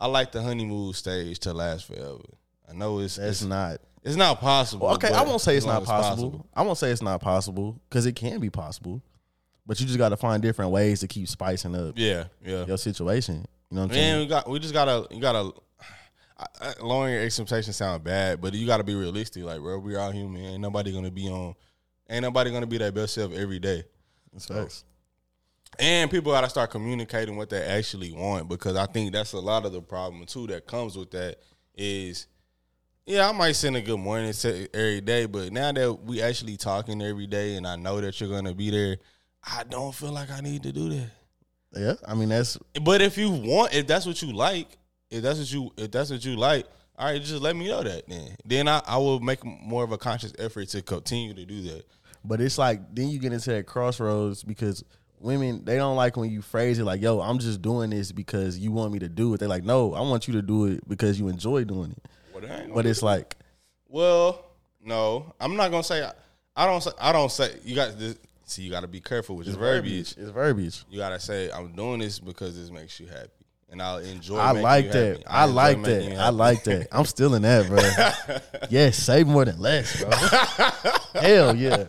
I 0.00 0.06
like 0.06 0.32
the 0.32 0.42
honeymoon 0.42 0.92
stage 0.92 1.38
to 1.40 1.52
last 1.52 1.86
forever. 1.86 2.20
I 2.68 2.72
know 2.74 3.00
it's 3.00 3.16
that's 3.16 3.42
it's, 3.42 3.44
not. 3.44 3.80
it's 4.02 4.16
not 4.16 4.40
possible. 4.40 4.86
Well, 4.86 4.96
okay, 4.96 5.12
I 5.12 5.22
won't 5.22 5.40
say 5.40 5.56
it's 5.56 5.66
not 5.66 5.82
as 5.82 5.88
possible. 5.88 6.46
I 6.54 6.62
won't 6.62 6.78
say 6.78 6.90
it's 6.90 7.02
not 7.02 7.20
possible 7.20 7.80
because 7.88 8.06
it 8.06 8.14
can 8.16 8.40
be 8.40 8.50
possible, 8.50 9.02
but 9.66 9.78
you 9.80 9.86
just 9.86 9.98
got 9.98 10.10
to 10.10 10.16
find 10.16 10.42
different 10.42 10.70
ways 10.70 11.00
to 11.00 11.08
keep 11.08 11.28
spicing 11.28 11.74
up 11.74 11.94
Yeah, 11.96 12.24
yeah. 12.44 12.64
your 12.64 12.78
situation. 12.78 13.44
You 13.70 13.76
know 13.76 13.82
what 13.82 13.90
I'm 13.92 13.96
Man, 13.96 13.96
saying? 13.96 14.18
we 14.20 14.26
got 14.26 14.48
we 14.50 14.58
just 14.58 14.74
gotta 14.74 15.06
you 15.14 15.20
gotta 15.20 15.50
I- 16.38 16.46
I- 16.60 16.74
lowering 16.82 17.14
your 17.14 17.22
expectations 17.22 17.76
sound 17.76 18.02
bad, 18.04 18.40
but 18.40 18.54
you 18.54 18.66
gotta 18.66 18.84
be 18.84 18.94
realistic. 18.94 19.44
Like, 19.44 19.60
bro, 19.60 19.78
we're 19.78 19.98
all 19.98 20.10
human. 20.10 20.42
Ain't 20.44 20.60
nobody 20.60 20.92
gonna 20.92 21.10
be 21.10 21.28
on. 21.28 21.54
Ain't 22.10 22.22
nobody 22.22 22.50
gonna 22.50 22.66
be 22.66 22.78
their 22.78 22.92
best 22.92 23.14
self 23.14 23.32
every 23.32 23.58
day. 23.58 23.84
That's 24.32 24.46
facts. 24.46 24.84
And 25.78 26.10
people 26.10 26.32
gotta 26.32 26.50
start 26.50 26.70
communicating 26.70 27.36
what 27.36 27.50
they 27.50 27.62
actually 27.62 28.12
want 28.12 28.48
because 28.48 28.76
I 28.76 28.86
think 28.86 29.12
that's 29.12 29.32
a 29.32 29.40
lot 29.40 29.64
of 29.64 29.72
the 29.72 29.80
problem 29.80 30.26
too 30.26 30.46
that 30.48 30.66
comes 30.66 30.96
with 30.96 31.10
that 31.12 31.36
is. 31.74 32.26
Yeah, 33.04 33.28
I 33.28 33.32
might 33.32 33.52
send 33.52 33.74
a 33.74 33.80
good 33.80 33.98
morning 33.98 34.32
to 34.32 34.68
every 34.72 35.00
day, 35.00 35.26
but 35.26 35.52
now 35.52 35.72
that 35.72 35.92
we 36.04 36.22
actually 36.22 36.56
talking 36.56 37.02
every 37.02 37.26
day 37.26 37.56
and 37.56 37.66
I 37.66 37.74
know 37.74 38.00
that 38.00 38.20
you're 38.20 38.30
gonna 38.30 38.54
be 38.54 38.70
there, 38.70 38.98
I 39.42 39.64
don't 39.64 39.92
feel 39.92 40.12
like 40.12 40.30
I 40.30 40.40
need 40.40 40.62
to 40.62 40.72
do 40.72 40.88
that. 40.90 41.10
Yeah, 41.74 41.94
I 42.06 42.14
mean 42.14 42.28
that's 42.28 42.58
But 42.80 43.02
if 43.02 43.18
you 43.18 43.30
want, 43.30 43.74
if 43.74 43.86
that's 43.86 44.06
what 44.06 44.20
you 44.22 44.32
like, 44.32 44.68
if 45.10 45.22
that's 45.22 45.38
what 45.38 45.52
you, 45.52 45.72
if 45.76 45.90
that's 45.90 46.10
what 46.10 46.24
you 46.24 46.36
like, 46.36 46.66
all 46.96 47.06
right, 47.06 47.20
just 47.20 47.42
let 47.42 47.56
me 47.56 47.68
know 47.68 47.82
that. 47.82 48.08
Then, 48.08 48.36
then 48.44 48.68
I, 48.68 48.82
I 48.86 48.98
will 48.98 49.18
make 49.18 49.44
more 49.44 49.82
of 49.82 49.90
a 49.92 49.98
conscious 49.98 50.32
effort 50.38 50.68
to 50.68 50.82
continue 50.82 51.34
to 51.34 51.44
do 51.44 51.62
that. 51.62 51.84
But 52.24 52.40
it's 52.40 52.58
like 52.58 52.94
then 52.94 53.08
you 53.08 53.18
get 53.18 53.32
into 53.32 53.50
that 53.50 53.66
crossroads 53.66 54.44
because 54.44 54.84
women 55.22 55.64
they 55.64 55.76
don't 55.76 55.96
like 55.96 56.16
when 56.16 56.30
you 56.30 56.42
phrase 56.42 56.78
it 56.78 56.84
like, 56.84 57.00
"Yo, 57.00 57.20
I'm 57.20 57.38
just 57.38 57.62
doing 57.62 57.90
this 57.90 58.12
because 58.12 58.58
you 58.58 58.72
want 58.72 58.92
me 58.92 58.98
to 59.00 59.08
do 59.08 59.34
it." 59.34 59.38
They're 59.38 59.48
like, 59.48 59.64
"No, 59.64 59.94
I 59.94 60.00
want 60.00 60.28
you 60.28 60.34
to 60.34 60.42
do 60.42 60.66
it 60.66 60.88
because 60.88 61.18
you 61.18 61.28
enjoy 61.28 61.64
doing 61.64 61.92
it." 61.92 62.08
I 62.44 62.62
ain't 62.62 62.74
But 62.74 62.86
it's 62.86 63.02
like, 63.02 63.36
well, 63.88 64.44
no, 64.84 65.34
I'm 65.40 65.56
not 65.56 65.70
gonna 65.70 65.84
say. 65.84 66.08
I 66.56 66.66
don't 66.66 66.82
say. 66.82 66.90
I 67.00 67.12
don't 67.12 67.30
say. 67.30 67.54
You 67.64 67.74
got 67.74 67.98
this. 67.98 68.16
See, 68.44 68.62
you 68.62 68.70
got 68.70 68.80
to 68.80 68.88
be 68.88 69.00
careful 69.00 69.36
with 69.36 69.46
your 69.46 69.56
verbiage. 69.56 70.14
It's 70.18 70.30
verbiage. 70.30 70.84
You 70.90 70.98
gotta 70.98 71.20
say, 71.20 71.50
"I'm 71.50 71.72
doing 71.72 72.00
this 72.00 72.18
because 72.18 72.56
this 72.56 72.70
makes 72.70 72.98
you 73.00 73.06
happy," 73.06 73.30
and 73.70 73.80
I'll 73.80 73.98
enjoy. 73.98 74.38
It. 74.38 74.40
I 74.40 74.50
like 74.52 74.92
that. 74.92 75.22
I 75.26 75.44
enjoy 75.44 75.54
like 75.54 75.82
that. 75.84 76.16
I 76.18 76.28
like 76.30 76.64
that. 76.64 76.88
I'm 76.92 77.04
still 77.04 77.34
in 77.34 77.42
that, 77.42 77.68
bro. 77.68 78.38
yes, 78.70 78.96
save 78.98 79.26
more 79.26 79.44
than 79.44 79.58
less, 79.58 80.02
bro. 80.02 80.10
Hell 81.20 81.56
yeah. 81.56 81.86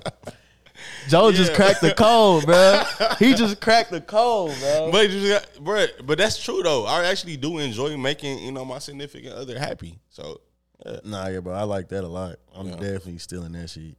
Joe 1.07 1.31
just 1.31 1.53
cracked 1.53 1.81
the 1.81 1.93
code, 1.93 2.45
bro. 2.45 2.81
He 3.19 3.33
just 3.33 3.59
cracked 3.61 3.91
the 3.91 4.01
code, 4.01 4.55
bro. 4.59 4.89
But 4.91 5.09
just 5.09 5.27
got, 5.55 5.63
bro, 5.63 5.85
but 6.03 6.17
that's 6.17 6.41
true 6.41 6.61
though. 6.63 6.85
I 6.85 7.05
actually 7.05 7.37
do 7.37 7.57
enjoy 7.59 7.95
making 7.97 8.39
you 8.39 8.51
know 8.51 8.65
my 8.65 8.79
significant 8.79 9.33
other 9.35 9.57
happy. 9.59 9.99
So, 10.09 10.41
yeah. 10.85 10.97
Nah, 11.03 11.27
yeah, 11.27 11.39
bro. 11.39 11.53
I 11.53 11.63
like 11.63 11.89
that 11.89 12.03
a 12.03 12.07
lot. 12.07 12.37
I'm 12.55 12.67
Yeah. 12.67 12.75
definitely 12.75 13.17
still 13.19 13.43
in 13.45 13.51
that 13.53 13.69
shit. 13.69 13.95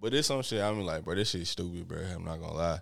but 0.00 0.12
there's 0.12 0.26
some 0.26 0.42
shit 0.42 0.60
I'm 0.62 0.80
like, 0.80 1.04
bro, 1.04 1.14
this 1.14 1.30
shit's 1.30 1.50
stupid, 1.50 1.86
bro. 1.88 1.98
I'm 1.98 2.24
not 2.24 2.40
gonna 2.40 2.54
lie. 2.54 2.80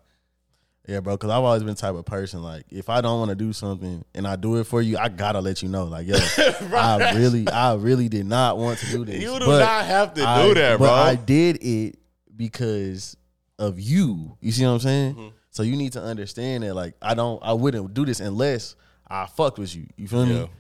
Yeah, 0.87 1.01
bro. 1.01 1.17
Because 1.19 1.31
I've 1.31 1.43
always 1.45 1.63
been 1.63 1.75
the 1.75 1.81
type 1.81 1.95
of 1.95 2.07
person 2.07 2.43
like 2.43 2.65
if 2.71 2.89
I 2.89 3.01
don't 3.03 3.19
want 3.19 3.29
to 3.29 3.35
do 3.35 3.53
something 3.53 4.03
and 4.15 4.27
I 4.27 4.37
do 4.37 4.57
it 4.57 4.65
for 4.65 4.81
you, 4.81 4.97
I 4.97 5.09
gotta 5.11 5.41
let 5.41 5.63
you 5.63 5.69
know. 5.69 5.85
Like, 5.85 6.07
yo, 6.07 6.15
I 6.75 7.13
really, 7.15 7.47
I 7.49 7.75
really 7.75 8.09
did 8.09 8.25
not 8.25 8.57
want 8.57 8.79
to 8.79 8.87
do 8.87 9.05
this. 9.05 9.21
You 9.21 9.39
do 9.39 9.45
but 9.47 9.59
not 9.61 9.85
have 9.85 10.15
to 10.15 10.27
I- 10.27 10.47
do 10.47 10.55
that, 10.55 10.79
bro. 10.79 10.87
But 10.87 10.95
I 10.95 11.15
did 11.17 11.59
it 11.63 11.99
because 12.35 13.17
of 13.59 13.79
you. 13.81 14.37
You 14.41 14.53
see 14.53 14.65
what 14.65 14.73
I'm 14.73 14.81
saying? 14.81 15.15
Mm-hmm. 15.15 15.29
So 15.51 15.63
you 15.63 15.77
need 15.77 15.93
to 15.95 16.03
understand 16.03 16.63
that, 16.63 16.75
like, 16.75 16.95
I 17.03 17.15
don't, 17.15 17.43
I 17.43 17.53
wouldn't 17.55 17.93
do 17.95 18.05
this 18.05 18.21
unless 18.21 18.77
I 19.09 19.27
fucked 19.27 19.59
with 19.59 19.75
you. 19.75 19.87
You 19.97 20.07
feel 20.09 20.27
Yeah. 20.27 20.43
me? 20.43 20.51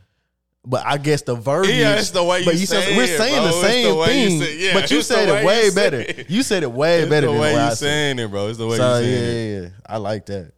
But 0.66 0.84
I 0.84 0.98
guess 0.98 1.22
the 1.22 1.34
verbiage. 1.34 1.74
Yeah, 1.76 1.94
it's 1.96 2.10
the 2.10 2.22
way 2.22 2.40
you 2.40 2.44
but 2.44 2.56
say 2.58 2.96
We're 2.96 3.06
saying 3.06 3.42
the 3.42 3.52
same 3.52 3.88
the 3.88 3.94
way 3.94 4.22
you 4.22 4.28
thing, 4.28 4.40
say- 4.42 4.56
yeah, 4.58 4.74
but 4.74 4.90
you 4.90 5.00
said 5.02 5.28
it 5.28 5.44
way 5.44 5.64
you 5.66 5.72
better. 5.72 6.00
it. 6.00 6.28
You 6.28 6.42
said 6.42 6.62
it 6.62 6.70
way 6.72 7.00
It's 7.02 7.08
better 7.10 7.26
the 7.28 7.32
than 7.32 7.40
way 7.40 7.52
what 7.52 7.60
I 7.62 7.64
you 7.66 7.70
said. 7.70 7.76
saying 7.76 8.18
it, 8.18 8.30
bro. 8.30 8.48
It's 8.48 8.58
the 8.58 8.66
way 8.66 8.76
So 8.76 8.98
you 8.98 9.06
yeah, 9.06 9.16
saying 9.18 9.48
it. 9.48 9.52
yeah, 9.54 9.60
yeah. 9.62 9.68
I 9.86 9.96
like 9.98 10.26
that. 10.26 10.52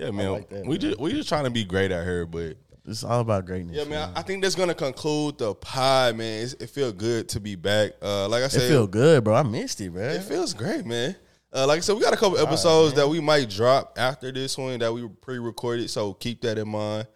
Yeah, 0.00 0.10
man. 0.12 0.32
like 0.32 0.48
that, 0.48 0.60
we 0.66 0.78
bro. 0.78 0.88
just 0.88 1.00
we 1.00 1.12
just 1.12 1.28
trying 1.28 1.44
to 1.44 1.50
be 1.50 1.64
great 1.64 1.92
out 1.92 2.04
here, 2.04 2.24
but 2.24 2.56
It's 2.86 3.04
all 3.04 3.20
about 3.20 3.44
greatness. 3.46 3.76
yeah, 3.76 3.84
man. 3.84 4.10
I 4.16 4.22
think 4.22 4.42
that's 4.42 4.54
gonna 4.54 4.74
conclude 4.74 5.38
the 5.38 5.54
pod, 5.54 6.16
man. 6.16 6.42
It's, 6.44 6.54
it 6.54 6.70
feel 6.70 6.90
good 6.92 7.28
to 7.30 7.40
be 7.40 7.54
back. 7.54 7.92
Uh, 8.02 8.28
like 8.28 8.42
I 8.42 8.48
said, 8.48 8.58
It 8.58 8.60
said, 8.62 8.70
feel 8.70 8.86
good, 8.86 9.22
bro. 9.24 9.34
I 9.34 9.42
missed 9.42 9.80
it, 9.80 9.90
bro. 9.92 10.02
It 10.08 10.22
feels 10.24 10.54
great, 10.54 10.86
man. 10.86 11.14
Uh, 11.52 11.66
like 11.66 11.78
I 11.78 11.80
said, 11.80 11.96
we 11.96 12.02
got 12.02 12.12
a 12.12 12.16
couple 12.16 12.38
episodes 12.38 12.94
that 12.94 13.08
we 13.08 13.20
might 13.20 13.48
drop 13.48 13.96
after 13.98 14.30
this 14.30 14.58
one 14.58 14.78
that 14.80 14.92
we 14.92 15.08
pre-recorded, 15.08 15.88
so 15.88 16.12
keep 16.12 16.42
that 16.42 16.58
in 16.58 16.68
mind. 16.68 17.06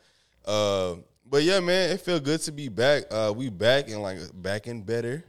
Uh, 0.44 0.96
but 1.26 1.42
yeah, 1.42 1.60
man, 1.60 1.90
it 1.90 2.00
feel 2.00 2.18
good 2.18 2.40
to 2.42 2.52
be 2.52 2.68
back. 2.68 3.04
Uh, 3.10 3.32
we 3.34 3.50
back 3.50 3.88
and 3.88 4.02
like 4.02 4.18
back 4.34 4.66
and 4.66 4.84
better. 4.84 5.24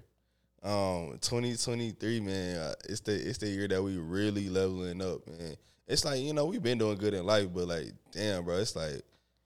Um, 0.64 1.18
2023, 1.20 2.22
man, 2.22 2.58
uh, 2.58 2.74
it's 2.88 3.01
the 3.01 3.14
it's 3.14 3.38
the 3.38 3.47
year 3.47 3.68
that 3.68 3.84
we 3.84 3.97
really 3.97 4.47
leveling 4.47 5.01
up, 5.01 5.28
man. 5.28 5.56
It's 5.88 6.06
like 6.06 6.22
you 6.22 6.34
know 6.34 6.45
we've 6.45 6.64
been 6.64 6.78
doing 6.78 6.97
good 6.97 7.14
in 7.14 7.26
life, 7.26 7.49
but 7.54 7.68
like 7.68 7.88
damn, 8.12 8.45
bro, 8.45 8.58
it's 8.58 8.76
like 8.76 9.01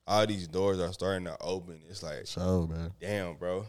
all 0.06 0.26
these 0.26 0.46
doors 0.46 0.80
are 0.80 0.92
starting 0.92 1.24
to 1.24 1.36
open. 1.40 1.80
It's 1.90 2.02
like 2.02 2.26
So, 2.26 2.68
man, 2.68 2.92
damn, 3.00 3.34
bro, 3.34 3.66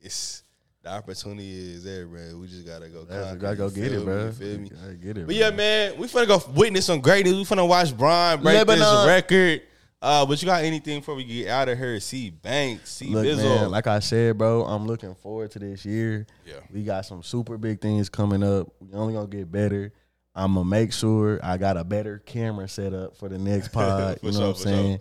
it's 0.00 0.42
the 0.82 0.90
opportunity 0.90 1.74
is 1.74 1.84
there, 1.84 2.06
bro. 2.06 2.38
We 2.38 2.46
just 2.46 2.66
gotta 2.66 2.88
go. 2.88 3.04
Gotta, 3.04 3.36
gotta 3.36 3.56
go 3.56 3.70
get 3.70 3.92
it, 3.92 3.98
me? 3.98 4.04
bro. 4.04 4.26
You 4.26 4.32
feel 4.32 4.58
me? 4.58 4.68
Gotta 4.70 4.94
get 4.94 5.18
it. 5.18 5.26
But 5.26 5.26
bro. 5.26 5.34
yeah, 5.36 5.50
man, 5.50 5.98
we 5.98 6.06
finna 6.06 6.26
go 6.26 6.42
witness 6.54 6.86
some 6.86 7.00
greatness. 7.00 7.34
We 7.34 7.44
finna 7.44 7.68
watch 7.68 7.96
Bron 7.96 8.42
break 8.42 8.56
Lebanon. 8.56 8.78
this 8.78 9.06
record. 9.06 9.62
Uh, 10.02 10.24
but 10.24 10.40
you 10.40 10.46
got 10.46 10.64
anything 10.64 11.00
before 11.00 11.14
we 11.14 11.24
get 11.24 11.48
out 11.48 11.68
of 11.68 11.76
here? 11.76 12.00
C 12.00 12.30
Banks, 12.30 12.90
see 12.90 13.08
Look, 13.08 13.26
Bizzle. 13.26 13.44
man, 13.44 13.70
like 13.70 13.86
I 13.86 13.98
said, 13.98 14.38
bro, 14.38 14.64
I'm 14.64 14.86
looking 14.86 15.14
forward 15.14 15.50
to 15.50 15.58
this 15.58 15.84
year. 15.84 16.26
Yeah. 16.46 16.54
We 16.72 16.84
got 16.84 17.04
some 17.04 17.22
super 17.22 17.58
big 17.58 17.82
things 17.82 18.08
coming 18.08 18.42
up. 18.42 18.68
We 18.80 18.94
only 18.94 19.12
gonna 19.12 19.26
get 19.26 19.52
better. 19.52 19.92
I'm 20.34 20.54
gonna 20.54 20.64
make 20.64 20.94
sure 20.94 21.38
I 21.42 21.58
got 21.58 21.76
a 21.76 21.84
better 21.84 22.18
camera 22.18 22.66
set 22.66 22.94
up 22.94 23.16
for 23.18 23.28
the 23.28 23.36
next 23.36 23.68
pod. 23.72 24.20
You 24.22 24.30
know 24.30 24.38
sure, 24.38 24.46
what 24.48 24.56
I'm 24.56 24.62
saying? 24.62 25.00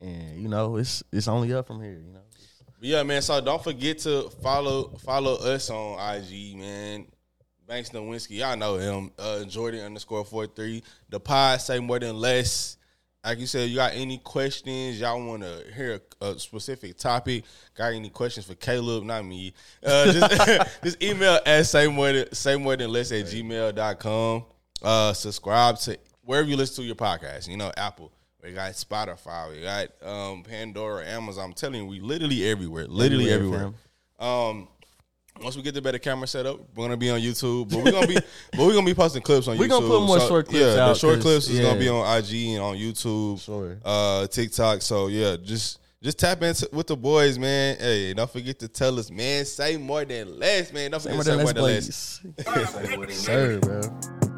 And 0.00 0.42
you 0.42 0.48
know, 0.48 0.76
it's 0.76 1.04
it's 1.12 1.28
only 1.28 1.52
up 1.52 1.68
from 1.68 1.80
here. 1.80 2.02
You 2.04 2.12
know, 2.12 2.20
yeah, 2.80 3.02
man. 3.02 3.22
So 3.22 3.40
don't 3.40 3.62
forget 3.62 3.98
to 4.00 4.30
follow 4.42 4.96
follow 5.04 5.36
us 5.36 5.70
on 5.70 5.98
IG, 6.16 6.56
man. 6.56 7.06
Banks 7.66 7.90
Nowinski, 7.90 8.38
y'all 8.38 8.56
know 8.56 8.76
him. 8.76 9.12
Uh, 9.18 9.44
Jordan 9.44 9.84
underscore 9.84 10.24
four 10.24 10.46
three. 10.46 10.82
The 11.08 11.20
pod 11.20 11.60
say 11.60 11.78
more 11.78 11.98
than 11.98 12.16
less. 12.16 12.76
Like 13.24 13.38
you 13.38 13.46
said, 13.46 13.68
you 13.68 13.76
got 13.76 13.92
any 13.94 14.16
questions? 14.16 14.98
Y'all 14.98 15.22
want 15.22 15.42
to 15.42 15.64
hear 15.76 16.00
a, 16.22 16.26
a 16.26 16.38
specific 16.38 16.96
topic? 16.96 17.44
Got 17.76 17.92
any 17.92 18.08
questions 18.08 18.46
for 18.46 18.54
Caleb? 18.54 19.04
Not 19.04 19.26
me. 19.26 19.52
Uh, 19.84 20.10
just, 20.10 20.80
just 20.84 21.02
email 21.02 21.38
at 21.44 21.66
say 21.66 21.86
more 21.86 22.12
than 22.12 22.32
say 22.32 22.56
more 22.56 22.76
than 22.76 22.90
less 22.90 23.12
at 23.12 23.26
gmail.com. 23.26 24.44
Uh, 24.82 25.12
subscribe 25.12 25.76
to 25.80 25.98
wherever 26.22 26.48
you 26.48 26.56
listen 26.56 26.76
to 26.76 26.82
your 26.82 26.96
podcast. 26.96 27.46
You 27.46 27.58
know, 27.58 27.70
Apple. 27.76 28.10
We 28.42 28.52
got 28.52 28.72
Spotify. 28.72 29.50
We 29.50 29.62
got 29.62 29.88
um, 30.02 30.42
Pandora, 30.42 31.06
Amazon. 31.06 31.46
I'm 31.46 31.52
telling 31.52 31.82
you, 31.82 31.86
we 31.86 32.00
literally 32.00 32.48
everywhere. 32.48 32.86
Literally 32.86 33.30
Everywhere, 33.30 33.72
everywhere. 34.18 34.48
Um, 34.48 34.68
once 35.42 35.56
we 35.56 35.62
get 35.62 35.74
the 35.74 35.82
better 35.82 35.98
camera 35.98 36.26
set 36.26 36.46
up, 36.46 36.60
we're 36.74 36.84
gonna 36.84 36.96
be 36.96 37.10
on 37.10 37.20
YouTube. 37.20 37.70
But 37.70 37.84
we're 37.84 37.92
gonna 37.92 38.06
be, 38.06 38.14
but 38.52 38.60
we're 38.60 38.74
gonna 38.74 38.86
be 38.86 38.94
posting 38.94 39.22
clips 39.22 39.48
on 39.48 39.56
We 39.58 39.66
YouTube. 39.66 39.70
We're 39.70 39.80
gonna 39.80 39.88
put 39.88 40.06
more 40.06 40.20
short 40.20 40.46
clips 40.48 40.60
Yeah, 40.60 40.74
the 40.74 40.94
short 40.94 41.20
clips 41.20 41.48
is 41.48 41.60
gonna 41.60 41.78
be 41.78 41.88
on 41.88 42.18
IG 42.18 42.32
and 42.54 42.62
on 42.62 42.76
YouTube, 42.76 43.40
Sure. 43.40 43.78
uh, 43.84 44.26
TikTok. 44.26 44.82
So 44.82 45.06
yeah, 45.08 45.36
just 45.42 45.78
just 46.02 46.18
tap 46.18 46.42
in 46.42 46.54
with 46.72 46.86
the 46.86 46.96
boys, 46.96 47.38
man. 47.38 47.76
Hey, 47.78 48.14
don't 48.14 48.30
forget 48.30 48.58
to 48.60 48.68
tell 48.68 48.98
us, 48.98 49.10
man. 49.10 49.44
Say 49.44 49.76
more 49.76 50.04
than 50.04 50.38
less, 50.38 50.72
man. 50.72 50.90
Don't 50.90 51.02
forget 51.02 51.18
to 51.18 51.24
say 51.24 51.42
more 51.42 51.52
than 51.52 51.62
less. 51.62 52.20
Sir, 53.24 53.60
bro. 53.60 54.29